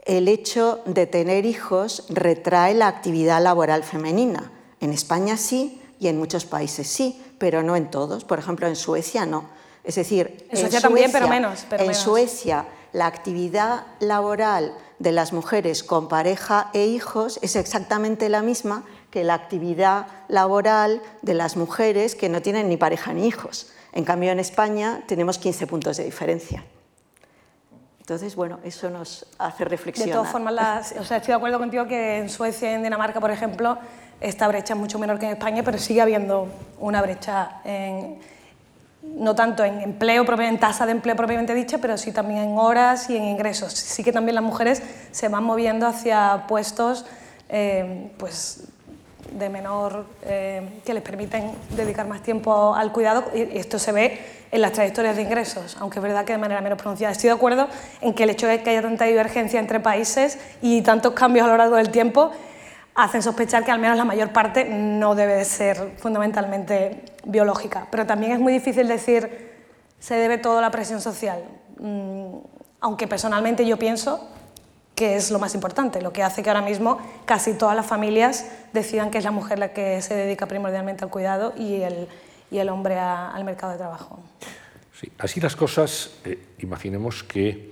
el 0.03 0.27
hecho 0.27 0.81
de 0.85 1.05
tener 1.07 1.45
hijos 1.45 2.05
retrae 2.09 2.73
la 2.73 2.87
actividad 2.87 3.41
laboral 3.41 3.83
femenina. 3.83 4.51
En 4.79 4.93
España 4.93 5.37
sí 5.37 5.81
y 5.99 6.07
en 6.07 6.17
muchos 6.17 6.45
países 6.45 6.87
sí, 6.87 7.21
pero 7.37 7.63
no 7.63 7.75
en 7.75 7.89
todos. 7.91 8.23
Por 8.23 8.39
ejemplo, 8.39 8.67
en 8.67 8.75
Suecia 8.75 9.25
no. 9.25 9.45
Es 9.83 9.95
decir, 9.95 10.47
en, 10.49 10.57
Suecia, 10.57 10.81
también, 10.81 11.11
pero 11.11 11.27
menos. 11.27 11.65
en 11.71 11.93
Suecia 11.95 12.65
la 12.93 13.05
actividad 13.05 13.85
laboral 13.99 14.73
de 14.99 15.11
las 15.11 15.33
mujeres 15.33 15.83
con 15.83 16.07
pareja 16.07 16.69
e 16.73 16.85
hijos 16.85 17.39
es 17.41 17.55
exactamente 17.55 18.29
la 18.29 18.41
misma 18.41 18.83
que 19.09 19.23
la 19.23 19.33
actividad 19.33 20.07
laboral 20.27 21.01
de 21.21 21.33
las 21.33 21.57
mujeres 21.57 22.15
que 22.15 22.29
no 22.29 22.41
tienen 22.41 22.69
ni 22.69 22.77
pareja 22.77 23.13
ni 23.13 23.27
hijos. 23.27 23.71
En 23.93 24.03
cambio, 24.03 24.31
en 24.31 24.39
España 24.39 25.03
tenemos 25.07 25.37
15 25.37 25.67
puntos 25.67 25.97
de 25.97 26.05
diferencia. 26.05 26.63
Entonces, 28.01 28.35
bueno, 28.35 28.59
eso 28.63 28.89
nos 28.89 29.27
hace 29.37 29.63
reflexionar. 29.63 30.09
De 30.09 30.13
todas 30.15 30.31
formas, 30.31 30.95
o 30.99 31.03
sea, 31.03 31.17
estoy 31.17 31.33
de 31.33 31.35
acuerdo 31.35 31.59
contigo 31.59 31.85
que 31.85 32.17
en 32.17 32.29
Suecia 32.29 32.71
y 32.71 32.73
en 32.73 32.81
Dinamarca, 32.81 33.19
por 33.19 33.29
ejemplo, 33.29 33.77
esta 34.19 34.47
brecha 34.47 34.73
es 34.73 34.79
mucho 34.79 34.97
menor 34.97 35.19
que 35.19 35.27
en 35.27 35.33
España, 35.33 35.61
pero 35.61 35.77
sigue 35.77 36.01
habiendo 36.01 36.47
una 36.79 36.99
brecha 37.03 37.61
en, 37.63 38.17
no 39.03 39.35
tanto 39.35 39.63
en 39.63 39.81
empleo, 39.81 40.25
en 40.41 40.59
tasa 40.59 40.87
de 40.87 40.93
empleo 40.93 41.15
propiamente 41.15 41.53
dicha, 41.53 41.77
pero 41.77 41.95
sí 41.95 42.11
también 42.11 42.39
en 42.39 42.57
horas 42.57 43.07
y 43.11 43.17
en 43.17 43.23
ingresos. 43.23 43.71
Sí 43.71 44.03
que 44.03 44.11
también 44.11 44.33
las 44.33 44.43
mujeres 44.43 44.81
se 45.11 45.27
van 45.27 45.43
moviendo 45.43 45.85
hacia 45.85 46.45
puestos 46.47 47.05
eh, 47.49 48.11
pues, 48.17 48.63
de 49.31 49.49
menor, 49.49 50.05
eh, 50.23 50.81
que 50.85 50.93
les 50.93 51.03
permiten 51.03 51.51
dedicar 51.75 52.07
más 52.07 52.21
tiempo 52.21 52.73
al 52.75 52.91
cuidado 52.91 53.25
y 53.33 53.57
esto 53.57 53.79
se 53.79 53.91
ve 53.91 54.19
en 54.51 54.61
las 54.61 54.73
trayectorias 54.73 55.15
de 55.15 55.21
ingresos, 55.21 55.77
aunque 55.79 55.99
es 55.99 56.03
verdad 56.03 56.25
que 56.25 56.33
de 56.33 56.37
manera 56.37 56.61
menos 56.61 56.77
pronunciada. 56.77 57.11
Estoy 57.11 57.29
de 57.29 57.35
acuerdo 57.35 57.67
en 58.01 58.13
que 58.13 58.23
el 58.23 58.29
hecho 58.29 58.47
de 58.47 58.61
que 58.61 58.69
haya 58.69 58.81
tanta 58.81 59.05
divergencia 59.05 59.59
entre 59.59 59.79
países 59.79 60.39
y 60.61 60.81
tantos 60.81 61.13
cambios 61.13 61.45
a 61.45 61.49
lo 61.49 61.57
largo 61.57 61.77
del 61.77 61.89
tiempo 61.89 62.31
hacen 62.95 63.21
sospechar 63.21 63.63
que 63.63 63.71
al 63.71 63.79
menos 63.79 63.97
la 63.97 64.05
mayor 64.05 64.33
parte 64.33 64.65
no 64.65 65.15
debe 65.15 65.35
de 65.35 65.45
ser 65.45 65.93
fundamentalmente 65.97 67.03
biológica. 67.23 67.87
Pero 67.89 68.05
también 68.05 68.33
es 68.33 68.39
muy 68.39 68.51
difícil 68.53 68.87
decir 68.87 69.51
se 69.99 70.15
debe 70.15 70.37
todo 70.37 70.57
a 70.57 70.61
la 70.61 70.71
presión 70.71 70.99
social, 70.99 71.43
mm, 71.79 72.35
aunque 72.81 73.07
personalmente 73.07 73.65
yo 73.65 73.77
pienso 73.77 74.27
que 75.01 75.15
es 75.15 75.31
lo 75.31 75.39
más 75.39 75.55
importante, 75.55 75.99
lo 75.99 76.13
que 76.13 76.21
hace 76.21 76.43
que 76.43 76.51
ahora 76.51 76.61
mismo 76.61 76.99
casi 77.25 77.55
todas 77.55 77.75
las 77.75 77.87
familias 77.87 78.45
decidan 78.71 79.09
que 79.09 79.17
es 79.17 79.23
la 79.23 79.31
mujer 79.31 79.57
la 79.57 79.73
que 79.73 79.99
se 80.03 80.13
dedica 80.13 80.45
primordialmente 80.45 81.03
al 81.03 81.09
cuidado 81.09 81.55
y 81.57 81.81
el, 81.81 82.07
y 82.51 82.59
el 82.59 82.69
hombre 82.69 82.99
al 82.99 83.43
mercado 83.43 83.71
de 83.71 83.79
trabajo. 83.79 84.19
Sí, 84.93 85.11
así 85.17 85.41
las 85.41 85.55
cosas, 85.55 86.11
eh, 86.23 86.37
imaginemos 86.59 87.23
que 87.23 87.71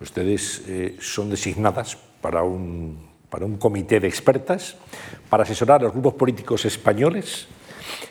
ustedes 0.00 0.62
eh, 0.66 0.96
son 0.98 1.30
designadas 1.30 1.96
para 2.20 2.42
un 2.42 3.06
para 3.30 3.44
un 3.44 3.56
comité 3.56 4.00
de 4.00 4.08
expertas 4.08 4.74
para 5.30 5.44
asesorar 5.44 5.80
a 5.80 5.84
los 5.84 5.92
grupos 5.92 6.14
políticos 6.14 6.64
españoles 6.64 7.46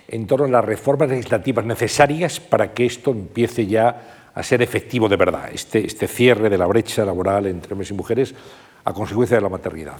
en 0.07 0.25
torno 0.25 0.45
a 0.45 0.49
las 0.49 0.63
reformas 0.63 1.09
legislativas 1.09 1.65
necesarias 1.65 2.39
para 2.39 2.73
que 2.73 2.85
esto 2.85 3.11
empiece 3.11 3.67
ya 3.67 4.16
a 4.37 4.43
ser 4.43 4.61
efectivo 4.61 5.09
de 5.09 5.15
verdad, 5.15 5.49
este, 5.51 5.85
este 5.85 6.07
cierre 6.07 6.49
de 6.49 6.57
la 6.57 6.65
brecha 6.67 7.03
laboral 7.03 7.47
entre 7.47 7.73
hombres 7.73 7.89
y 7.89 7.93
mujeres 7.93 8.35
a 8.83 8.93
consecuencia 8.93 9.37
de 9.37 9.41
la 9.41 9.49
maternidad. 9.49 9.97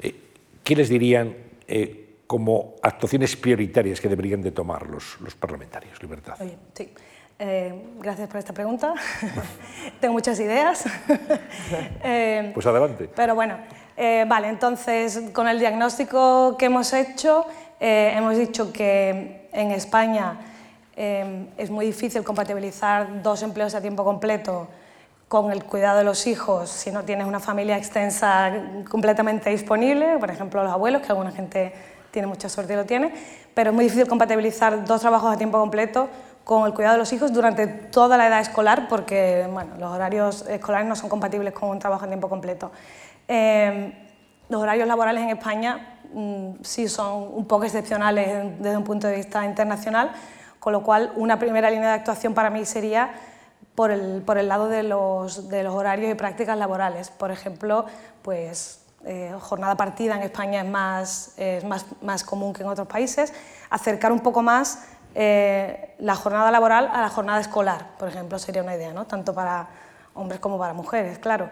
Eh, 0.00 0.14
¿Qué 0.62 0.74
les 0.74 0.88
dirían 0.88 1.34
eh, 1.68 2.16
como 2.26 2.74
actuaciones 2.82 3.36
prioritarias 3.36 4.00
que 4.00 4.08
deberían 4.08 4.42
de 4.42 4.50
tomar 4.50 4.86
los, 4.88 5.20
los 5.20 5.34
parlamentarios? 5.34 6.02
Libertad. 6.02 6.36
sí. 6.74 6.90
Eh, 7.38 7.74
gracias 7.98 8.28
por 8.28 8.38
esta 8.38 8.54
pregunta. 8.54 8.94
Tengo 10.00 10.14
muchas 10.14 10.40
ideas. 10.40 10.86
pues 12.54 12.66
adelante. 12.66 13.10
Pero 13.14 13.34
bueno, 13.34 13.58
eh, 13.96 14.24
vale, 14.26 14.48
entonces 14.48 15.20
con 15.32 15.46
el 15.46 15.58
diagnóstico 15.58 16.56
que 16.56 16.66
hemos 16.66 16.94
hecho, 16.94 17.46
eh, 17.78 18.14
hemos 18.16 18.38
dicho 18.38 18.72
que 18.72 19.48
en 19.52 19.70
España 19.70 20.38
eh, 20.96 21.46
es 21.58 21.70
muy 21.70 21.86
difícil 21.86 22.24
compatibilizar 22.24 23.22
dos 23.22 23.42
empleos 23.42 23.74
a 23.74 23.80
tiempo 23.80 24.02
completo 24.02 24.66
con 25.28 25.52
el 25.52 25.64
cuidado 25.64 25.98
de 25.98 26.04
los 26.04 26.26
hijos 26.26 26.70
si 26.70 26.90
no 26.90 27.04
tienes 27.04 27.26
una 27.26 27.40
familia 27.40 27.76
extensa 27.76 28.50
completamente 28.88 29.50
disponible, 29.50 30.18
por 30.18 30.30
ejemplo 30.30 30.62
los 30.62 30.72
abuelos, 30.72 31.02
que 31.02 31.08
alguna 31.08 31.32
gente 31.32 31.72
tiene 32.10 32.28
mucha 32.28 32.48
suerte 32.48 32.72
y 32.72 32.76
lo 32.76 32.86
tiene, 32.86 33.12
pero 33.52 33.70
es 33.70 33.74
muy 33.74 33.84
difícil 33.84 34.08
compatibilizar 34.08 34.84
dos 34.86 35.02
trabajos 35.02 35.34
a 35.34 35.36
tiempo 35.36 35.58
completo 35.58 36.08
con 36.44 36.64
el 36.64 36.72
cuidado 36.72 36.94
de 36.94 37.00
los 37.00 37.12
hijos 37.12 37.32
durante 37.32 37.66
toda 37.66 38.16
la 38.16 38.28
edad 38.28 38.40
escolar, 38.40 38.86
porque 38.88 39.46
bueno, 39.52 39.72
los 39.78 39.92
horarios 39.92 40.46
escolares 40.48 40.88
no 40.88 40.94
son 40.94 41.10
compatibles 41.10 41.52
con 41.52 41.70
un 41.70 41.78
trabajo 41.78 42.04
a 42.04 42.08
tiempo 42.08 42.28
completo. 42.28 42.70
Em, 43.26 43.92
los 44.48 44.62
horarios 44.62 44.86
laborales 44.86 45.24
en 45.24 45.30
España 45.30 45.98
mm, 46.14 46.62
sí 46.62 46.88
son 46.88 47.30
un 47.34 47.46
poco 47.46 47.64
excepcionales 47.64 48.60
desde 48.60 48.76
un 48.76 48.84
punto 48.84 49.08
de 49.08 49.16
vista 49.16 49.44
internacional, 49.44 50.12
con 50.66 50.72
lo 50.72 50.82
cual 50.82 51.12
una 51.14 51.38
primera 51.38 51.70
línea 51.70 51.90
de 51.90 51.94
actuación 51.94 52.34
para 52.34 52.50
mí 52.50 52.64
sería 52.64 53.12
por 53.76 53.92
el, 53.92 54.20
por 54.22 54.36
el 54.36 54.48
lado 54.48 54.66
de 54.66 54.82
los, 54.82 55.48
de 55.48 55.62
los, 55.62 55.72
horarios 55.72 56.10
y 56.10 56.14
prácticas 56.16 56.58
laborales. 56.58 57.08
Por 57.08 57.30
ejemplo, 57.30 57.86
pues, 58.22 58.84
eh, 59.04 59.32
jornada 59.38 59.76
partida 59.76 60.16
en 60.16 60.24
España 60.24 60.62
es, 60.62 60.68
más, 60.68 61.34
es 61.36 61.62
más, 61.62 61.86
más, 62.02 62.24
común 62.24 62.52
que 62.52 62.64
en 62.64 62.68
otros 62.68 62.88
países. 62.88 63.32
Acercar 63.70 64.10
un 64.10 64.18
poco 64.18 64.42
más 64.42 64.88
eh, 65.14 65.94
la 66.00 66.16
jornada 66.16 66.50
laboral 66.50 66.90
a 66.92 67.00
la 67.00 67.10
jornada 67.10 67.40
escolar, 67.40 67.90
por 67.96 68.08
ejemplo, 68.08 68.36
sería 68.40 68.64
una 68.64 68.74
idea, 68.74 68.92
¿no? 68.92 69.04
tanto 69.04 69.32
para 69.32 69.68
hombres 70.14 70.40
como 70.40 70.58
para 70.58 70.72
mujeres, 70.72 71.20
claro. 71.20 71.48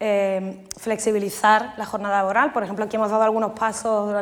Eh, 0.00 0.66
flexibilizar 0.76 1.74
la 1.76 1.86
jornada 1.86 2.16
laboral. 2.16 2.52
Por 2.52 2.64
ejemplo, 2.64 2.84
aquí 2.84 2.96
hemos 2.96 3.12
dado 3.12 3.22
algunos 3.22 3.52
pasos 3.52 4.12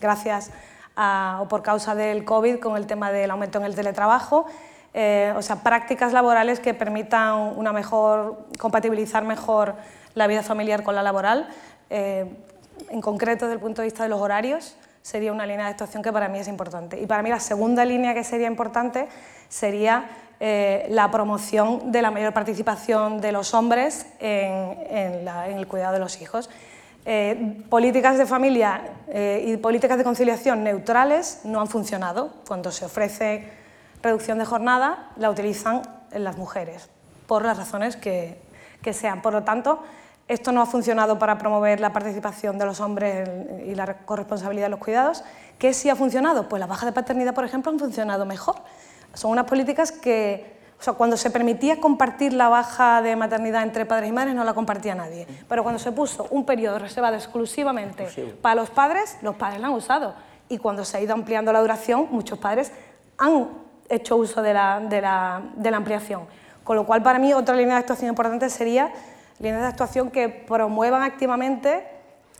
gracias 0.00 0.50
o 0.98 1.46
por 1.48 1.62
causa 1.62 1.94
del 1.94 2.24
COVID 2.24 2.58
con 2.58 2.76
el 2.76 2.86
tema 2.86 3.12
del 3.12 3.30
aumento 3.30 3.58
en 3.58 3.64
el 3.64 3.74
teletrabajo. 3.74 4.46
Eh, 4.94 5.32
o 5.36 5.42
sea, 5.42 5.62
prácticas 5.62 6.12
laborales 6.12 6.60
que 6.60 6.74
permitan 6.74 7.56
una 7.56 7.72
mejor, 7.72 8.46
compatibilizar 8.58 9.24
mejor 9.24 9.76
la 10.14 10.26
vida 10.26 10.42
familiar 10.42 10.82
con 10.82 10.94
la 10.94 11.02
laboral. 11.02 11.48
Eh, 11.90 12.26
en 12.90 13.00
concreto, 13.00 13.44
desde 13.44 13.54
el 13.54 13.60
punto 13.60 13.82
de 13.82 13.86
vista 13.86 14.02
de 14.02 14.08
los 14.08 14.20
horarios, 14.20 14.76
sería 15.02 15.32
una 15.32 15.46
línea 15.46 15.66
de 15.66 15.70
actuación 15.72 16.02
que 16.02 16.12
para 16.12 16.28
mí 16.28 16.38
es 16.38 16.48
importante. 16.48 17.00
Y 17.00 17.06
para 17.06 17.22
mí 17.22 17.30
la 17.30 17.40
segunda 17.40 17.84
línea 17.84 18.14
que 18.14 18.24
sería 18.24 18.46
importante 18.46 19.08
sería 19.48 20.06
eh, 20.40 20.86
la 20.90 21.10
promoción 21.10 21.92
de 21.92 22.02
la 22.02 22.10
mayor 22.10 22.32
participación 22.32 23.20
de 23.20 23.32
los 23.32 23.54
hombres 23.54 24.06
en, 24.18 25.28
el 25.28 25.66
cuidado 25.66 25.94
de 25.94 25.98
los 26.00 26.20
hijos. 26.20 26.50
Eh, 27.04 27.62
políticas 27.70 28.18
de 28.18 28.26
familia 28.26 28.82
eh, 29.08 29.44
y 29.46 29.56
políticas 29.56 29.96
de 29.96 30.04
conciliación 30.04 30.62
neutrales 30.62 31.40
no 31.44 31.60
han 31.60 31.68
funcionado. 31.68 32.34
Cuando 32.46 32.70
se 32.70 32.84
ofrece 32.84 33.50
reducción 34.02 34.38
de 34.38 34.44
jornada, 34.44 35.10
la 35.16 35.30
utilizan 35.30 35.82
las 36.12 36.36
mujeres, 36.36 36.90
por 37.26 37.44
las 37.44 37.56
razones 37.56 37.96
que, 37.96 38.38
que 38.82 38.92
sean. 38.92 39.22
Por 39.22 39.32
lo 39.32 39.42
tanto, 39.42 39.82
esto 40.28 40.52
no 40.52 40.60
ha 40.60 40.66
funcionado 40.66 41.18
para 41.18 41.38
promover 41.38 41.80
la 41.80 41.92
participación 41.92 42.58
de 42.58 42.66
los 42.66 42.80
hombres 42.80 43.28
y 43.66 43.74
la 43.74 43.98
corresponsabilidad 43.98 44.66
de 44.66 44.70
los 44.70 44.78
cuidados. 44.78 45.24
¿Qué 45.58 45.72
sí 45.72 45.88
ha 45.88 45.96
funcionado? 45.96 46.48
Pues 46.48 46.60
la 46.60 46.66
baja 46.66 46.84
de 46.84 46.92
paternidad, 46.92 47.34
por 47.34 47.44
ejemplo, 47.44 47.72
han 47.72 47.78
funcionado 47.78 48.26
mejor. 48.26 48.56
Son 49.14 49.30
unas 49.30 49.46
políticas 49.46 49.90
que, 49.90 50.57
o 50.78 50.82
sea, 50.82 50.92
cuando 50.92 51.16
se 51.16 51.30
permitía 51.30 51.80
compartir 51.80 52.32
la 52.32 52.48
baja 52.48 53.02
de 53.02 53.16
maternidad 53.16 53.64
entre 53.64 53.84
padres 53.84 54.10
y 54.10 54.12
madres, 54.12 54.34
no 54.34 54.44
la 54.44 54.54
compartía 54.54 54.94
nadie. 54.94 55.26
Pero 55.48 55.64
cuando 55.64 55.80
se 55.80 55.90
puso 55.90 56.28
un 56.30 56.44
periodo 56.44 56.78
reservado 56.78 57.16
exclusivamente 57.16 58.06
para 58.40 58.54
los 58.54 58.70
padres, 58.70 59.18
los 59.20 59.34
padres 59.34 59.60
la 59.60 59.66
han 59.66 59.72
usado. 59.72 60.14
Y 60.48 60.58
cuando 60.58 60.84
se 60.84 60.96
ha 60.96 61.00
ido 61.00 61.14
ampliando 61.14 61.52
la 61.52 61.60
duración, 61.60 62.06
muchos 62.10 62.38
padres 62.38 62.70
han 63.18 63.48
hecho 63.88 64.16
uso 64.16 64.40
de 64.40 64.54
la, 64.54 64.78
de 64.78 65.00
la, 65.00 65.42
de 65.56 65.70
la 65.70 65.76
ampliación. 65.78 66.26
Con 66.62 66.76
lo 66.76 66.86
cual, 66.86 67.02
para 67.02 67.18
mí, 67.18 67.32
otra 67.32 67.56
línea 67.56 67.74
de 67.74 67.80
actuación 67.80 68.10
importante 68.10 68.48
sería 68.48 68.92
líneas 69.40 69.62
de 69.62 69.68
actuación 69.68 70.10
que 70.10 70.28
promuevan 70.28 71.02
activamente 71.02 71.84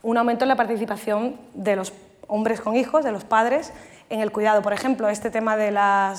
un 0.02 0.16
aumento 0.16 0.44
en 0.44 0.48
la 0.50 0.56
participación 0.56 1.40
de 1.54 1.74
los 1.74 1.92
hombres 2.28 2.60
con 2.60 2.76
hijos, 2.76 3.04
de 3.04 3.10
los 3.10 3.24
padres, 3.24 3.72
en 4.10 4.20
el 4.20 4.32
cuidado. 4.32 4.62
Por 4.62 4.72
ejemplo, 4.72 5.08
este 5.08 5.30
tema 5.30 5.56
de, 5.56 5.70
la 5.70 6.14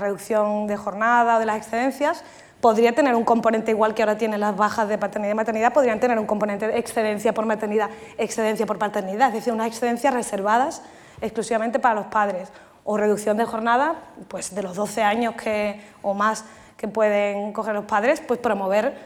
reducción 0.00 0.66
de 0.66 0.76
jornada 0.76 1.36
o 1.36 1.38
de 1.40 1.46
las 1.46 1.56
excedencias 1.56 2.24
podría 2.60 2.92
tener 2.92 3.14
un 3.14 3.24
componente 3.24 3.70
igual 3.70 3.94
que 3.94 4.02
ahora 4.02 4.18
tienen 4.18 4.40
las 4.40 4.56
bajas 4.56 4.88
de 4.88 4.98
paternidad 4.98 5.32
y 5.32 5.36
maternidad, 5.36 5.72
podrían 5.72 6.00
tener 6.00 6.18
un 6.18 6.26
componente 6.26 6.66
de 6.66 6.78
excedencia 6.78 7.32
por 7.32 7.46
maternidad, 7.46 7.90
excedencia 8.18 8.66
por 8.66 8.78
paternidad, 8.78 9.28
es 9.28 9.34
decir, 9.34 9.52
unas 9.52 9.68
excedencias 9.68 10.12
reservadas 10.12 10.82
exclusivamente 11.20 11.78
para 11.78 11.94
los 11.94 12.06
padres 12.06 12.48
o 12.84 12.96
reducción 12.96 13.36
de 13.36 13.44
jornada 13.44 13.96
pues 14.28 14.54
de 14.54 14.62
los 14.62 14.74
12 14.74 15.02
años 15.02 15.34
que, 15.34 15.80
o 16.02 16.14
más 16.14 16.44
que 16.76 16.88
pueden 16.88 17.52
coger 17.52 17.74
los 17.74 17.84
padres, 17.84 18.22
pues 18.26 18.40
promover, 18.40 18.96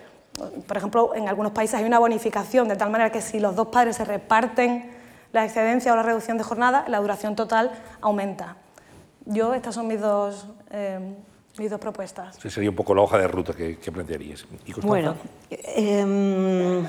por 0.66 0.76
ejemplo, 0.76 1.14
en 1.14 1.28
algunos 1.28 1.52
países 1.52 1.74
hay 1.74 1.84
una 1.84 1.98
bonificación 1.98 2.68
de 2.68 2.76
tal 2.76 2.90
manera 2.90 3.10
que 3.10 3.20
si 3.20 3.40
los 3.40 3.54
dos 3.56 3.68
padres 3.68 3.96
se 3.96 4.04
reparten 4.04 5.01
la 5.32 5.44
excedencia 5.44 5.92
o 5.92 5.96
la 5.96 6.02
reducción 6.02 6.38
de 6.38 6.44
jornada, 6.44 6.84
la 6.88 7.00
duración 7.00 7.36
total 7.36 7.72
aumenta. 8.00 8.56
Yo, 9.24 9.54
estas 9.54 9.74
son 9.74 9.86
mis 9.86 10.00
dos... 10.00 10.46
Eh, 10.70 11.14
mis 11.58 11.70
dos 11.70 11.80
propuestas. 11.80 12.36
Sí, 12.40 12.50
sería 12.50 12.70
un 12.70 12.76
poco 12.76 12.94
la 12.94 13.02
hoja 13.02 13.18
de 13.18 13.28
ruta 13.28 13.52
que, 13.52 13.78
que 13.78 13.92
plantearías. 13.92 14.46
bueno, 14.80 15.16
eh, 15.50 16.82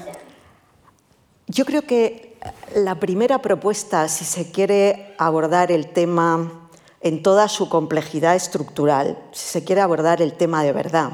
yo 1.48 1.66
creo 1.66 1.82
que 1.82 2.38
la 2.76 2.96
primera 2.96 3.40
propuesta, 3.40 4.08
si 4.08 4.26
se 4.26 4.52
quiere 4.52 5.16
abordar 5.18 5.72
el 5.72 5.88
tema 5.88 6.70
en 7.02 7.22
toda 7.22 7.50
su 7.50 7.68
complejidad 7.68 8.36
estructural, 8.36 9.18
si 9.34 9.48
se 9.48 9.64
quiere 9.66 9.82
abordar 9.82 10.22
el 10.22 10.34
tema 10.34 10.64
de 10.64 10.72
verdad, 10.72 11.12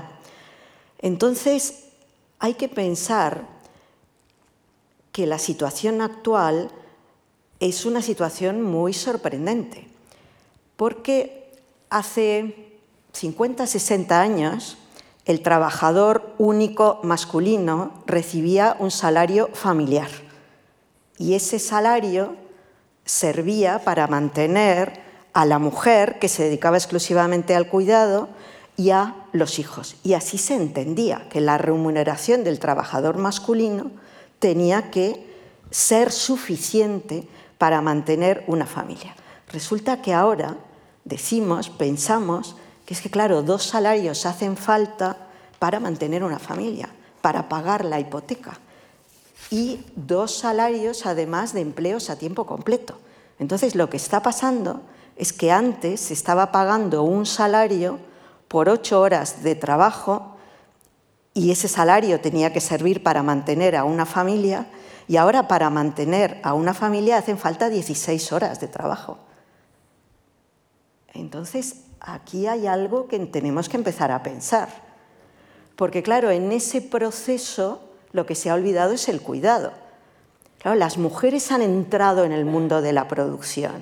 entonces 0.99 1.85
hay 2.37 2.53
que 2.53 2.69
pensar 2.69 3.41
que 5.11 5.25
la 5.25 5.39
situación 5.39 6.01
actual 6.01 6.69
es 7.59 7.85
una 7.85 8.01
situación 8.01 8.61
muy 8.61 8.93
sorprendente, 8.93 9.87
porque 10.75 11.51
hace 11.89 12.77
50, 13.13 13.67
60 13.67 14.21
años, 14.21 14.77
el 15.25 15.41
trabajador 15.41 16.33
único 16.37 16.99
masculino 17.03 17.91
recibía 18.05 18.75
un 18.79 18.91
salario 18.91 19.49
familiar 19.53 20.09
y 21.19 21.33
ese 21.35 21.59
salario 21.59 22.35
servía 23.05 23.83
para 23.83 24.07
mantener 24.07 25.01
a 25.33 25.45
la 25.45 25.59
mujer 25.59 26.17
que 26.17 26.29
se 26.29 26.43
dedicaba 26.43 26.77
exclusivamente 26.77 27.55
al 27.55 27.67
cuidado 27.67 28.29
y 28.77 28.91
a 28.91 29.15
los 29.33 29.59
hijos. 29.59 29.97
Y 30.03 30.13
así 30.13 30.37
se 30.37 30.55
entendía 30.55 31.27
que 31.29 31.41
la 31.41 31.57
remuneración 31.57 32.43
del 32.43 32.59
trabajador 32.59 33.17
masculino 33.17 33.91
tenía 34.39 34.89
que 34.89 35.27
ser 35.69 36.11
suficiente 36.11 37.27
para 37.59 37.81
mantener 37.81 38.43
una 38.47 38.65
familia. 38.65 39.13
Resulta 39.51 40.01
que 40.01 40.13
ahora 40.13 40.57
decimos, 41.03 41.69
pensamos, 41.69 42.55
que 42.85 42.95
es 42.95 43.01
que, 43.01 43.11
claro, 43.11 43.43
dos 43.43 43.63
salarios 43.63 44.25
hacen 44.25 44.57
falta 44.57 45.27
para 45.59 45.79
mantener 45.79 46.23
una 46.23 46.39
familia, 46.39 46.89
para 47.21 47.49
pagar 47.49 47.85
la 47.85 47.99
hipoteca. 47.99 48.57
Y 49.51 49.81
dos 49.95 50.35
salarios, 50.35 51.05
además 51.05 51.53
de 51.53 51.61
empleos 51.61 52.09
a 52.09 52.17
tiempo 52.17 52.45
completo. 52.45 52.97
Entonces, 53.39 53.75
lo 53.75 53.89
que 53.89 53.97
está 53.97 54.23
pasando 54.23 54.81
es 55.17 55.33
que 55.33 55.51
antes 55.51 55.99
se 55.99 56.13
estaba 56.13 56.51
pagando 56.51 57.03
un 57.03 57.25
salario 57.25 57.99
por 58.47 58.69
ocho 58.69 59.01
horas 59.01 59.43
de 59.43 59.55
trabajo 59.55 60.37
y 61.33 61.51
ese 61.51 61.67
salario 61.67 62.21
tenía 62.21 62.53
que 62.53 62.61
servir 62.61 63.03
para 63.03 63.21
mantener 63.21 63.75
a 63.75 63.83
una 63.83 64.05
familia 64.05 64.67
y 65.09 65.17
ahora 65.17 65.47
para 65.47 65.71
mantener 65.71 66.39
a 66.43 66.53
una 66.53 66.75
familia 66.75 67.17
hacen 67.17 67.39
falta 67.39 67.67
16 67.67 68.31
horas 68.31 68.59
de 68.59 68.67
trabajo. 68.67 69.17
Entonces, 71.15 71.77
aquí 71.99 72.45
hay 72.45 72.67
algo 72.67 73.07
que 73.07 73.17
tenemos 73.25 73.69
que 73.69 73.77
empezar 73.77 74.11
a 74.11 74.21
pensar. 74.21 74.69
Porque 75.75 76.03
claro, 76.03 76.29
en 76.29 76.51
ese 76.51 76.79
proceso 76.79 77.81
lo 78.11 78.27
que 78.27 78.35
se 78.35 78.51
ha 78.51 78.53
olvidado 78.53 78.93
es 78.93 79.09
el 79.09 79.19
cuidado. 79.19 79.71
Claro, 80.59 80.77
las 80.77 80.99
mujeres 80.99 81.51
han 81.51 81.63
entrado 81.63 82.23
en 82.23 82.31
el 82.31 82.45
mundo 82.45 82.83
de 82.83 82.93
la 82.93 83.07
producción 83.07 83.81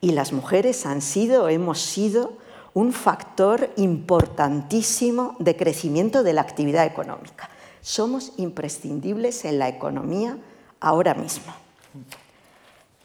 y 0.00 0.12
las 0.12 0.32
mujeres 0.32 0.86
han 0.86 1.02
sido, 1.02 1.50
hemos 1.50 1.82
sido, 1.82 2.38
un 2.72 2.94
factor 2.94 3.68
importantísimo 3.76 5.36
de 5.38 5.54
crecimiento 5.54 6.22
de 6.22 6.32
la 6.32 6.40
actividad 6.40 6.86
económica. 6.86 7.50
Somos 7.82 8.32
imprescindibles 8.38 9.44
en 9.44 9.58
la 9.58 9.68
economía 9.68 10.38
ahora 10.82 11.14
mismo 11.14 11.52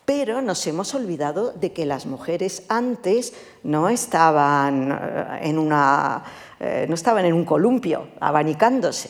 pero 0.08 0.42
nos 0.42 0.66
hemos 0.68 0.96
olvidado 0.96 1.52
de 1.52 1.74
que 1.74 1.86
las 1.86 2.06
mujeres 2.06 2.64
antes 2.70 3.34
no 3.64 3.90
estaban 3.90 4.90
eh, 4.90 5.40
en, 5.42 5.60
una, 5.60 6.24
eh, 6.62 6.86
no 6.88 6.96
estaban 6.96 7.26
en 7.26 7.34
un 7.34 7.44
columpio 7.44 8.08
abanicándose, 8.22 9.10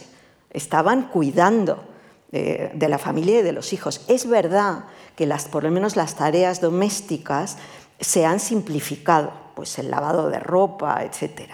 estaban 0.50 1.10
cuidando 1.10 1.84
eh, 2.32 2.72
de 2.74 2.90
la 2.90 2.98
familia 2.98 3.42
y 3.42 3.44
de 3.44 3.52
los 3.52 3.74
hijos. 3.74 4.06
Es 4.08 4.28
verdad 4.28 4.86
que 5.16 5.28
las, 5.28 5.46
por 5.46 5.64
lo 5.64 5.70
menos 5.70 5.96
las 5.96 6.16
tareas 6.16 6.62
domésticas 6.62 7.60
se 8.00 8.26
han 8.26 8.40
simplificado, 8.40 9.34
pues 9.54 9.78
el 9.78 9.92
lavado 9.92 10.32
de 10.32 10.40
ropa, 10.40 11.04
etc. 11.04 11.52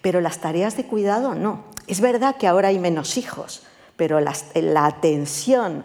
Pero 0.00 0.20
las 0.20 0.38
tareas 0.38 0.76
de 0.76 0.86
cuidado 0.86 1.34
no. 1.34 1.64
Es 1.88 2.00
verdad 2.00 2.36
que 2.36 2.46
ahora 2.46 2.68
hay 2.68 2.78
menos 2.78 3.16
hijos, 3.16 3.64
pero 3.96 4.20
la 4.20 4.86
atención 4.86 5.82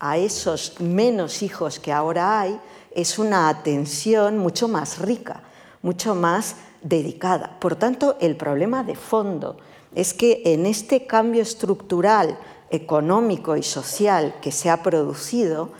a 0.00 0.16
esos 0.18 0.80
menos 0.80 1.42
hijos 1.42 1.78
que 1.78 1.92
ahora 1.92 2.40
hay 2.40 2.60
es 2.94 3.18
una 3.18 3.48
atención 3.48 4.38
mucho 4.38 4.68
más 4.68 4.98
rica, 4.98 5.42
mucho 5.82 6.14
más 6.14 6.56
dedicada. 6.82 7.58
Por 7.60 7.76
tanto, 7.76 8.16
el 8.20 8.36
problema 8.36 8.84
de 8.84 8.94
fondo 8.94 9.56
es 9.94 10.14
que 10.14 10.42
en 10.44 10.66
este 10.66 11.06
cambio 11.06 11.42
estructural, 11.42 12.38
económico 12.70 13.56
y 13.56 13.62
social 13.62 14.34
que 14.40 14.52
se 14.52 14.70
ha 14.70 14.82
producido, 14.82 15.70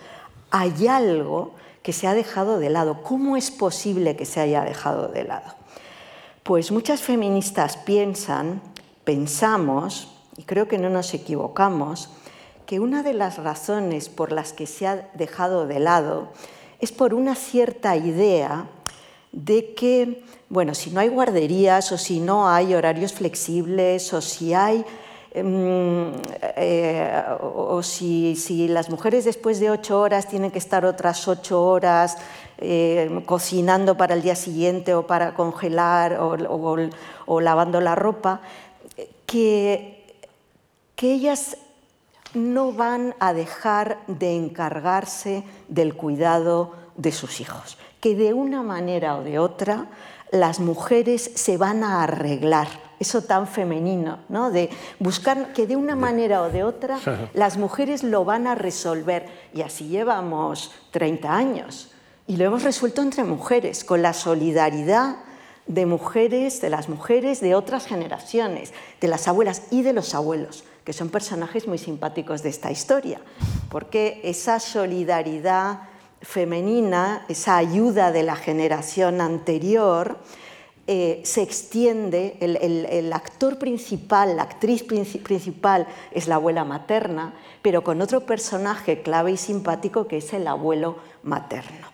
hay 0.51 0.87
algo 0.87 1.53
que 1.83 1.93
se 1.93 2.07
ha 2.07 2.15
dejado 2.15 2.59
de 2.59 2.71
lado. 2.71 3.03
¿Cómo 3.03 3.37
es 3.37 3.51
posible 3.51 4.17
que 4.17 4.25
se 4.25 4.41
haya 4.41 4.62
dejado 4.62 5.09
de 5.09 5.25
lado? 5.25 5.55
Pues 6.43 6.71
muchas 6.71 7.01
feministas 7.01 7.77
piensan, 7.77 8.62
pensamos, 9.05 10.09
y 10.37 10.43
creo 10.43 10.69
que 10.69 10.79
no 10.79 10.91
nos 10.91 11.12
equivocamos, 11.15 12.11
que 12.67 12.81
una 12.81 13.03
de 13.03 13.15
las 13.15 13.39
razones 13.39 14.09
por 14.09 14.33
las 14.33 14.53
que 14.53 14.67
se 14.67 14.87
ha 14.87 15.09
dejado 15.15 15.67
de 15.67 15.81
lado 15.81 16.29
es 16.81 16.93
por 16.93 17.15
una 17.15 17.35
cierta 17.35 17.97
idea 17.97 18.67
de 19.33 19.75
que, 19.75 20.23
bueno, 20.49 20.75
si 20.75 20.91
no 20.91 21.01
hay 21.01 21.09
guarderías 21.09 21.91
o 21.93 21.99
si 21.99 22.21
no 22.21 22.49
hay 22.49 22.75
horarios 22.75 23.12
flexibles 23.12 24.12
o 24.12 24.21
si 24.21 24.55
hay... 24.55 24.85
Em, 25.37 26.12
eh, 26.57 27.25
o, 27.41 27.83
si, 27.83 28.69
las 28.69 28.89
mujeres 28.89 29.25
después 29.25 29.59
de 29.59 29.69
ocho 29.69 30.01
horas 30.01 30.29
tienen 30.29 30.53
que 30.53 30.61
estar 30.61 30.85
otras 30.85 31.27
ocho 31.27 31.61
horas 31.61 32.17
eh, 32.59 33.21
cocinando 33.27 33.97
para 33.97 34.15
el 34.15 34.23
día 34.23 34.37
siguiente 34.37 34.95
o 34.95 35.09
para 35.09 35.35
congelar 35.35 36.19
o, 36.21 37.41
lavando 37.41 37.81
la 37.81 37.97
ropa, 37.97 38.43
que, 39.27 40.05
que 40.95 41.15
ellas 41.15 41.57
no 42.35 42.72
van 42.72 43.14
a 43.20 43.32
dejar 43.32 43.99
de 44.07 44.37
encargarse 44.37 45.45
del 45.68 45.95
cuidado 45.95 46.72
de 46.97 47.12
sus 47.12 47.41
hijos, 47.41 47.78
que 48.01 48.14
de 48.14 48.35
una 48.35 48.62
manera 48.62 49.16
o 49.16 49.24
de 49.24 49.39
otra 49.39 49.87
las 50.30 50.61
mujeres 50.61 51.30
se 51.35 51.57
van 51.57 51.85
a 51.85 52.03
arreglar, 52.03 52.68
eso 52.99 53.22
tan 53.22 53.47
femenino, 53.47 54.18
¿no? 54.28 54.51
de 54.51 54.70
buscar 54.99 55.53
que 55.53 55.66
de 55.66 55.76
una 55.76 55.95
manera 55.95 56.43
o 56.43 56.51
de 56.51 56.64
otra 56.64 56.99
las 57.35 57.57
mujeres 57.57 58.03
lo 58.03 58.24
van 58.24 58.47
a 58.47 58.55
resolver. 58.55 59.26
Y 59.53 59.62
así 59.62 59.89
llevamos 59.89 60.72
30 60.91 61.32
años. 61.32 61.91
Y 62.26 62.37
lo 62.37 62.45
hemos 62.47 62.62
resuelto 62.62 63.03
entre 63.03 63.22
mujeres, 63.22 63.85
con 63.85 64.01
la 64.03 64.12
solidaridad 64.12 65.16
de 65.66 65.87
mujeres, 65.87 66.61
de 66.61 66.70
las 66.70 66.89
mujeres 66.89 67.41
de 67.41 67.55
otras 67.55 67.87
generaciones, 67.87 68.72
de 69.01 69.09
las 69.09 69.28
abuelas 69.28 69.62
y 69.70 69.82
de 69.82 69.93
los 69.93 70.14
abuelos 70.14 70.64
que 70.85 70.93
son 70.93 71.09
personajes 71.09 71.66
muy 71.66 71.78
simpáticos 71.78 72.43
de 72.43 72.51
esta 72.51 72.70
historia, 72.70 73.20
porque 73.70 74.20
esa 74.22 74.61
solidaridad 74.61 75.80
femenina, 76.20 77.24
esa 77.28 77.57
ayuda 77.57 78.12
de 78.12 78.22
la 78.22 78.37
generación 78.37 79.20
anterior, 79.20 80.18
eh, 80.87 81.22
se 81.24 81.41
extiende, 81.41 82.37
el, 82.41 83.12
actor 83.14 83.59
principal, 83.59 84.37
la 84.37 84.43
actriz 84.43 84.82
principal 84.82 85.87
es 86.12 86.28
la 86.28 86.35
abuela 86.35 86.64
materna, 86.64 87.32
pero 87.62 87.82
con 87.82 88.03
otro 88.03 88.20
personaje 88.26 89.01
clave 89.01 89.32
y 89.32 89.37
simpático 89.39 90.07
que 90.07 90.18
es 90.18 90.35
el 90.35 90.47
abuelo 90.47 90.99
materno. 91.22 91.87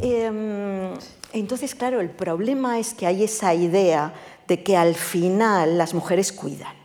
Em, 0.00 0.92
entonces, 1.32 1.76
claro, 1.76 2.00
el 2.00 2.10
problema 2.10 2.80
es 2.80 2.94
que 2.94 3.06
hay 3.06 3.22
esa 3.22 3.54
idea 3.54 4.12
de 4.48 4.64
que 4.64 4.76
al 4.76 4.96
final 4.96 5.78
las 5.78 5.94
mujeres 5.94 6.32
cuidan 6.32 6.79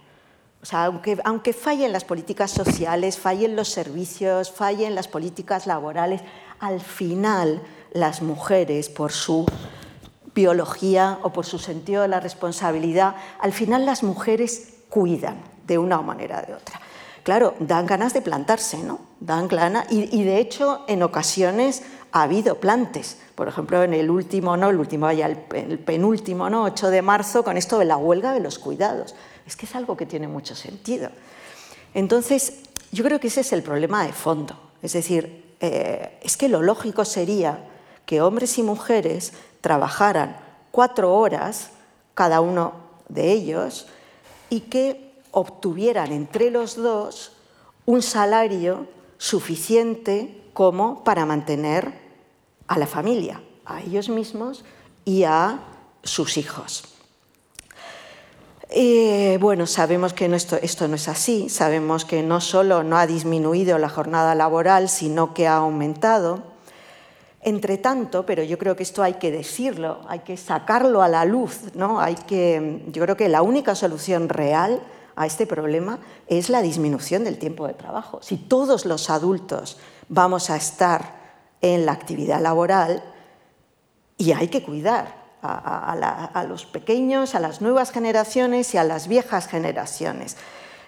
O 0.66 0.68
sea, 0.68 0.86
aunque, 1.26 1.53
fallen 1.53 1.91
las 1.91 2.05
políticas 2.05 2.49
sociales, 2.49 3.20
fallen 3.20 3.55
los 3.55 3.70
servicios, 3.70 4.51
fallen 4.51 4.95
las 4.95 5.07
políticas 5.07 5.68
laborales, 5.68 6.22
al 6.59 6.82
final 6.82 7.61
las 7.93 8.24
mujeres, 8.24 8.89
por 8.89 9.11
su 9.11 9.45
biología 10.34 11.20
o 11.22 11.32
por 11.32 11.45
su 11.45 11.59
sentido 11.59 12.01
de 12.01 12.07
la 12.07 12.20
responsabilidad, 12.20 13.16
al 13.41 13.53
final 13.53 13.86
las 13.86 14.01
mujeres 14.01 14.74
cuidan 14.89 15.38
de 15.68 15.78
una 15.78 16.01
manera 16.01 16.41
o 16.41 16.47
de 16.47 16.55
otra. 16.55 16.82
Claro, 17.22 17.53
dan 17.59 17.86
ganas 17.86 18.16
de 18.16 18.24
plantarse, 18.24 18.80
¿no? 18.80 19.01
Dan 19.20 19.47
ganas, 19.47 19.86
y, 19.91 20.24
de 20.24 20.39
hecho 20.39 20.84
en 20.88 21.03
ocasiones 21.03 21.84
ha 22.11 22.24
habido 22.24 22.59
plantes. 22.59 23.20
Por 23.36 23.47
ejemplo, 23.47 23.84
en 23.84 23.93
el 23.93 24.09
último, 24.09 24.57
no 24.57 24.72
el 24.72 24.80
último, 24.80 25.11
el 25.11 25.80
penúltimo, 25.86 26.49
¿no? 26.49 26.63
8 26.63 26.89
de 26.89 27.03
marzo, 27.03 27.43
con 27.43 27.55
esto 27.55 27.78
de 27.78 27.86
la 27.86 27.97
huelga 27.97 28.34
de 28.34 28.39
los 28.39 28.57
cuidados 28.57 29.13
es 29.45 29.55
que 29.55 29.65
es 29.65 29.75
algo 29.75 29.95
que 29.95 30.05
tiene 30.05 30.27
mucho 30.27 30.55
sentido. 30.55 31.09
Entonces, 31.93 32.53
yo 32.91 33.03
creo 33.03 33.19
que 33.19 33.27
ese 33.27 33.41
es 33.41 33.53
el 33.53 33.63
problema 33.63 34.05
de 34.05 34.13
fondo. 34.13 34.57
Es 34.81 34.93
decir, 34.93 35.55
eh, 35.59 36.19
es 36.21 36.37
que 36.37 36.49
lo 36.49 36.61
lógico 36.61 37.05
sería 37.05 37.59
que 38.05 38.21
hombres 38.21 38.57
y 38.57 38.63
mujeres 38.63 39.33
trabajaran 39.61 40.37
cuatro 40.71 41.15
horas, 41.15 41.69
cada 42.13 42.41
uno 42.41 42.73
de 43.09 43.31
ellos, 43.31 43.87
y 44.49 44.61
que 44.61 45.13
obtuvieran 45.31 46.11
entre 46.11 46.51
los 46.51 46.75
dos 46.75 47.33
un 47.85 48.01
salario 48.01 48.87
suficiente 49.17 50.43
como 50.53 51.03
para 51.03 51.25
mantener 51.25 51.93
a 52.67 52.77
la 52.77 52.87
familia, 52.87 53.41
a 53.65 53.81
ellos 53.81 54.09
mismos 54.09 54.63
y 55.03 55.23
a 55.23 55.59
sus 56.03 56.37
hijos. 56.37 56.94
Eh, 58.70 59.38
bueno, 59.39 59.68
sabemos 59.68 60.13
que 60.13 60.26
esto, 60.26 60.57
esto, 60.61 60.88
no 60.88 60.95
es 60.95 61.07
así, 61.07 61.49
sabemos 61.49 62.03
que 62.03 62.24
no 62.24 62.41
solo 62.41 62.84
no 62.84 62.97
ha 62.97 63.05
disminuido 63.05 63.78
la 63.78 63.89
jornada 63.89 64.36
laboral, 64.36 64.89
sino 64.89 65.34
que 65.34 65.47
ha 65.47 65.57
aumentado. 65.57 66.55
Entre 67.41 67.78
tanto, 67.78 68.26
pero 68.26 68.41
yo 68.41 68.57
creo 68.57 68.76
que 68.76 68.82
esto 68.84 69.03
hay 69.03 69.13
que 69.16 69.30
decirlo, 69.30 70.01
hay 70.07 70.20
que 70.20 70.36
sacarlo 70.36 71.03
a 71.03 71.07
la 71.07 71.26
luz, 71.26 71.76
¿no? 71.76 71.99
Hay 71.99 72.16
que, 72.16 72.84
yo 72.88 73.03
creo 73.03 73.16
que 73.16 73.30
la 73.30 73.43
única 73.43 73.76
solución 73.76 74.30
real 74.30 74.82
a 75.16 75.28
este 75.28 75.45
problema 75.45 75.99
es 76.28 76.49
la 76.49 76.63
disminución 76.63 77.24
del 77.24 77.38
tiempo 77.38 77.68
de 77.68 77.76
trabajo. 77.76 78.20
Si 78.24 78.38
todos 78.38 78.86
los 78.86 79.11
adultos 79.11 79.78
vamos 80.09 80.49
a 80.49 80.55
estar 80.55 81.24
en 81.61 81.86
la 81.86 81.91
actividad 81.91 82.41
laboral, 82.41 83.03
y 84.18 84.32
hay 84.32 84.47
que 84.47 84.63
cuidar 84.63 85.24
a, 85.45 86.45
los 86.47 86.65
pequeños, 86.65 87.35
a 87.35 87.39
las 87.39 87.61
nuevas 87.61 87.91
generaciones 87.91 88.73
y 88.73 88.77
a 88.77 88.83
las 88.83 89.07
viejas 89.07 89.47
generaciones. 89.47 90.37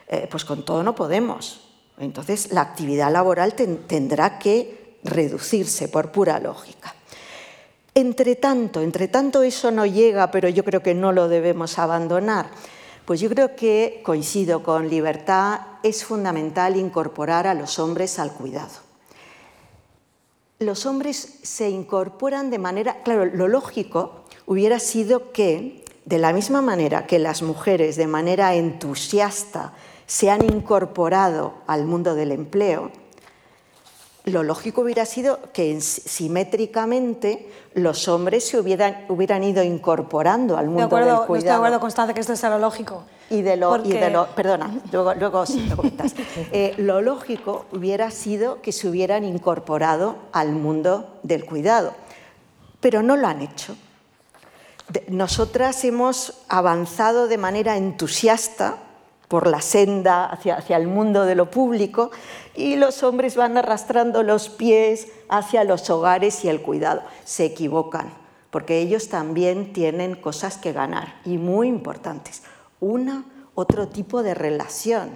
Eh, 0.08 0.28
pues 0.30 0.46
con 0.46 0.66
todo 0.66 0.84
no 0.84 0.96
podemos. 0.96 1.62
Entonces 1.98 2.52
la 2.52 2.62
actividad 2.62 3.12
laboral 3.12 3.54
tendrá 3.54 4.40
que 4.40 4.98
reducirse 5.04 5.88
por 5.88 6.12
pura 6.12 6.40
lógica. 6.40 6.94
Entre 7.94 8.36
tanto, 8.36 8.82
entre 8.82 9.08
tanto 9.08 9.42
eso 9.42 9.72
no 9.72 9.86
llega, 9.86 10.30
pero 10.30 10.50
yo 10.50 10.64
creo 10.64 10.84
que 10.84 10.94
no 10.94 11.12
lo 11.12 11.28
debemos 11.28 11.80
abandonar. 11.80 12.52
Pues 13.06 13.20
yo 13.20 13.30
creo 13.30 13.56
que 13.56 14.02
coincido 14.06 14.62
con 14.62 14.90
libertad, 14.90 15.62
es 15.82 16.04
fundamental 16.04 16.76
incorporar 16.76 17.48
a 17.48 17.54
los 17.56 17.80
hombres 17.80 18.20
al 18.20 18.34
cuidado. 18.34 18.86
Los 20.60 20.86
hombres 20.86 21.40
se 21.42 21.70
incorporan 21.70 22.50
de 22.50 22.60
manera, 22.60 23.02
claro, 23.04 23.26
lo 23.26 23.48
lógico 23.48 24.26
hubiera 24.48 24.80
sido 24.80 25.32
que, 25.32 25.86
de 26.06 26.18
la 26.18 26.34
misma 26.34 26.62
manera 26.64 27.06
que 27.06 27.20
las 27.20 27.44
mujeres 27.44 27.98
de 27.98 28.08
manera 28.08 28.56
entusiasta 28.56 29.74
se 30.08 30.32
han 30.32 30.44
incorporado 30.44 31.54
al 31.68 31.86
mundo 31.86 32.16
del 32.16 32.32
empleo, 32.32 32.92
lo 34.24 34.44
lógico 34.44 34.82
hubiera 34.82 35.06
sido 35.06 35.40
que 35.54 35.80
simétricamente 35.80 37.50
los 37.74 38.08
hombres 38.08 38.46
se 38.46 38.60
hubieran, 38.60 39.06
hubieran 39.10 39.44
ido 39.44 39.64
incorporando 39.64 40.58
al 40.58 40.68
mundo 40.68 40.82
del 40.82 40.90
cuidado. 40.90 41.24
estoy 41.24 41.42
de 41.44 41.52
acuerdo, 41.52 41.80
Constante, 41.80 42.14
que 42.14 42.22
esto 42.22 42.34
es 42.34 42.44
lo 42.44 42.60
lógico. 42.60 43.04
Y 43.30 43.42
de 43.42 43.58
lo, 43.58 43.86
y 43.86 43.92
de 43.92 44.10
lo 44.10 44.28
perdona, 44.28 44.82
luego, 44.92 45.14
luego 45.14 45.46
sí 45.46 45.68
lo 45.68 45.78
eh, 46.54 46.74
lo 46.78 47.02
lógico 47.02 47.66
hubiera 47.74 48.10
sido 48.12 48.62
que 48.62 48.72
se 48.72 48.88
hubieran 48.88 49.26
incorporado 49.26 50.16
al 50.32 50.54
mundo 50.54 51.20
del 51.24 51.46
cuidado, 51.46 51.94
pero 52.80 53.04
no 53.04 53.18
lo 53.18 53.28
han 53.28 53.42
hecho. 53.42 53.76
Nosotras 55.10 55.84
hemos 55.84 56.34
avanzado 56.48 57.28
de 57.28 57.38
manera 57.38 57.78
entusiasta 57.78 58.78
por 59.28 59.48
la 59.48 59.62
senda 59.62 60.26
hacia, 60.26 60.56
hacia, 60.56 60.78
el 60.78 60.88
mundo 60.88 61.26
de 61.26 61.36
lo 61.36 61.52
público 61.52 62.12
y 62.56 62.78
los 62.78 63.04
hombres 63.04 63.36
van 63.36 63.58
arrastrando 63.58 64.24
los 64.24 64.48
pies 64.48 65.10
hacia 65.28 65.66
los 65.66 65.90
hogares 65.90 66.46
y 66.46 66.50
el 66.50 66.62
cuidado. 66.62 67.02
Se 67.26 67.44
equivocan, 67.44 68.14
porque 68.50 68.80
ellos 68.80 69.10
también 69.10 69.74
tienen 69.74 70.16
cosas 70.16 70.58
que 70.58 70.72
ganar 70.72 71.20
y 71.26 71.38
muy 71.38 71.68
importantes. 71.68 72.44
Una, 72.80 73.26
otro 73.56 73.90
tipo 73.90 74.24
de 74.24 74.34
relación 74.34 75.10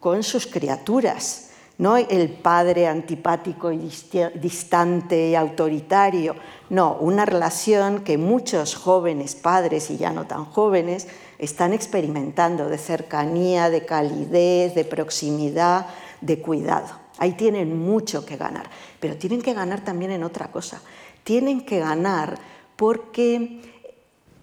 con 0.00 0.22
sus 0.22 0.46
criaturas, 0.46 1.45
no 1.78 1.96
el 1.96 2.30
padre 2.30 2.86
antipático 2.86 3.70
y 3.70 3.92
distante 4.34 5.28
y 5.28 5.34
autoritario, 5.34 6.34
no, 6.70 6.96
una 7.00 7.26
relación 7.26 8.02
que 8.02 8.16
muchos 8.16 8.74
jóvenes 8.74 9.34
padres 9.34 9.90
y 9.90 9.98
ya 9.98 10.10
no 10.10 10.26
tan 10.26 10.46
jóvenes 10.46 11.06
están 11.38 11.72
experimentando 11.74 12.68
de 12.68 12.78
cercanía, 12.78 13.68
de 13.68 13.84
calidez, 13.84 14.74
de 14.74 14.84
proximidad, 14.84 15.86
de 16.22 16.40
cuidado. 16.40 16.88
Ahí 17.18 17.32
tienen 17.32 17.78
mucho 17.78 18.24
que 18.24 18.36
ganar, 18.36 18.70
pero 18.98 19.16
tienen 19.16 19.42
que 19.42 19.54
ganar 19.54 19.82
también 19.82 20.10
en 20.10 20.24
otra 20.24 20.50
cosa. 20.50 20.80
Tienen 21.24 21.64
que 21.64 21.80
ganar 21.80 22.38
porque 22.76 23.60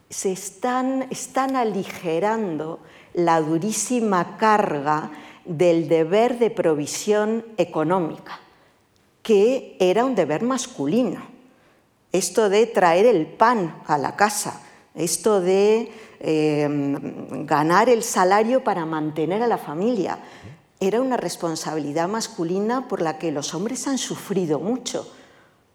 se 0.10 0.32
están, 0.32 1.08
están 1.10 1.56
aligerando 1.56 2.80
la 3.14 3.42
durísima 3.42 4.38
carga 4.38 5.12
del 5.46 5.88
deber 5.88 6.40
de 6.40 6.50
provisión 6.50 7.46
económica, 7.58 8.40
que 9.22 9.76
era 9.80 10.06
un 10.06 10.16
deber 10.16 10.44
masculino. 10.44 11.22
Esto 12.12 12.50
de 12.50 12.66
traer 12.68 13.06
el 13.06 13.26
pan 13.26 13.82
a 13.88 13.98
la 13.98 14.16
casa, 14.16 14.62
esto 14.96 15.42
de 15.42 15.92
em, 16.20 17.46
ganar 17.46 17.90
el 17.90 18.04
salario 18.04 18.64
para 18.64 18.86
mantener 18.86 19.42
a 19.42 19.48
la 19.48 19.58
familia, 19.58 20.20
era 20.80 21.02
una 21.02 21.18
responsabilidad 21.18 22.08
masculina 22.08 22.88
por 22.88 23.02
la 23.02 23.18
que 23.18 23.32
los 23.32 23.54
hombres 23.54 23.88
han 23.88 23.98
sufrido 23.98 24.60
mucho 24.60 25.12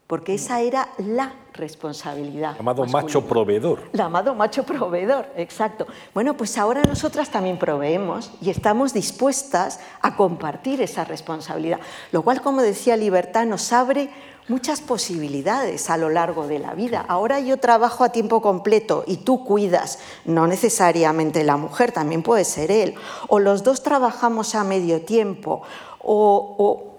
porque 0.08 0.34
esa 0.34 0.62
era 0.62 0.88
la 0.96 1.34
responsabilidad. 1.52 2.56
Llamado 2.56 2.86
macho 2.86 3.26
proveedor. 3.26 3.80
Llamado 3.92 4.34
macho 4.34 4.64
proveedor, 4.64 5.26
exacto. 5.36 5.86
Bueno, 6.14 6.34
pues 6.34 6.56
ahora 6.56 6.82
nosotras 6.82 7.30
también 7.30 7.58
proveemos 7.58 8.30
y 8.40 8.48
estamos 8.48 8.94
dispuestas 8.94 9.80
a 10.00 10.16
compartir 10.16 10.80
esa 10.80 11.04
responsabilidad, 11.04 11.78
lo 12.10 12.22
cual, 12.22 12.40
como 12.40 12.62
decía 12.62 12.96
Libertad, 12.96 13.44
nos 13.44 13.70
abre 13.70 14.08
muchas 14.48 14.80
posibilidades 14.80 15.90
a 15.90 15.98
lo 15.98 16.08
largo 16.08 16.46
de 16.46 16.58
la 16.58 16.72
vida. 16.72 17.04
Ahora 17.06 17.38
yo 17.40 17.58
trabajo 17.58 18.02
a 18.02 18.08
tiempo 18.08 18.40
completo 18.40 19.04
y 19.06 19.18
tú 19.18 19.44
cuidas, 19.44 19.98
no 20.24 20.46
necesariamente 20.46 21.44
la 21.44 21.58
mujer, 21.58 21.92
también 21.92 22.22
puede 22.22 22.44
ser 22.44 22.70
él, 22.70 22.94
o 23.28 23.40
los 23.40 23.62
dos 23.62 23.82
trabajamos 23.82 24.54
a 24.54 24.64
medio 24.64 25.02
tiempo, 25.02 25.60
o, 26.00 26.54
o 26.56 26.97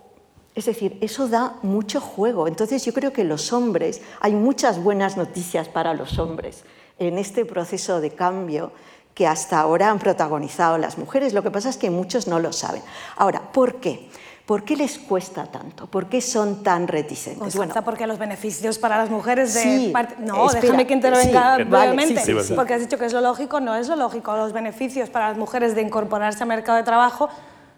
es 0.55 0.65
decir, 0.65 0.97
eso 1.01 1.27
da 1.27 1.55
mucho 1.61 2.01
juego. 2.01 2.47
Entonces 2.47 2.83
yo 2.85 2.93
creo 2.93 3.13
que 3.13 3.23
los 3.23 3.53
hombres, 3.53 4.01
hay 4.19 4.33
muchas 4.33 4.81
buenas 4.81 5.17
noticias 5.17 5.67
para 5.67 5.93
los 5.93 6.19
hombres 6.19 6.63
en 6.97 7.17
este 7.17 7.45
proceso 7.45 8.01
de 8.01 8.11
cambio 8.11 8.71
que 9.13 9.27
hasta 9.27 9.59
ahora 9.59 9.89
han 9.89 9.99
protagonizado 9.99 10.77
las 10.77 10.97
mujeres. 10.97 11.33
Lo 11.33 11.43
que 11.43 11.51
pasa 11.51 11.69
es 11.69 11.77
que 11.77 11.89
muchos 11.89 12.27
no 12.27 12.39
lo 12.39 12.53
saben. 12.53 12.81
Ahora, 13.17 13.51
¿por 13.51 13.75
qué? 13.75 14.09
¿Por 14.45 14.63
qué 14.63 14.75
les 14.75 14.97
cuesta 14.97 15.45
tanto? 15.45 15.85
¿Por 15.85 16.07
qué 16.07 16.21
son 16.21 16.63
tan 16.63 16.87
reticentes? 16.87 17.39
Pues 17.39 17.55
bueno, 17.55 17.73
porque 17.85 18.07
los 18.07 18.17
beneficios 18.17 18.79
para 18.79 18.97
las 18.97 19.11
mujeres 19.11 19.53
de 19.53 19.93
No, 20.19 20.49
déjame 20.49 20.87
que 20.87 20.93
intervenga 20.95 21.57
brevemente, 21.57 22.23
porque 22.55 22.73
has 22.73 22.81
dicho 22.81 22.97
que 22.97 23.05
es 23.05 23.13
lo 23.13 23.21
lógico, 23.21 23.59
no 23.59 23.75
es 23.75 23.87
lo 23.87 23.95
lógico. 23.95 24.35
Los 24.35 24.51
beneficios 24.51 25.11
para 25.11 25.29
las 25.29 25.37
mujeres 25.37 25.75
de 25.75 25.83
incorporarse 25.83 26.41
al 26.41 26.49
mercado 26.49 26.79
de 26.79 26.83
trabajo 26.83 27.29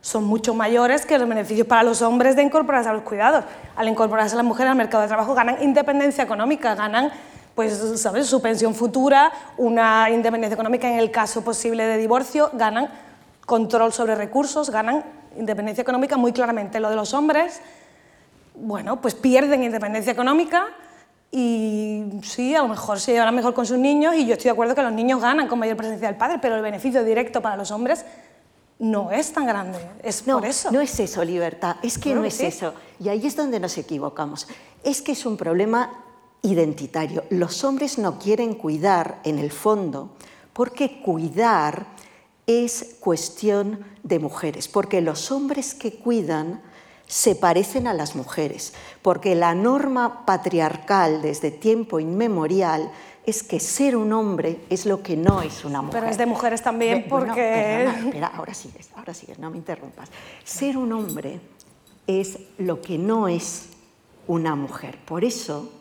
son 0.01 0.23
mucho 0.23 0.53
mayores 0.53 1.05
que 1.05 1.17
los 1.17 1.29
beneficios 1.29 1.67
para 1.67 1.83
los 1.83 2.01
hombres 2.01 2.35
de 2.35 2.41
incorporarse 2.41 2.89
a 2.89 2.93
los 2.93 3.03
cuidados. 3.03 3.45
Al 3.75 3.87
incorporarse 3.87 4.35
las 4.35 4.45
mujeres 4.45 4.71
al 4.71 4.77
mercado 4.77 5.03
de 5.03 5.07
trabajo 5.07 5.33
ganan 5.35 5.61
independencia 5.61 6.23
económica, 6.23 6.73
ganan 6.75 7.11
pues, 7.53 7.73
¿sabes? 8.01 8.25
su 8.27 8.41
pensión 8.41 8.73
futura, 8.73 9.31
una 9.57 10.09
independencia 10.09 10.55
económica 10.55 10.89
en 10.91 10.97
el 10.97 11.11
caso 11.11 11.43
posible 11.43 11.85
de 11.85 11.97
divorcio, 11.97 12.49
ganan 12.53 12.89
control 13.45 13.93
sobre 13.93 14.15
recursos, 14.15 14.71
ganan 14.71 15.03
independencia 15.37 15.83
económica 15.83 16.17
muy 16.17 16.31
claramente. 16.33 16.79
Lo 16.79 16.89
de 16.89 16.95
los 16.95 17.13
hombres, 17.13 17.61
bueno, 18.55 19.01
pues 19.01 19.13
pierden 19.13 19.63
independencia 19.63 20.11
económica 20.11 20.67
y 21.29 22.05
sí, 22.23 22.55
a 22.55 22.63
lo 22.63 22.69
mejor 22.69 22.99
se 22.99 23.11
llevarán 23.11 23.35
mejor 23.35 23.53
con 23.53 23.65
sus 23.65 23.77
niños 23.77 24.15
y 24.15 24.25
yo 24.25 24.33
estoy 24.33 24.45
de 24.45 24.51
acuerdo 24.51 24.73
que 24.73 24.81
los 24.81 24.91
niños 24.91 25.21
ganan 25.21 25.47
con 25.47 25.59
mayor 25.59 25.77
presencia 25.77 26.07
del 26.07 26.17
padre, 26.17 26.39
pero 26.41 26.55
el 26.55 26.61
beneficio 26.61 27.03
directo 27.03 27.41
para 27.41 27.55
los 27.55 27.69
hombres 27.71 28.05
no 28.81 29.11
es 29.11 29.31
tan 29.31 29.45
grande, 29.45 29.77
es 30.01 30.25
no, 30.25 30.39
por 30.39 30.47
eso. 30.47 30.71
No 30.71 30.81
es 30.81 30.99
eso, 30.99 31.23
libertad, 31.23 31.75
es 31.83 31.99
que 31.99 32.15
no, 32.15 32.25
es 32.25 32.39
eso. 32.39 32.73
Y 32.99 33.09
ahí 33.09 33.27
es 33.27 33.35
donde 33.35 33.59
nos 33.59 33.77
equivocamos. 33.77 34.47
Es 34.83 35.03
que 35.03 35.11
es 35.11 35.23
un 35.27 35.37
problema 35.37 36.03
identitario. 36.41 37.23
Los 37.29 37.63
hombres 37.63 37.99
no 37.99 38.17
quieren 38.17 38.55
cuidar 38.55 39.21
en 39.23 39.37
el 39.37 39.51
fondo 39.51 40.15
porque 40.51 40.99
cuidar 41.03 41.85
es 42.47 42.95
cuestión 42.99 43.85
de 44.01 44.17
mujeres, 44.17 44.67
porque 44.67 44.99
los 44.99 45.31
hombres 45.31 45.75
que 45.75 45.93
cuidan 45.99 46.63
se 47.05 47.35
parecen 47.35 47.85
a 47.85 47.93
las 47.93 48.15
mujeres, 48.15 48.73
porque 49.03 49.35
la 49.35 49.53
norma 49.53 50.25
patriarcal 50.25 51.21
desde 51.21 51.51
tiempo 51.51 51.99
inmemorial 51.99 52.91
es 53.25 53.43
que 53.43 53.59
ser 53.59 53.95
un 53.95 54.13
hombre 54.13 54.59
es 54.69 54.85
lo 54.85 55.03
que 55.03 55.15
no 55.15 55.41
es 55.41 55.63
una 55.63 55.81
mujer. 55.81 55.99
Pero 55.99 56.11
es 56.11 56.17
de 56.17 56.25
mujeres 56.25 56.61
también 56.61 57.05
porque... 57.07 57.85
espera, 58.05 58.27
ahora 58.27 58.53
sigues, 58.53 58.89
ahora 58.95 59.13
sigues, 59.13 59.37
no 59.39 59.51
me 59.51 59.57
interrumpas. 59.57 60.09
Ser 60.43 60.77
un 60.77 60.91
hombre 60.91 61.39
es 62.07 62.39
lo 62.57 62.81
que 62.81 62.97
no 62.97 63.27
es 63.27 63.69
una 64.27 64.55
mujer. 64.55 64.97
Por 65.05 65.23
eso, 65.23 65.71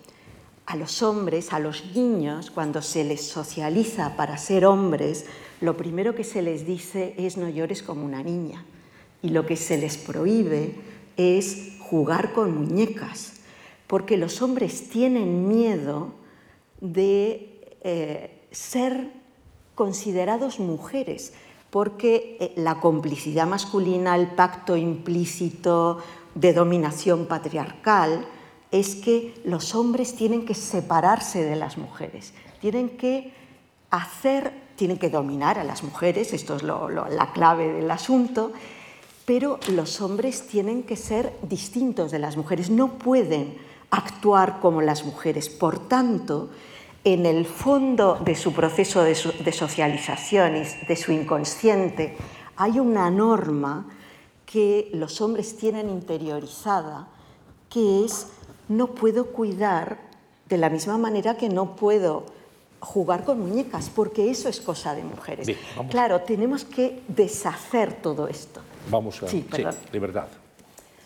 a 0.66 0.76
los 0.76 1.02
hombres, 1.02 1.52
a 1.52 1.58
los 1.58 1.94
niños, 1.94 2.50
cuando 2.50 2.82
se 2.82 3.04
les 3.04 3.26
socializa 3.26 4.16
para 4.16 4.36
ser 4.36 4.66
hombres, 4.66 5.24
lo 5.60 5.76
primero 5.76 6.14
que 6.14 6.24
se 6.24 6.42
les 6.42 6.66
dice 6.66 7.14
es 7.16 7.36
no 7.36 7.48
llores 7.48 7.82
como 7.82 8.04
una 8.04 8.22
niña. 8.22 8.64
Y 9.22 9.30
lo 9.30 9.46
que 9.46 9.56
se 9.56 9.78
les 9.78 9.96
prohíbe 9.96 10.74
es 11.16 11.76
jugar 11.80 12.32
con 12.32 12.54
muñecas, 12.54 13.40
porque 13.86 14.16
los 14.16 14.42
hombres 14.42 14.88
tienen 14.90 15.48
miedo 15.48 16.20
de 16.80 17.60
eh, 17.82 18.46
ser 18.50 19.10
considerados 19.74 20.58
mujeres, 20.58 21.32
porque 21.70 22.36
eh, 22.40 22.52
la 22.56 22.80
complicidad 22.80 23.46
masculina, 23.46 24.16
el 24.16 24.28
pacto 24.28 24.76
implícito 24.76 25.98
de 26.34 26.52
dominación 26.52 27.26
patriarcal, 27.26 28.26
es 28.70 28.94
que 28.94 29.34
los 29.44 29.74
hombres 29.74 30.14
tienen 30.14 30.44
que 30.44 30.54
separarse 30.54 31.42
de 31.42 31.56
las 31.56 31.76
mujeres, 31.76 32.32
tienen 32.60 32.90
que 32.90 33.32
hacer, 33.90 34.52
tienen 34.76 34.98
que 34.98 35.10
dominar 35.10 35.58
a 35.58 35.64
las 35.64 35.82
mujeres, 35.82 36.32
esto 36.32 36.56
es 36.56 36.62
la 36.62 37.30
clave 37.32 37.72
del 37.72 37.90
asunto, 37.90 38.52
pero 39.24 39.58
los 39.68 40.00
hombres 40.00 40.46
tienen 40.46 40.82
que 40.82 40.96
ser 40.96 41.32
distintos 41.42 42.10
de 42.10 42.18
las 42.18 42.36
mujeres, 42.36 42.70
no 42.70 42.98
pueden 42.98 43.56
actuar 43.90 44.60
como 44.60 44.82
las 44.82 45.04
mujeres. 45.04 45.48
Por 45.48 45.88
tanto, 45.88 46.50
en 47.04 47.26
el 47.26 47.46
fondo 47.46 48.18
de 48.24 48.34
su 48.34 48.52
proceso 48.52 49.02
de, 49.02 49.14
socialización 49.14 50.56
y 50.56 50.86
de 50.86 50.96
su 50.96 51.12
inconsciente 51.12 52.16
hay 52.56 52.78
una 52.78 53.10
norma 53.10 53.86
que 54.44 54.90
los 54.92 55.20
hombres 55.20 55.56
tienen 55.56 55.88
interiorizada, 55.88 57.08
que 57.70 58.04
es 58.04 58.26
no 58.68 58.88
puedo 58.88 59.26
cuidar 59.26 59.98
de 60.48 60.58
la 60.58 60.68
misma 60.68 60.98
manera 60.98 61.36
que 61.36 61.48
no 61.48 61.76
puedo 61.76 62.26
jugar 62.80 63.24
con 63.24 63.40
muñecas, 63.40 63.90
porque 63.94 64.30
eso 64.30 64.48
es 64.48 64.60
cosa 64.60 64.94
de 64.94 65.04
mujeres. 65.04 65.48
claro, 65.90 66.20
tenemos 66.22 66.64
que 66.64 67.02
deshacer 67.08 67.94
todo 68.02 68.26
esto. 68.28 68.60
Vamos 68.90 69.22
a... 69.22 69.28
Sí, 69.28 69.46
libertad. 69.92 70.28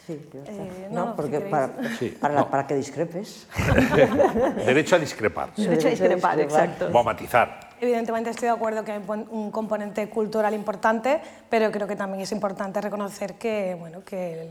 Sí, 0.07 0.21
eh, 0.35 0.89
no, 0.91 1.17
porque 1.17 1.41
para, 1.41 2.51
para, 2.51 2.67
que 2.67 2.75
discrepes. 2.75 3.47
Derecho 4.67 4.97
a 4.97 4.99
discrepar. 4.99 5.55
Derecho 5.55 5.87
a 5.87 5.91
discrepar, 5.91 6.41
exacto. 6.41 6.91
O 6.93 6.99
a 6.99 7.03
matizar. 7.03 7.71
Evidentemente 7.81 8.29
estoy 8.29 8.49
de 8.49 8.55
acuerdo 8.55 8.85
que 8.85 8.93
hay 8.93 9.03
un 9.31 9.51
componente 9.51 10.09
cultural 10.11 10.53
importante, 10.53 11.23
pero 11.49 11.73
creo 11.73 11.87
que 11.87 11.97
también 11.97 12.23
es 12.23 12.33
importante 12.33 12.83
reconocer 12.83 13.35
que, 13.35 13.77
bueno, 13.79 14.05
que, 14.05 14.47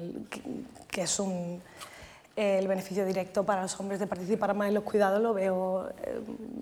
que, 0.89 1.01
es 1.03 1.19
un, 1.19 1.61
el 2.35 2.67
beneficio 2.67 3.05
directo 3.05 3.43
para 3.43 3.61
los 3.61 3.79
hombres 3.79 3.99
de 3.99 4.07
participar 4.07 4.55
más 4.55 4.69
en 4.69 4.73
los 4.73 4.83
cuidados, 4.83 5.21
lo 5.21 5.35
veo, 5.35 5.87
eh, 6.03 6.19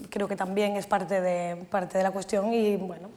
creo 0.09 0.27
que 0.27 0.35
también 0.35 0.75
es 0.75 0.85
parte 0.85 1.21
de, 1.21 1.55
parte 1.69 1.97
de 1.97 2.03
la 2.03 2.11
cuestión 2.11 2.53
y 2.53 2.75
bueno, 2.75 3.09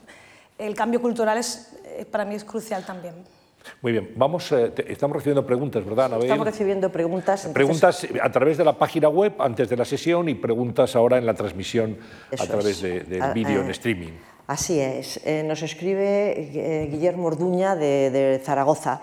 el 0.57 0.75
cambio 0.77 1.03
cultural 1.03 1.37
es, 1.39 1.77
para 2.13 2.25
mí 2.25 2.37
es 2.37 2.45
crucial 2.45 2.85
también. 2.85 3.34
Muy 3.83 3.93
bien, 3.93 4.13
vamos, 4.17 4.51
eh, 4.53 4.73
estamos 4.89 5.17
recibiendo 5.17 5.47
preguntas, 5.47 5.85
¿verdad, 5.85 6.07
Anabel? 6.07 6.25
Estamos 6.25 6.47
recibiendo 6.47 6.91
preguntas. 6.91 7.49
Preguntas 7.53 8.07
a 8.21 8.31
través 8.31 8.59
de 8.59 8.65
la 8.65 8.77
página 8.77 9.09
web 9.09 9.35
antes 9.39 9.69
de 9.69 9.77
la 9.77 9.85
sesión 9.85 10.29
y 10.29 10.35
preguntas 10.35 10.97
ahora 10.97 11.19
en 11.19 11.27
la 11.27 11.35
transmisión 11.35 11.97
a 12.39 12.47
través 12.47 12.83
del 12.83 13.23
ah, 13.23 13.33
vídeo 13.33 13.63
en 13.63 13.69
eh, 13.69 13.73
streaming. 13.73 14.13
Así 14.47 14.79
es. 14.79 15.21
Eh, 15.25 15.43
nos 15.43 15.63
escribe 15.63 16.89
Guillermo 16.91 17.29
Orduña 17.29 17.77
de, 17.77 18.41
Zaragoza. 18.45 19.01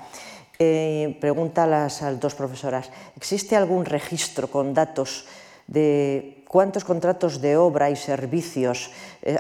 pregunta 0.58 1.64
a 1.64 1.68
las, 1.68 2.02
a 2.04 2.12
las 2.12 2.20
dos 2.20 2.36
profesoras, 2.36 2.92
¿existe 3.18 3.56
algún 3.56 3.86
registro 3.86 4.48
con 4.48 4.74
datos 4.74 5.26
de 5.66 6.44
cuántos 6.48 6.84
contratos 6.84 7.42
de 7.42 7.58
obra 7.58 7.90
y 7.90 7.96
servicios 7.96 8.92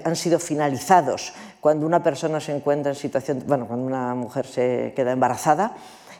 han 0.03 0.15
sido 0.15 0.39
finalizados 0.39 1.33
cuando 1.61 1.85
una 1.85 2.03
persona 2.03 2.41
se 2.41 2.53
encuentra 2.53 2.91
en 2.91 2.95
situación, 2.97 3.43
bueno, 3.47 3.67
cuando 3.67 3.85
una 3.85 4.13
mujer 4.15 4.45
se 4.45 4.93
queda 4.95 5.13
embarazada 5.13 5.75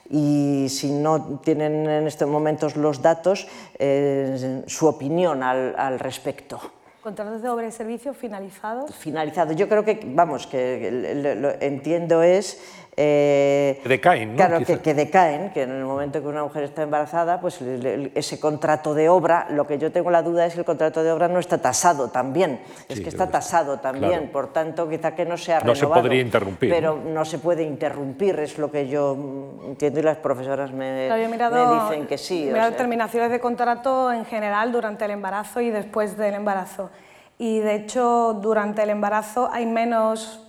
y 0.10 0.68
si 0.70 0.92
no 0.92 1.40
tienen 1.44 1.90
en 1.90 2.08
estos 2.08 2.30
momentos 2.30 2.76
los 2.78 3.02
datos, 3.02 3.48
eh, 3.80 4.64
su 4.68 4.88
opinión 4.88 5.42
al, 5.42 5.76
al 5.78 6.00
respecto. 6.00 6.60
¿Contratos 7.02 7.42
de 7.42 7.50
obra 7.50 7.66
y 7.66 7.72
servicio 7.72 8.14
finalizados? 8.14 8.94
Finalizados. 8.94 9.56
Yo 9.56 9.68
creo 9.68 9.84
que, 9.84 10.00
vamos, 10.06 10.46
que 10.46 11.36
lo 11.40 11.50
entiendo 11.60 12.22
es 12.22 12.62
eh, 12.98 13.82
decaen, 13.86 14.32
¿no? 14.32 14.36
Claro, 14.36 14.66
que, 14.66 14.94
decaen, 14.94 15.52
que 15.52 15.64
en 15.64 15.72
el 15.72 15.86
momento 15.86 16.22
que 16.22 16.28
una 16.28 16.44
mujer 16.44 16.64
está 16.64 16.84
embarazada, 16.84 17.40
pues 17.40 17.62
ese 17.62 18.38
contrato 18.38 18.94
de 18.94 19.08
obra, 19.08 19.48
lo 19.50 19.66
que 19.66 19.78
yo 19.78 19.94
tengo 19.94 20.12
la 20.12 20.22
duda 20.22 20.46
es 20.46 20.54
que 20.54 20.60
el 20.60 20.66
contrato 20.66 21.02
de 21.02 21.10
obra 21.10 21.30
no 21.30 21.40
está 21.40 21.58
tasado 21.58 22.10
también, 22.10 22.60
es 22.90 23.00
que 23.00 23.08
está 23.08 23.28
tasado 23.28 23.80
también, 23.80 24.30
por 24.30 24.52
tanto 24.52 24.90
quizá 24.90 25.16
que 25.16 25.24
no 25.24 25.38
sea 25.38 25.60
renovado. 25.60 25.88
No 25.90 25.96
se 25.96 26.02
podría 26.02 26.22
interrumpir. 26.22 26.70
Pero 26.70 26.98
¿no? 26.98 27.24
se 27.24 27.40
puede 27.40 27.64
interrumpir, 27.64 28.38
es 28.42 28.58
lo 28.58 28.70
que 28.70 28.90
yo 28.90 29.62
entiendo 29.66 30.02
y 30.02 30.04
las 30.04 30.18
profesoras 30.18 30.74
me, 30.74 31.10
dicen 31.10 32.08
que 32.08 32.18
sí. 32.18 32.50
He 32.50 32.52
mirado 32.52 32.74
terminaciones 32.74 33.32
de 33.32 33.40
contrato 33.40 34.12
en 34.12 34.26
general 34.26 34.74
durante 34.74 35.06
el 35.06 35.12
embarazo 35.12 35.62
y 35.62 35.70
después 35.70 36.18
del 36.18 36.34
embarazo. 36.34 36.90
Y 37.38 37.60
de 37.60 37.76
hecho, 37.76 38.38
durante 38.42 38.84
el 38.84 38.90
embarazo 38.90 39.50
hay 39.52 39.66
menos, 39.66 40.46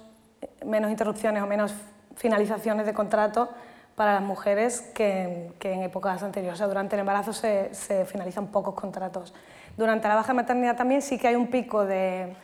menos 0.66 0.90
interrupciones 0.90 1.40
o 1.42 1.46
menos 1.46 1.72
finalizaciones 2.16 2.86
de 2.86 2.94
contrato 2.94 3.48
para 3.94 4.14
las 4.14 4.22
mujeres 4.22 4.80
que, 4.94 5.52
en 5.60 5.82
épocas 5.82 6.22
anteriores. 6.22 6.56
O 6.56 6.58
sea, 6.58 6.66
durante 6.66 6.96
el 6.96 7.00
embarazo 7.00 7.32
se, 7.32 7.70
finalizan 8.06 8.48
pocos 8.48 8.74
contratos. 8.74 9.34
Durante 9.76 10.08
la 10.08 10.14
baja 10.14 10.28
de 10.28 10.34
maternidad 10.34 10.76
también 10.76 11.02
sí 11.02 11.18
que 11.18 11.28
hay 11.28 11.34
un 11.34 11.48
pico 11.48 11.84
de, 11.84 12.34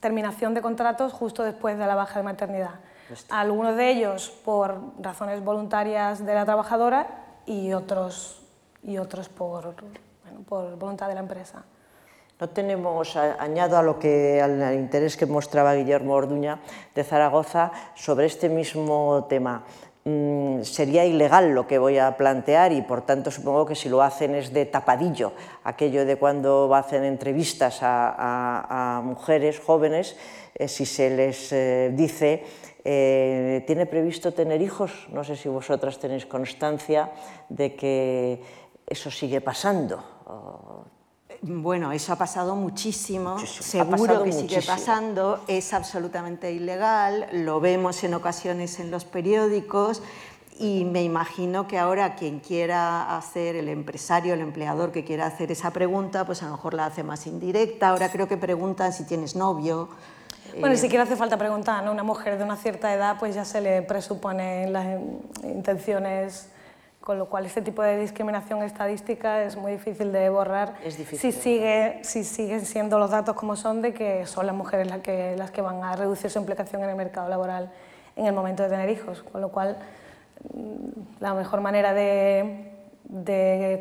terminación 0.00 0.54
de 0.54 0.62
contratos 0.62 1.12
justo 1.12 1.42
después 1.42 1.78
de 1.78 1.86
la 1.86 1.94
baja 1.94 2.18
de 2.18 2.24
maternidad. 2.24 2.80
Algunos 3.30 3.76
de 3.76 3.90
ellos 3.90 4.30
por 4.44 4.80
razones 5.00 5.44
voluntarias 5.44 6.24
de 6.24 6.34
la 6.34 6.44
trabajadora 6.44 7.06
y 7.46 7.72
otros, 7.72 8.42
y 8.82 8.98
otros 8.98 9.28
por, 9.28 9.74
por 10.48 10.76
voluntad 10.76 11.08
de 11.08 11.14
la 11.14 11.20
empresa. 11.20 11.64
No 12.40 12.48
tenemos, 12.48 13.14
añado 13.16 13.78
a 13.78 13.82
lo 13.82 13.98
que, 13.98 14.42
al 14.42 14.74
interés 14.74 15.16
que 15.16 15.24
mostraba 15.24 15.74
Guillermo 15.74 16.14
Orduña 16.14 16.58
de 16.92 17.04
Zaragoza 17.04 17.70
sobre 17.94 18.26
este 18.26 18.48
mismo 18.48 19.26
tema. 19.28 19.62
Mm, 20.04 20.62
sería 20.64 21.06
ilegal 21.06 21.54
lo 21.54 21.66
que 21.66 21.78
voy 21.78 21.96
a 21.96 22.16
plantear 22.16 22.72
y 22.72 22.82
por 22.82 23.06
tanto 23.06 23.30
supongo 23.30 23.64
que 23.64 23.74
si 23.74 23.88
lo 23.88 24.02
hacen 24.02 24.34
es 24.34 24.52
de 24.52 24.66
tapadillo, 24.66 25.32
aquello 25.62 26.04
de 26.04 26.16
cuando 26.16 26.74
hacen 26.74 27.04
entrevistas 27.04 27.78
a, 27.80 29.00
mujeres 29.02 29.60
jóvenes, 29.60 30.16
eh, 30.54 30.68
si 30.68 30.84
se 30.84 31.08
les 31.08 31.52
eh, 31.52 31.92
dice, 31.94 32.44
eh, 32.84 33.62
¿tiene 33.66 33.86
previsto 33.86 34.34
tener 34.34 34.60
hijos? 34.60 35.06
No 35.10 35.22
sé 35.22 35.36
si 35.36 35.48
vosotras 35.48 35.98
tenéis 35.98 36.26
constancia 36.26 37.12
de 37.48 37.74
que 37.76 38.42
eso 38.86 39.10
sigue 39.10 39.40
pasando. 39.40 40.04
Bueno, 41.46 41.92
eso 41.92 42.10
ha 42.10 42.16
pasado 42.16 42.56
muchísimo, 42.56 43.38
seguro 43.38 44.22
que 44.22 44.32
sigue 44.32 44.62
pasando, 44.62 45.44
es 45.46 45.74
absolutamente 45.74 46.50
ilegal, 46.50 47.26
lo 47.32 47.60
vemos 47.60 48.02
en 48.02 48.14
ocasiones 48.14 48.80
en 48.80 48.90
los 48.90 49.04
periódicos. 49.04 50.02
Y 50.58 50.86
me 50.86 51.02
imagino 51.02 51.66
que 51.66 51.78
ahora 51.78 52.14
quien 52.14 52.40
quiera 52.40 53.14
hacer, 53.14 53.56
el 53.56 53.68
empresario, 53.68 54.32
el 54.32 54.40
empleador 54.40 54.90
que 54.90 55.04
quiera 55.04 55.26
hacer 55.26 55.52
esa 55.52 55.70
pregunta, 55.70 56.24
pues 56.24 56.42
a 56.42 56.46
lo 56.46 56.52
mejor 56.52 56.72
la 56.72 56.86
hace 56.86 57.02
más 57.02 57.26
indirecta, 57.26 57.90
ahora 57.90 58.10
creo 58.10 58.26
que 58.26 58.38
preguntan 58.38 58.94
si 58.94 59.04
tienes 59.04 59.36
novio. 59.36 59.90
Bueno, 60.52 60.68
ni 60.68 60.74
eh, 60.74 60.78
siquiera 60.78 61.04
hace 61.04 61.16
falta 61.16 61.36
preguntar, 61.36 61.84
¿no? 61.84 61.92
Una 61.92 62.04
mujer 62.04 62.38
de 62.38 62.44
una 62.44 62.56
cierta 62.56 62.94
edad 62.94 63.16
pues 63.18 63.34
ya 63.34 63.44
se 63.44 63.60
le 63.60 63.82
presupone 63.82 64.70
las 64.70 64.86
intenciones 65.42 66.48
con 67.04 67.18
lo 67.18 67.26
cual 67.26 67.44
este 67.44 67.60
tipo 67.60 67.82
de 67.82 67.98
discriminación 67.98 68.62
estadística 68.62 69.42
es 69.42 69.56
muy 69.56 69.72
difícil 69.72 70.10
de 70.10 70.30
borrar 70.30 70.72
es 70.82 70.96
difícil. 70.96 71.32
si, 71.32 71.38
sigue, 71.38 71.98
si 72.02 72.24
siguen 72.24 72.64
siendo 72.64 72.98
los 72.98 73.10
datos 73.10 73.36
como 73.36 73.56
son 73.56 73.82
de 73.82 73.92
que 73.92 74.24
son 74.24 74.46
las 74.46 74.54
mujeres 74.54 74.88
las 74.88 75.00
que, 75.00 75.36
las 75.36 75.50
que 75.50 75.60
van 75.60 75.84
a 75.84 75.96
reducir 75.96 76.30
su 76.30 76.38
implicación 76.38 76.82
en 76.82 76.88
el 76.88 76.96
mercado 76.96 77.28
laboral 77.28 77.70
en 78.16 78.24
el 78.24 78.32
momento 78.32 78.62
de 78.62 78.70
tener 78.70 78.88
hijos, 78.88 79.22
con 79.22 79.42
lo 79.42 79.50
cual 79.50 79.76
mm, 80.54 81.20
la 81.20 81.34
mejor 81.34 81.60
manera 81.60 81.92
de, 81.92 82.70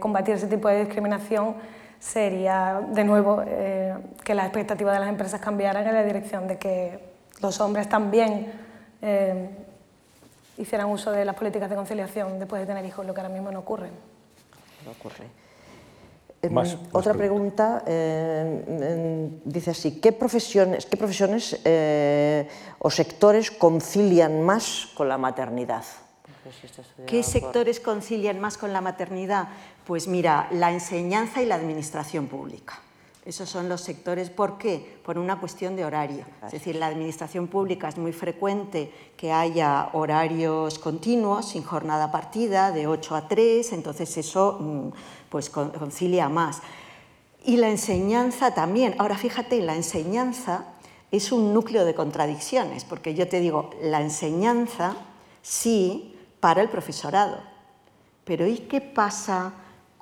combatir 0.02 0.36
ese 0.36 0.48
tipo 0.48 0.68
de 0.68 0.80
discriminación 0.80 1.56
sería, 2.00 2.82
de 2.90 3.06
nuevo, 3.06 3.42
eh, 3.48 3.96
que 4.24 4.36
las 4.36 4.48
expectativas 4.48 4.96
de 4.96 5.00
las 5.00 5.10
empresas 5.10 5.40
cambiaran 5.40 5.88
en 5.88 5.94
la 5.94 6.04
dirección 6.04 6.48
de 6.48 6.58
que 6.58 7.00
los 7.42 7.62
hombres 7.62 7.88
también 7.88 8.52
eh, 9.02 9.50
hicieran 10.58 10.90
uso 10.90 11.12
de 11.12 11.26
las 11.26 11.36
políticas 11.36 11.70
de 11.70 11.76
conciliación 11.76 12.40
después 12.40 12.62
de 12.62 12.66
tener 12.66 12.86
hijos, 12.86 13.06
lo 13.06 13.14
que 13.14 13.22
ahora 13.22 13.34
mismo 13.34 13.52
no 13.52 13.60
ocurre. 13.60 13.90
No 14.86 14.92
ocurre. 14.92 15.28
Em, 16.42 16.54
otra 16.92 17.14
pregunta 17.14 17.84
eh, 17.88 19.30
dice 19.46 19.72
así, 19.72 20.02
¿qué 20.02 20.12
profesiones, 20.12 20.86
qué 20.86 20.98
profesiones 20.98 21.58
eh, 21.64 22.50
o 22.80 22.92
sectores 22.92 23.50
concilian 23.50 24.42
más 24.42 24.90
con 24.94 25.08
la 25.08 25.18
maternidad? 25.18 25.86
¿Qué 27.08 27.24
sectores 27.24 27.80
concilian 27.80 28.42
más 28.42 28.58
con 28.58 28.74
la 28.74 28.82
maternidad? 28.82 29.48
Pues 29.86 30.10
mira, 30.10 30.50
la 30.52 30.72
enseñanza 30.72 31.42
y 31.42 31.46
la 31.46 31.56
administración 31.56 32.28
pública. 32.28 32.80
Esos 33.26 33.50
son 33.50 33.70
los 33.70 33.80
sectores. 33.82 34.30
¿Por 34.30 34.58
qué? 34.58 35.00
Por 35.04 35.18
una 35.18 35.40
cuestión 35.40 35.78
de 35.78 35.86
horario. 35.86 36.26
Es 36.46 36.52
decir, 36.52 36.76
la 36.76 36.88
administración 36.88 37.48
pública 37.48 37.88
es 37.88 37.98
muy 37.98 38.12
frecuente 38.12 38.92
que 39.16 39.32
haya 39.32 39.90
horarios 39.94 40.78
continuos, 40.78 41.50
sin 41.50 41.64
jornada 41.64 42.12
partida, 42.12 42.72
de 42.72 42.86
8 42.86 43.16
a 43.16 43.28
3, 43.30 43.72
entonces 43.74 44.18
eso 44.18 44.58
mm, 44.60 44.88
pues, 45.30 45.50
concilia 45.50 46.28
más. 46.28 46.62
Y 47.46 47.58
la 47.58 47.70
enseñanza 47.70 48.54
también. 48.54 48.96
Ahora 49.00 49.18
fíjate, 49.18 49.62
la 49.62 49.76
enseñanza 49.76 50.66
es 51.12 51.32
un 51.32 51.54
núcleo 51.54 51.86
de 51.86 51.96
contradicciones, 51.96 52.84
porque 52.84 53.14
yo 53.14 53.30
te 53.30 53.40
digo, 53.40 53.70
la 53.82 54.02
enseñanza 54.02 54.96
sí 55.42 56.16
para 56.40 56.62
el 56.62 56.70
profesorado, 56.70 57.38
pero 58.26 58.48
¿y 58.48 58.58
qué 58.58 58.82
pasa 58.82 59.54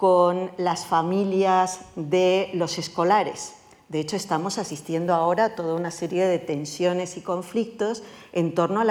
con 0.01 0.49
las 0.57 0.87
familias 0.87 1.81
de 1.95 2.49
los 2.55 2.79
escolares. 2.79 3.53
De 3.87 3.99
hecho, 3.99 4.15
estamos 4.15 4.57
asistiendo 4.57 5.13
ahora 5.13 5.45
a 5.45 5.55
toda 5.55 5.75
una 5.75 5.91
serie 5.91 6.25
de 6.25 6.39
tensiones 6.39 7.17
y 7.17 7.21
conflictos 7.21 8.01
en 8.33 8.55
torno 8.55 8.81
a 8.81 8.83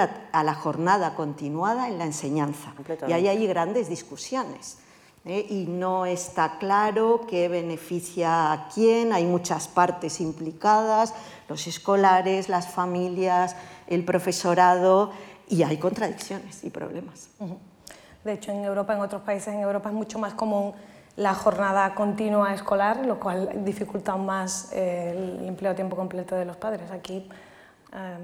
la, 0.43 0.53
jornada 0.53 1.15
continuada 1.15 1.89
en 1.89 1.97
la 1.97 2.05
enseñanza. 2.05 2.73
Y 3.09 3.11
hay 3.11 3.27
ahí 3.27 3.45
grandes 3.45 3.89
discusiones. 3.89 4.77
¿eh? 5.25 5.45
Y 5.49 5.65
no 5.65 6.05
está 6.05 6.57
claro 6.59 7.25
qué 7.29 7.49
beneficia 7.49 8.53
a 8.53 8.69
quién, 8.69 9.11
hay 9.11 9.25
muchas 9.25 9.67
partes 9.67 10.21
implicadas, 10.21 11.13
los 11.49 11.67
escolares, 11.67 12.47
las 12.47 12.69
familias, 12.69 13.57
el 13.87 14.05
profesorado, 14.05 15.11
y 15.49 15.63
hay 15.63 15.75
contradicciones 15.75 16.63
y 16.63 16.69
problemas. 16.69 17.27
De 18.23 18.31
hecho, 18.31 18.53
en 18.53 18.63
Europa, 18.63 18.93
en 18.93 19.01
otros 19.01 19.23
países 19.23 19.53
en 19.53 19.59
Europa 19.59 19.89
es 19.89 19.95
mucho 19.95 20.17
más 20.17 20.35
común 20.35 20.73
la 21.17 21.33
jornada 21.33 21.93
continua 21.93 22.53
escolar, 22.53 23.05
lo 23.05 23.19
cual 23.19 23.63
dificulta 23.63 24.13
aún 24.13 24.25
más 24.25 24.71
el 24.73 25.45
empleo 25.45 25.71
a 25.71 25.75
tiempo 25.75 25.95
completo 25.95 26.35
de 26.35 26.45
los 26.45 26.55
padres. 26.55 26.89
Aquí, 26.91 27.29
eh, 27.93 28.17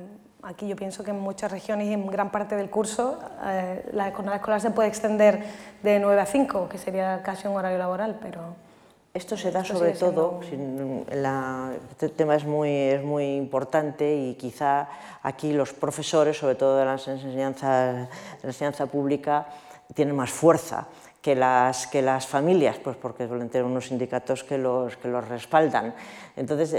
aquí 0.44 0.68
yo 0.68 0.76
pienso 0.76 1.04
que 1.04 1.12
en 1.12 1.20
muchas 1.20 1.52
regiones 1.52 1.88
y 1.88 1.94
en 1.94 2.08
gran 2.08 2.32
parte 2.32 2.56
del 2.56 2.70
curso 2.70 3.20
eh, 3.44 3.90
la 3.92 4.12
jornada 4.12 4.38
escolar 4.38 4.62
se 4.62 4.72
puede 4.72 4.88
extender 4.88 5.44
de 5.84 6.00
9 6.00 6.22
a 6.22 6.26
5, 6.26 6.70
que 6.70 6.78
sería 6.78 7.22
casi 7.24 7.48
un 7.48 7.56
horario 7.56 7.78
laboral, 7.78 8.18
pero... 8.22 8.68
Esto 9.14 9.36
se 9.36 9.50
da 9.50 9.66
sobre 9.66 9.94
todo, 9.94 10.42
este 10.44 12.10
tema 12.10 12.36
es 12.36 12.46
muy, 12.46 12.70
es 12.70 13.04
muy 13.04 13.36
importante 13.36 14.16
y 14.16 14.36
quizá 14.36 14.90
aquí 15.24 15.54
los 15.54 15.74
profesores, 15.74 16.38
sobre 16.38 16.54
todo 16.54 16.78
de 16.78 16.86
la 16.86 16.94
enseñanza, 16.94 17.94
de 17.94 18.08
la 18.44 18.50
enseñanza 18.50 18.86
pública, 18.86 19.48
tienen 19.96 20.16
más 20.16 20.30
fuerza 20.30 20.86
que 21.28 21.36
las, 21.36 21.88
que 21.88 22.02
las 22.02 22.26
familias, 22.26 22.78
pues 22.82 22.96
porque 22.96 23.28
suelen 23.28 23.50
tener 23.50 23.66
unos 23.66 23.88
sindicatos 23.88 24.46
que 24.46 24.58
los, 24.58 24.96
que 24.96 25.10
los 25.10 25.28
respaldan. 25.28 25.94
Entonces, 26.38 26.74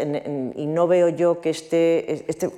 y 0.57 0.65
no 0.65 0.87
veo 0.87 1.11
yo 1.11 1.43
que 1.43 1.51
este, 1.51 2.25
este, 2.31 2.51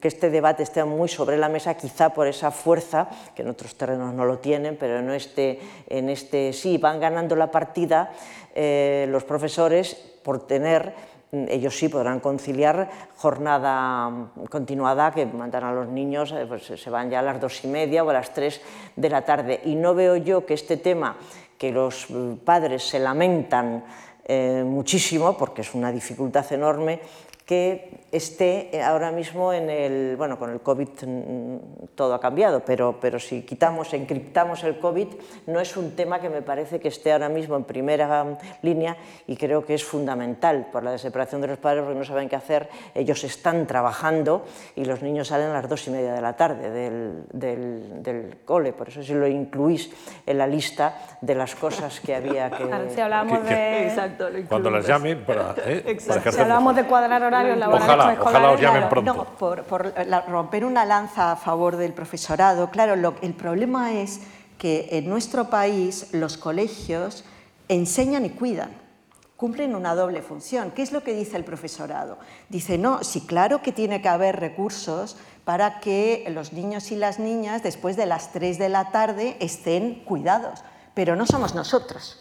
que 0.00 0.08
este 0.08 0.30
debate 0.30 0.64
esté 0.64 0.82
muy 0.82 1.08
sobre 1.08 1.36
la 1.36 1.48
mesa, 1.48 1.74
quizá 1.74 2.12
por 2.12 2.26
esa 2.26 2.50
fuerza, 2.50 3.08
que 3.32 3.42
en 3.42 3.48
otros 3.50 3.76
terrenos 3.76 4.12
no 4.12 4.24
lo 4.24 4.40
tienen, 4.40 4.76
pero 4.76 4.98
en 4.98 5.08
este, 5.12 5.60
en 5.86 6.10
este 6.10 6.52
sí, 6.52 6.78
van 6.78 6.98
ganando 6.98 7.36
la 7.36 7.52
partida 7.52 8.10
eh, 8.52 9.06
los 9.08 9.22
profesores 9.22 9.94
por 10.24 10.48
tener 10.48 10.94
ellos 11.32 11.76
sí 11.76 11.88
podrán 11.88 12.20
conciliar 12.20 12.90
jornada 13.16 14.30
continuada 14.50 15.12
que 15.12 15.26
mandan 15.26 15.64
a 15.64 15.72
los 15.72 15.88
niños, 15.88 16.32
eh, 16.32 16.46
pues 16.46 16.64
se 16.64 16.90
van 16.90 17.10
ya 17.10 17.20
a 17.20 17.22
las 17.22 17.40
dos 17.40 17.64
y 17.64 17.68
media 17.68 18.04
o 18.04 18.10
a 18.10 18.12
las 18.12 18.32
tres 18.32 18.60
de 18.96 19.10
la 19.10 19.24
tarde. 19.24 19.60
Y 19.64 19.74
no 19.74 19.94
veo 19.94 20.16
yo 20.16 20.46
que 20.46 20.54
este 20.54 20.76
tema, 20.76 21.16
que 21.58 21.72
los 21.72 22.08
padres 22.44 22.84
se 22.84 22.98
lamentan 22.98 23.84
eh, 24.26 24.62
muchísimo, 24.64 25.36
porque 25.36 25.60
es 25.60 25.74
una 25.74 25.92
dificultad 25.92 26.50
enorme, 26.52 27.00
que 27.44 28.04
esté 28.10 28.80
ahora 28.82 29.10
mismo 29.10 29.52
en 29.52 29.68
el, 29.68 30.16
bueno, 30.16 30.38
con 30.38 30.50
el 30.50 30.60
COVID 30.60 30.88
mm, 31.04 31.56
todo 31.94 32.14
ha 32.14 32.20
cambiado, 32.20 32.64
pero, 32.64 32.98
pero 33.00 33.18
si 33.18 33.42
quitamos, 33.42 33.92
encriptamos 33.92 34.62
el 34.64 34.78
COVID, 34.78 35.08
no 35.48 35.60
es 35.60 35.76
un 35.76 35.96
tema 35.96 36.20
que 36.20 36.30
me 36.30 36.40
parece 36.40 36.80
que 36.80 36.88
esté 36.88 37.12
ahora 37.12 37.28
mismo 37.28 37.56
en 37.56 37.64
primera 37.64 38.38
línea 38.62 38.96
y 39.26 39.36
creo 39.36 39.66
que 39.66 39.74
es 39.74 39.84
fundamental 39.84 40.68
por 40.72 40.84
la 40.84 40.92
desesperación 40.92 41.40
de 41.40 41.48
los 41.48 41.58
padres 41.58 41.82
porque 41.82 41.98
no 41.98 42.04
saben 42.04 42.28
qué 42.28 42.36
hacer, 42.36 42.68
ellos 42.94 43.24
están 43.24 43.66
trabajando 43.66 44.44
y 44.76 44.84
los 44.84 45.02
niños 45.02 45.28
salen 45.28 45.48
a 45.48 45.54
las 45.54 45.68
dos 45.68 45.86
y 45.88 45.90
media 45.90 46.14
de 46.14 46.22
la 46.22 46.36
tarde 46.36 46.70
del, 46.70 47.24
del, 47.32 48.02
del 48.02 48.36
cole, 48.44 48.72
por 48.72 48.88
eso 48.88 49.02
si 49.02 49.12
lo 49.12 49.26
incluís 49.26 49.90
en 50.24 50.38
la 50.38 50.46
lista 50.46 51.18
de 51.20 51.34
las 51.34 51.54
cosas 51.54 52.00
que 52.00 52.14
había 52.14 52.48
que... 52.50 52.64
Claro, 52.64 52.84
si 52.88 53.00
hablamos 53.00 53.44
de... 53.44 53.88
Exacto, 53.88 54.28
Cuando 54.48 54.70
las 54.70 54.86
llame 54.86 55.16
para, 55.16 55.54
¿eh? 55.66 55.98
para 56.06 56.32
Si 56.32 56.40
hablamos 56.40 56.76
de 56.76 56.84
cuadrar 56.84 57.33
Ojalá, 57.68 58.16
ojalá 58.20 58.50
os 58.52 58.60
llamen 58.60 58.88
pronto. 58.88 59.14
No, 59.14 59.24
por, 59.36 59.64
romper 60.28 60.64
una 60.64 60.84
lanza 60.84 61.32
a 61.32 61.36
favor 61.36 61.76
del 61.76 61.92
profesorado, 61.92 62.70
claro, 62.70 62.94
el 62.94 63.34
problema 63.34 63.92
es 63.92 64.20
que 64.58 64.88
en 64.92 65.08
nuestro 65.08 65.50
país 65.50 66.08
los 66.12 66.36
colegios 66.36 67.24
enseñan 67.68 68.24
y 68.24 68.30
cuidan 68.30 68.84
cumplen 69.36 69.74
una 69.74 69.94
doble 69.94 70.22
función. 70.22 70.70
¿Qué 70.70 70.82
es 70.82 70.92
lo 70.92 71.02
que 71.02 71.14
dice 71.14 71.36
el 71.36 71.44
profesorado? 71.44 72.18
Dice, 72.48 72.78
no, 72.78 73.02
sí, 73.02 73.26
claro 73.26 73.62
que 73.62 73.72
tiene 73.72 74.00
que 74.00 74.08
haber 74.08 74.40
recursos 74.40 75.16
para 75.44 75.80
que 75.80 76.24
los 76.30 76.52
niños 76.52 76.90
y 76.92 76.96
las 76.96 77.18
niñas 77.18 77.62
después 77.62 77.96
de 77.96 78.06
las 78.06 78.32
3 78.32 78.58
de 78.58 78.68
la 78.68 78.90
tarde 78.90 79.36
estén 79.40 80.04
cuidados, 80.04 80.64
pero 80.94 81.16
no 81.16 81.26
somos 81.26 81.54
nosotros. 81.54 82.18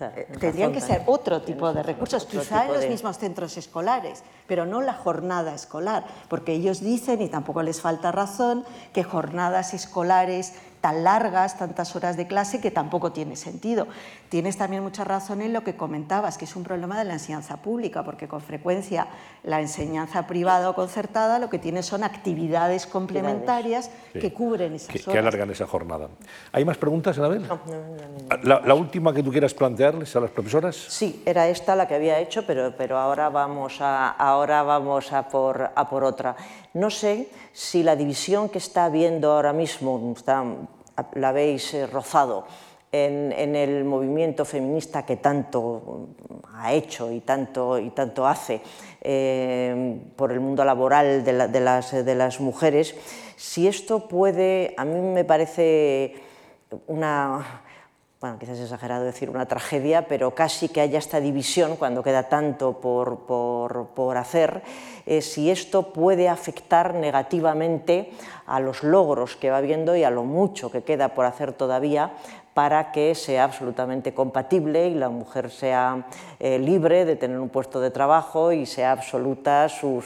Eh, 0.00 0.26
tendrían 0.38 0.72
que 0.72 0.80
ser 0.80 1.02
otro 1.06 1.42
tipo 1.42 1.72
de 1.72 1.82
recursos, 1.82 2.24
quizá 2.24 2.66
en 2.66 2.72
los 2.72 2.86
mismos 2.86 3.18
centros 3.18 3.56
escolares, 3.56 4.22
pero 4.46 4.64
no 4.64 4.80
la 4.80 4.94
jornada 4.94 5.54
escolar, 5.54 6.04
porque 6.28 6.52
ellos 6.52 6.80
dicen, 6.80 7.20
y 7.20 7.28
tampoco 7.28 7.62
les 7.62 7.80
falta 7.80 8.10
razón, 8.10 8.64
que 8.92 9.04
jornadas 9.04 9.74
escolares 9.74 10.54
tan 10.80 11.04
largas, 11.04 11.58
tantas 11.58 11.94
horas 11.94 12.16
de 12.16 12.26
clase, 12.26 12.60
que 12.60 12.70
tampoco 12.70 13.12
tiene 13.12 13.36
sentido. 13.36 13.86
Tienes 14.28 14.56
también 14.56 14.82
mucha 14.82 15.04
razón 15.04 15.42
en 15.42 15.52
lo 15.52 15.62
que 15.62 15.76
comentabas, 15.76 16.38
que 16.38 16.44
es 16.44 16.56
un 16.56 16.62
problema 16.62 16.98
de 16.98 17.04
la 17.04 17.14
enseñanza 17.14 17.58
pública, 17.58 18.02
porque 18.02 18.28
con 18.28 18.40
frecuencia 18.40 19.06
la 19.42 19.60
enseñanza 19.60 20.26
privada 20.26 20.70
o 20.70 20.74
concertada 20.74 21.38
lo 21.38 21.50
que 21.50 21.58
tiene 21.58 21.82
son 21.82 22.04
actividades 22.04 22.86
complementarias 22.86 23.90
que 24.12 24.32
cubren 24.32 24.74
esas 24.74 24.88
que, 24.88 24.98
horas. 24.98 25.12
Que 25.12 25.18
alargan 25.18 25.50
esa 25.50 25.66
jornada. 25.66 26.08
¿Hay 26.52 26.64
más 26.64 26.78
preguntas, 26.78 27.18
Anabel? 27.18 27.46
No, 27.46 27.60
no, 27.66 28.38
no, 28.42 28.60
la, 28.66 28.74
última 28.74 29.12
que 29.12 29.22
tú 29.22 29.30
quieras 29.30 29.52
plantearles 29.52 30.14
a 30.16 30.20
las 30.20 30.30
profesoras? 30.30 30.76
Sí, 30.76 31.22
era 31.26 31.48
esta 31.48 31.76
la 31.76 31.86
que 31.86 31.94
había 31.94 32.18
hecho, 32.18 32.46
pero, 32.46 32.74
pero 32.76 32.98
ahora 32.98 33.28
vamos, 33.28 33.80
a, 33.80 34.10
ahora 34.10 34.62
vamos 34.62 35.12
a, 35.12 35.28
por, 35.28 35.70
a 35.74 35.88
por 35.88 36.04
otra. 36.04 36.36
No 36.72 36.88
sé 36.90 37.28
si 37.52 37.82
la 37.82 37.96
división 37.96 38.48
que 38.48 38.58
está 38.58 38.84
habiendo 38.84 39.32
ahora 39.32 39.52
mismo, 39.52 40.14
está, 40.16 40.44
la 41.14 41.28
habéis 41.30 41.74
eh, 41.74 41.86
rozado, 41.86 42.44
en, 42.92 43.54
el 43.54 43.84
movimiento 43.84 44.44
feminista 44.44 45.06
que 45.06 45.16
tanto 45.16 46.08
ha 46.54 46.72
hecho 46.72 47.12
y 47.12 47.20
tanto, 47.20 47.78
y 47.78 47.90
tanto 47.90 48.26
hace 48.26 48.60
eh, 49.00 50.00
por 50.16 50.32
el 50.32 50.40
mundo 50.40 50.64
laboral 50.64 51.24
de, 51.24 51.32
las, 51.32 51.92
de 51.92 52.14
las 52.14 52.40
mujeres, 52.40 52.94
si 53.36 53.68
esto 53.68 54.08
puede, 54.08 54.74
a 54.76 54.84
mí 54.84 55.00
me 55.00 55.24
parece 55.24 56.14
una 56.86 57.62
bueno, 58.20 58.38
quizás 58.38 58.58
es 58.58 58.64
exagerado 58.64 59.04
decir 59.04 59.30
una 59.30 59.46
tragedia, 59.46 60.06
pero 60.06 60.34
casi 60.34 60.68
que 60.68 60.82
haya 60.82 60.98
esta 60.98 61.20
división 61.20 61.76
cuando 61.76 62.02
queda 62.02 62.24
tanto 62.24 62.78
por, 62.78 63.20
por, 63.20 64.16
hacer, 64.18 64.62
eh, 65.06 65.22
si 65.22 65.50
esto 65.50 65.94
puede 65.94 66.28
afectar 66.28 66.94
negativamente 66.94 68.10
a 68.46 68.60
los 68.60 68.82
logros 68.82 69.36
que 69.36 69.50
va 69.50 69.56
habiendo 69.56 69.96
y 69.96 70.04
a 70.04 70.10
lo 70.10 70.24
mucho 70.24 70.70
que 70.70 70.82
queda 70.82 71.14
por 71.14 71.24
hacer 71.24 71.54
todavía 71.54 72.12
para 72.52 72.92
que 72.92 73.14
sea 73.14 73.44
absolutamente 73.44 74.12
compatible 74.12 74.88
y 74.88 74.94
la 74.94 75.08
mujer 75.08 75.50
sea 75.50 76.06
eh, 76.38 76.58
libre 76.58 77.06
de 77.06 77.16
tener 77.16 77.38
un 77.38 77.48
puesto 77.48 77.80
de 77.80 77.90
trabajo 77.90 78.52
y 78.52 78.66
sea 78.66 78.92
absoluta 78.92 79.66
sus, 79.70 80.04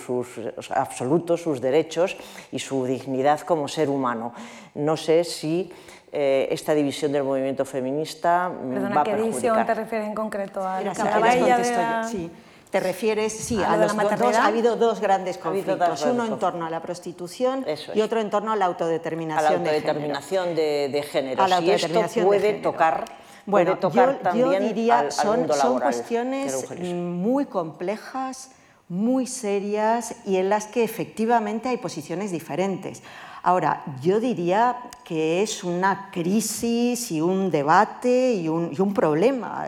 absolutos 0.71 1.43
sus 1.43 1.61
derechos 1.61 2.17
y 2.53 2.61
su 2.61 2.85
dignidad 2.85 3.41
como 3.41 3.67
ser 3.67 3.89
humano. 3.89 4.35
No 4.75 4.97
sé 4.97 5.25
si 5.25 5.73
eh, 6.15 6.49
esta 6.51 6.75
división 6.75 7.11
del 7.13 7.25
movimiento 7.25 7.65
feminista 7.65 8.51
Perdona, 8.71 8.95
va 8.95 9.01
a 9.01 9.05
¿qué 9.05 9.17
división 9.17 9.67
te 9.67 9.75
refieres 9.75 10.07
en 10.07 10.15
concreto? 10.15 10.67
¿A 10.67 10.81
la 10.81 12.09
sí. 12.09 12.31
¿Te 12.71 12.81
refieres? 12.81 13.33
Sí, 13.33 13.63
a, 13.63 13.77
los 13.77 13.97
dos, 13.97 14.35
ha 14.35 14.47
habido 14.47 14.75
dos 14.77 15.01
grandes 15.01 15.39
conflictos, 15.39 16.07
uno 16.07 16.25
en 16.25 16.39
torno 16.41 16.67
a 16.67 16.71
la 16.71 16.81
prostitución 16.81 17.65
y 17.95 18.01
otro 18.01 18.21
en 18.21 18.31
torno 18.31 18.53
a 18.53 18.57
la 18.57 18.65
autodeterminación, 18.65 19.47
a 19.47 19.51
la 19.51 19.59
autodeterminación 19.59 20.55
de, 20.57 21.05
género. 21.09 21.43
A 21.43 21.49
la 21.49 21.57
autodeterminación 21.57 22.25
esto 22.25 22.27
puede 22.27 22.55
tocar 22.55 23.05
bueno, 23.47 23.79
tocar 23.79 24.35
yo, 24.35 24.51
diría, 24.59 25.11
son, 25.11 25.53
son 25.53 25.81
cuestiones 25.81 26.69
muy 26.81 27.47
complejas, 27.47 28.51
muy 28.89 29.27
serias 29.27 30.17
y 30.27 30.37
en 30.37 30.49
las 30.49 30.67
que 30.67 30.85
efectivamente 30.85 31.69
hay 31.69 31.77
posiciones 31.77 32.31
diferentes. 32.33 33.03
Ahora, 33.47 33.85
yo 34.01 34.21
diría 34.21 34.79
que 35.05 35.43
es 35.43 35.65
una 35.65 36.09
crisis 36.11 37.13
y 37.13 37.21
un 37.21 37.51
debate 37.51 38.33
y 38.33 38.49
un, 38.49 38.95
problema 38.95 39.67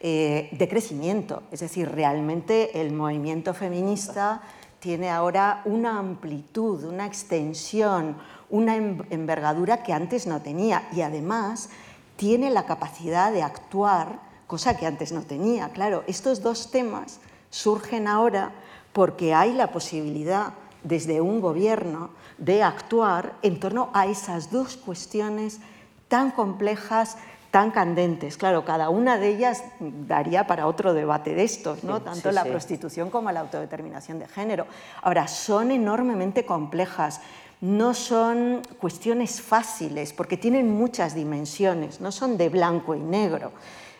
eh, 0.00 0.48
de 0.50 0.68
crecimiento. 0.68 1.44
Es 1.52 1.60
decir, 1.60 1.88
realmente 1.88 2.80
el 2.80 2.92
movimiento 2.92 3.54
feminista 3.54 4.42
tiene 4.80 5.08
ahora 5.08 5.62
una 5.66 6.00
amplitud, 6.00 6.82
una 6.82 7.06
extensión, 7.06 8.16
una 8.50 8.74
envergadura 8.74 9.84
que 9.84 9.92
antes 9.92 10.26
no 10.26 10.42
tenía 10.42 10.88
y 10.92 11.02
además 11.02 11.70
tiene 12.16 12.50
la 12.50 12.66
capacidad 12.66 13.30
de 13.30 13.44
actuar, 13.44 14.18
cosa 14.48 14.76
que 14.76 14.84
antes 14.84 15.12
no 15.12 15.22
tenía. 15.22 15.68
Claro, 15.68 16.02
estos 16.08 16.42
dos 16.42 16.72
temas 16.72 17.20
surgen 17.50 18.08
ahora 18.08 18.50
porque 18.92 19.32
hay 19.32 19.52
la 19.52 19.70
posibilidad 19.70 20.54
desde 20.86 21.20
un 21.20 21.40
gobierno 21.40 22.10
de 22.38 22.62
actuar 22.62 23.34
en 23.42 23.58
torno 23.58 23.90
a 23.92 24.06
esas 24.06 24.50
dos 24.50 24.76
cuestiones 24.76 25.60
tan 26.08 26.30
complejas, 26.30 27.18
tan 27.50 27.72
candentes. 27.72 28.36
Claro, 28.36 28.64
cada 28.64 28.88
una 28.88 29.18
de 29.18 29.28
ellas 29.28 29.64
daría 29.80 30.46
para 30.46 30.68
otro 30.68 30.94
debate 30.94 31.34
de 31.34 31.42
estos, 31.42 31.82
¿no? 31.82 32.02
tanto 32.02 32.30
la 32.30 32.44
prostitución 32.44 33.10
como 33.10 33.32
la 33.32 33.40
autodeterminación 33.40 34.20
de 34.20 34.28
género. 34.28 34.66
Ahora, 35.02 35.26
son 35.26 35.72
enormemente 35.72 36.46
complejas, 36.46 37.20
no 37.60 37.92
son 37.92 38.62
cuestiones 38.78 39.40
fáciles 39.40 40.12
porque 40.12 40.36
tienen 40.36 40.70
muchas 40.70 41.14
dimensiones, 41.14 42.00
no 42.00 42.12
son 42.12 42.36
de 42.36 42.48
blanco 42.48 42.94
y 42.94 43.00
negro. 43.00 43.52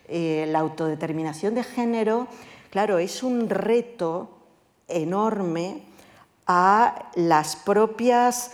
Eh, 0.06 0.46
la 0.48 0.60
autodeterminación 0.60 1.54
de 1.56 1.64
género, 1.64 2.28
claro, 2.70 2.98
es 2.98 3.24
un 3.24 3.48
reto 3.48 4.30
enorme 4.86 5.82
a 6.46 7.10
las 7.14 7.56
propias 7.56 8.52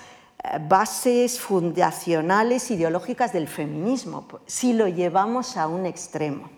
bases 0.68 1.40
fundacionales 1.40 2.70
ideológicas 2.70 3.32
del 3.32 3.49
feminismo, 3.49 4.26
si 4.47 4.72
lo 4.72 4.88
llevamos 4.88 5.57
a 5.57 5.68
un 5.68 5.86
extremo. 5.86 6.51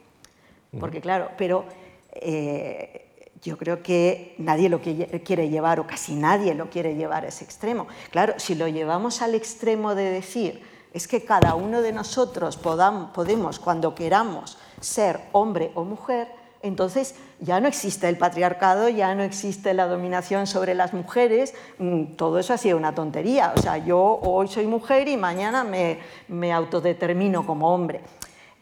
Porque 0.80 1.00
claro, 1.00 1.30
pero 1.36 1.66
eh, 2.12 3.30
yo 3.42 3.58
creo 3.58 3.82
que 3.82 4.34
nadie 4.38 4.68
lo 4.68 4.80
quiere 4.80 5.48
llevar, 5.48 5.80
o 5.80 5.86
casi 5.86 6.14
nadie 6.14 6.54
lo 6.54 6.70
quiere 6.70 6.94
llevar 6.94 7.24
a 7.24 7.28
ese 7.28 7.44
extremo. 7.44 7.86
Claro, 8.10 8.34
si 8.38 8.54
lo 8.54 8.66
llevamos 8.68 9.22
al 9.22 9.34
extremo 9.34 9.94
de 9.94 10.10
decir, 10.10 10.62
es 10.92 11.06
que 11.06 11.24
cada 11.24 11.54
uno 11.54 11.82
de 11.82 11.92
nosotros 11.92 12.56
podemos, 12.56 13.58
cuando 13.58 13.94
queramos, 13.94 14.56
ser 14.80 15.20
hombre 15.32 15.72
o 15.74 15.84
mujer, 15.84 16.28
entonces 16.64 17.14
ya 17.40 17.60
no 17.60 17.68
existe 17.68 18.08
el 18.08 18.16
patriarcado, 18.16 18.88
ya 18.88 19.14
no 19.14 19.22
existe 19.22 19.74
la 19.74 19.86
dominación 19.86 20.46
sobre 20.46 20.74
las 20.74 20.94
mujeres, 20.94 21.52
mm, 21.78 22.14
todo 22.16 22.38
eso 22.38 22.54
ha 22.54 22.58
sido 22.58 22.78
una 22.78 22.94
tontería. 22.94 23.52
O 23.54 23.60
sea, 23.60 23.76
yo 23.76 24.00
hoy 24.22 24.48
soy 24.48 24.66
mujer 24.66 25.06
y 25.08 25.18
mañana 25.18 25.62
me, 25.62 26.52
autodetermino 26.52 27.44
como 27.44 27.74
hombre. 27.74 28.00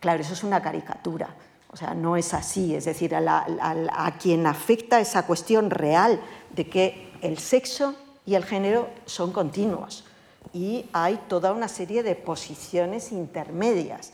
Claro, 0.00 0.20
eso 0.20 0.32
es 0.32 0.42
una 0.42 0.61
caricatura. 0.61 1.28
O 1.72 1.76
sea, 1.76 1.94
no 1.94 2.16
es 2.16 2.34
así. 2.34 2.74
Es 2.74 2.86
decir, 2.86 3.14
a, 3.14 3.46
a 3.92 4.18
quien 4.18 4.48
afecta 4.48 4.98
esa 4.98 5.24
cuestión 5.24 5.70
real 5.70 6.20
de 6.50 6.68
que 6.68 7.12
el 7.22 7.38
sexo 7.38 7.94
y 8.26 8.34
el 8.34 8.44
género 8.44 8.88
son 9.07 9.32
continuos 9.32 10.05
y 10.53 10.86
hay 10.92 11.20
toda 11.28 11.53
una 11.53 11.68
serie 11.68 12.03
de 12.03 12.16
posiciones 12.16 13.12
intermedias 13.12 14.12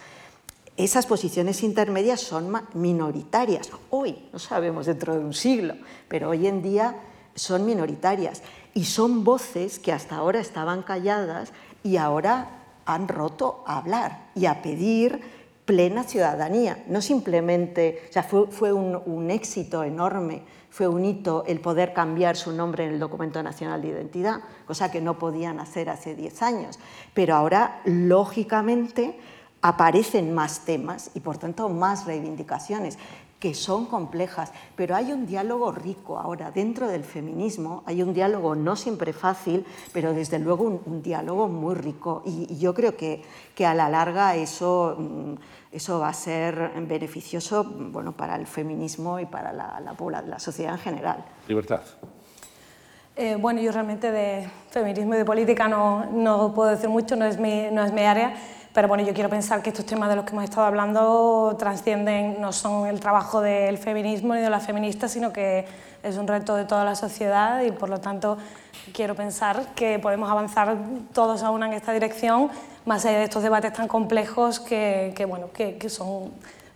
esas 0.79 1.07
posiciones 1.07 1.65
intermedias 1.65 2.21
son 2.21 2.53
minoritarias. 2.75 3.69
Hoy, 3.91 4.29
no 4.33 4.39
sabemos 4.39 4.87
dentro 4.87 5.15
de 5.15 5.25
un 5.25 5.35
siglo, 5.35 5.75
pero 6.07 6.31
hoy 6.31 6.47
en 6.47 6.63
día 6.63 6.95
son 7.35 7.67
minoritarias. 7.67 8.43
Y 8.75 8.85
son 8.85 9.25
voces 9.25 9.81
que 9.81 9.93
hasta 9.93 10.15
ahora 10.15 10.39
estaban 10.39 10.85
calladas 10.85 11.53
y 11.83 11.97
ahora 11.97 12.63
han 12.87 13.09
roto 13.09 13.65
a 13.67 13.79
hablar 13.79 14.29
y 14.37 14.47
a 14.47 14.63
pedir 14.63 15.21
plena 15.65 16.05
ciudadanía. 16.05 16.85
No 16.87 17.03
simplemente, 17.03 18.05
o 18.09 18.13
sea, 18.13 18.23
fue, 18.23 18.73
un, 18.73 19.03
un 19.05 19.33
éxito 19.33 19.83
enorme, 19.83 20.43
fue 20.71 20.87
un 20.87 21.05
hito 21.05 21.43
el 21.49 21.61
poder 21.61 21.93
cambiar 21.93 22.37
su 22.37 22.53
nombre 22.53 22.85
en 22.85 22.93
el 22.93 23.01
documento 23.01 23.43
nacional 23.43 23.83
de 23.83 23.89
identidad, 23.89 24.41
cosa 24.65 24.93
que 24.93 25.01
no 25.01 25.19
podían 25.19 25.59
hacer 25.59 25.91
hace 25.91 26.15
10 26.15 26.43
años. 26.43 26.79
Pero 27.15 27.35
ahora, 27.35 27.83
lógicamente, 27.85 29.19
aparecen 29.63 30.35
más 30.35 30.61
temas 30.61 31.11
y 31.15 31.21
por 31.21 31.39
tanto 31.39 31.69
más 31.69 32.07
reivindicaciones 32.07 32.99
que 33.39 33.55
son 33.55 33.87
complejas, 33.87 34.53
pero 34.75 34.97
hay 34.97 35.13
un 35.13 35.25
diálogo 35.27 35.71
rico 35.71 36.19
ahora 36.19 36.51
dentro 36.51 36.89
del 36.89 37.05
feminismo, 37.05 37.85
hay 37.87 38.03
un 38.03 38.13
diálogo 38.13 38.57
no 38.57 38.75
siempre 38.75 39.13
fácil, 39.13 39.65
pero 39.93 40.13
desde 40.13 40.41
luego 40.41 40.65
un, 40.85 41.03
diálogo 41.03 41.47
muy 41.47 41.77
rico 41.77 42.23
y, 42.27 42.59
yo 42.59 42.75
creo 42.75 42.97
que, 42.97 43.23
que, 43.55 43.65
a 43.65 43.75
la 43.75 43.89
larga 43.89 44.35
eso, 44.35 44.97
mm, 44.99 45.35
eso 45.71 46.01
va 46.01 46.09
a 46.09 46.15
ser 46.15 46.73
beneficioso 46.89 47.65
bueno, 47.65 48.13
para 48.13 48.35
el 48.35 48.47
feminismo 48.47 49.21
y 49.21 49.27
para 49.27 49.53
la, 49.53 49.81
la, 49.81 50.23
la 50.23 50.39
sociedad 50.41 50.73
en 50.73 50.81
general. 50.81 51.25
Libertad. 51.47 51.83
Eh, 53.15 53.37
bueno, 53.37 53.61
yo 53.61 53.73
realmente 53.73 54.13
de 54.13 54.49
feminismo 54.71 55.15
y 55.15 55.19
de 55.19 55.25
política 55.25 55.67
no, 55.67 56.07
no 56.07 56.55
puedo 56.55 56.71
decir 56.71 56.89
mucho, 56.89 57.17
no 57.17 57.25
es 57.25 57.39
mi, 57.39 57.69
no 57.73 57.85
es 57.85 57.93
mi 57.93 58.03
área, 58.03 58.35
pero 58.79 58.87
bueno, 58.87 59.03
yo 59.03 59.13
quiero 59.13 59.29
pensar 59.29 59.61
que 59.61 59.71
estos 59.71 59.87
temas 59.87 60.09
de 60.09 60.15
los 60.15 60.25
que 60.25 60.31
hemos 60.31 60.45
estado 60.45 60.65
hablando 60.65 61.57
trascienden, 61.59 62.41
no 62.41 62.53
son 62.53 62.87
el 62.87 63.01
trabajo 63.01 63.41
del 63.41 63.77
feminismo 63.77 64.37
ni 64.37 64.41
de 64.41 64.51
las 64.51 64.65
feministas, 64.65 65.11
sino 65.11 65.33
que 65.33 65.67
es 66.01 66.17
un 66.17 66.29
reto 66.29 66.55
de 66.55 66.65
toda 66.65 66.85
la 66.85 66.95
sociedad 66.95 67.61
y 67.63 67.73
por 67.73 67.89
lo 67.89 67.99
tanto 67.99 68.39
quiero 68.95 69.17
pensar 69.17 69.75
que 69.75 69.99
podemos 69.99 70.31
avanzar 70.31 70.77
todos 71.13 71.43
a 71.43 71.51
una 71.51 71.67
en 71.67 71.73
esta 71.73 71.93
dirección, 71.93 72.51
más 72.85 73.05
allá 73.05 73.19
de 73.19 73.25
estos 73.25 73.43
debates 73.43 73.73
tan 73.73 73.89
complejos 73.89 74.61
que, 74.61 75.27
bueno, 75.29 75.51
que, 75.53 75.77
son 75.89 76.31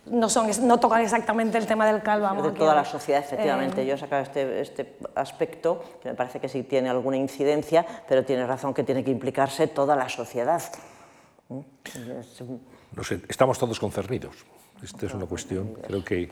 no, 0.05 0.27
son, 0.27 0.49
no 0.67 0.81
tocan 0.81 0.99
exactamente 0.99 1.57
el 1.57 1.67
tema 1.67 1.87
del 1.87 2.03
cual 2.03 2.19
vamos 2.19 2.43
De 2.43 2.51
toda 2.51 2.75
la 2.75 2.83
sociedad, 2.83 3.21
efectivamente. 3.21 3.81
Eh, 3.81 3.85
Yo 3.85 3.95
he 3.95 3.97
sacado 3.97 4.23
este, 4.23 4.59
este 4.59 4.97
aspecto, 5.15 5.81
que 6.01 6.09
me 6.09 6.15
parece 6.15 6.41
que 6.41 6.49
sí 6.49 6.63
tiene 6.63 6.89
alguna 6.89 7.15
incidencia, 7.15 7.85
pero 8.09 8.25
tiene 8.25 8.45
razón 8.45 8.73
que 8.73 8.83
tiene 8.83 9.05
que 9.05 9.11
implicarse 9.11 9.67
toda 9.67 9.95
la 9.95 10.09
sociedad. 10.09 10.61
No 12.95 13.03
sé, 13.03 13.21
estamos 13.27 13.57
todos 13.59 13.79
concernidos. 13.79 14.35
Esta 14.83 15.05
es 15.05 15.13
una 15.13 15.25
cuestión, 15.25 15.73
creo 15.75 16.03
que, 16.03 16.29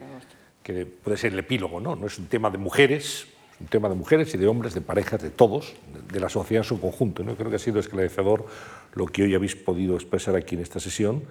que 0.63 0.85
puede 0.85 1.17
ser 1.17 1.33
el 1.33 1.39
epílogo, 1.39 1.79
¿no? 1.79 1.95
No 1.95 2.07
es 2.07 2.17
un 2.19 2.27
tema 2.27 2.49
de 2.49 2.57
mujeres, 2.57 3.27
es 3.53 3.61
un 3.61 3.67
tema 3.67 3.87
de 3.89 3.95
mujeres 3.95 4.33
y 4.33 4.37
de 4.37 4.47
hombres, 4.47 4.73
de 4.73 4.81
parejas, 4.81 5.21
de 5.21 5.29
todos, 5.29 5.73
de, 6.11 6.19
la 6.19 6.29
sociedad 6.29 6.63
en 6.63 6.67
su 6.67 6.81
conjunto. 6.81 7.23
¿no? 7.23 7.35
Creo 7.35 7.49
que 7.49 7.55
ha 7.55 7.59
sido 7.59 7.79
esclarecedor 7.79 8.45
lo 8.93 9.05
que 9.05 9.23
hoy 9.23 9.35
habéis 9.35 9.55
podido 9.55 9.95
expresar 9.95 10.35
aquí 10.35 10.55
en 10.55 10.61
esta 10.61 10.79
sesión. 10.79 11.23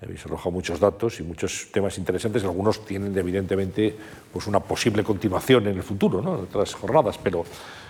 Habéis 0.00 0.24
arrojado 0.26 0.50
muchos 0.50 0.78
datos 0.78 1.18
y 1.20 1.22
muchos 1.22 1.68
temas 1.72 1.96
interesantes. 1.98 2.44
Algunos 2.44 2.84
tienen, 2.84 3.16
evidentemente, 3.16 3.96
pues 4.32 4.46
una 4.46 4.60
posible 4.60 5.02
continuación 5.02 5.66
en 5.66 5.76
el 5.76 5.82
futuro, 5.82 6.20
¿no? 6.20 6.34
en 6.34 6.44
otras 6.44 6.74
jornadas, 6.74 7.18
pero, 7.18 7.44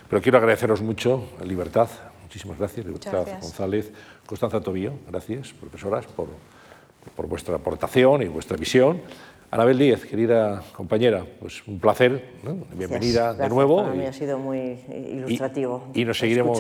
pero 0.09 0.23
quiero 0.23 0.39
agradeceros 0.39 0.81
mucho, 0.81 1.25
Libertad, 1.45 1.89
Muchísimas 2.33 2.59
gracias, 2.59 2.87
Libertad 2.87 3.27
González. 3.43 3.93
Constanza 4.25 4.59
Tobío, 4.59 4.95
gracias, 5.07 5.53
profesoras, 5.53 6.07
por, 6.07 6.29
por 7.15 7.27
vuestra 7.27 7.57
aportación 7.57 8.23
y 8.23 8.29
vuestra 8.29 8.57
visión. 8.57 9.03
Anabel 9.53 9.77
Díez, 9.77 10.07
querida 10.07 10.63
compañera, 10.75 11.27
pues 11.39 11.63
un 11.67 11.79
placer, 11.79 12.25
bienvenida 12.75 13.35
de 13.35 13.51
nuevo. 13.51 13.83
Para 13.83 13.95
mí 13.95 14.07
ha 14.07 14.13
sido 14.15 14.39
muy 14.39 14.79
ilustrativo. 14.89 15.89
Y, 15.93 16.07
nos, 16.07 16.19
seguiremos, 16.19 16.59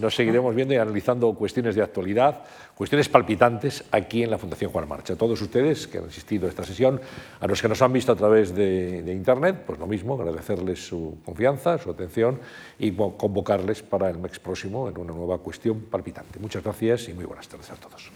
nos 0.00 0.14
seguiremos 0.14 0.54
viendo 0.54 0.72
y 0.72 0.78
analizando 0.78 1.34
cuestiones 1.34 1.74
de 1.74 1.82
actualidad, 1.82 2.40
cuestiones 2.74 3.10
palpitantes 3.10 3.84
aquí 3.90 4.22
en 4.22 4.30
la 4.30 4.38
Fundación 4.38 4.72
Juan 4.72 4.88
Marcha. 4.88 5.12
A 5.12 5.16
todos 5.16 5.38
ustedes 5.42 5.86
que 5.86 5.98
han 5.98 6.06
asistido 6.06 6.46
a 6.46 6.48
esta 6.48 6.64
sesión, 6.64 6.98
a 7.40 7.46
los 7.46 7.60
que 7.60 7.68
nos 7.68 7.82
han 7.82 7.92
visto 7.92 8.12
a 8.12 8.16
través 8.16 8.54
de, 8.54 9.02
de 9.02 9.12
Internet, 9.12 9.64
pues 9.66 9.78
lo 9.78 9.86
mismo, 9.86 10.14
agradecerles 10.14 10.82
su 10.82 11.18
confianza, 11.22 11.76
su 11.76 11.90
atención 11.90 12.40
y 12.78 12.92
convocarles 12.92 13.82
para 13.82 14.08
el 14.08 14.16
mes 14.16 14.38
próximo 14.38 14.88
en 14.88 14.96
una 14.96 15.12
nueva 15.12 15.36
cuestión 15.40 15.82
palpitante. 15.82 16.38
Muchas 16.38 16.64
gracias 16.64 17.06
y 17.10 17.12
muy 17.12 17.26
buenas 17.26 17.46
tardes 17.46 17.70
a 17.70 17.74
todos. 17.74 18.10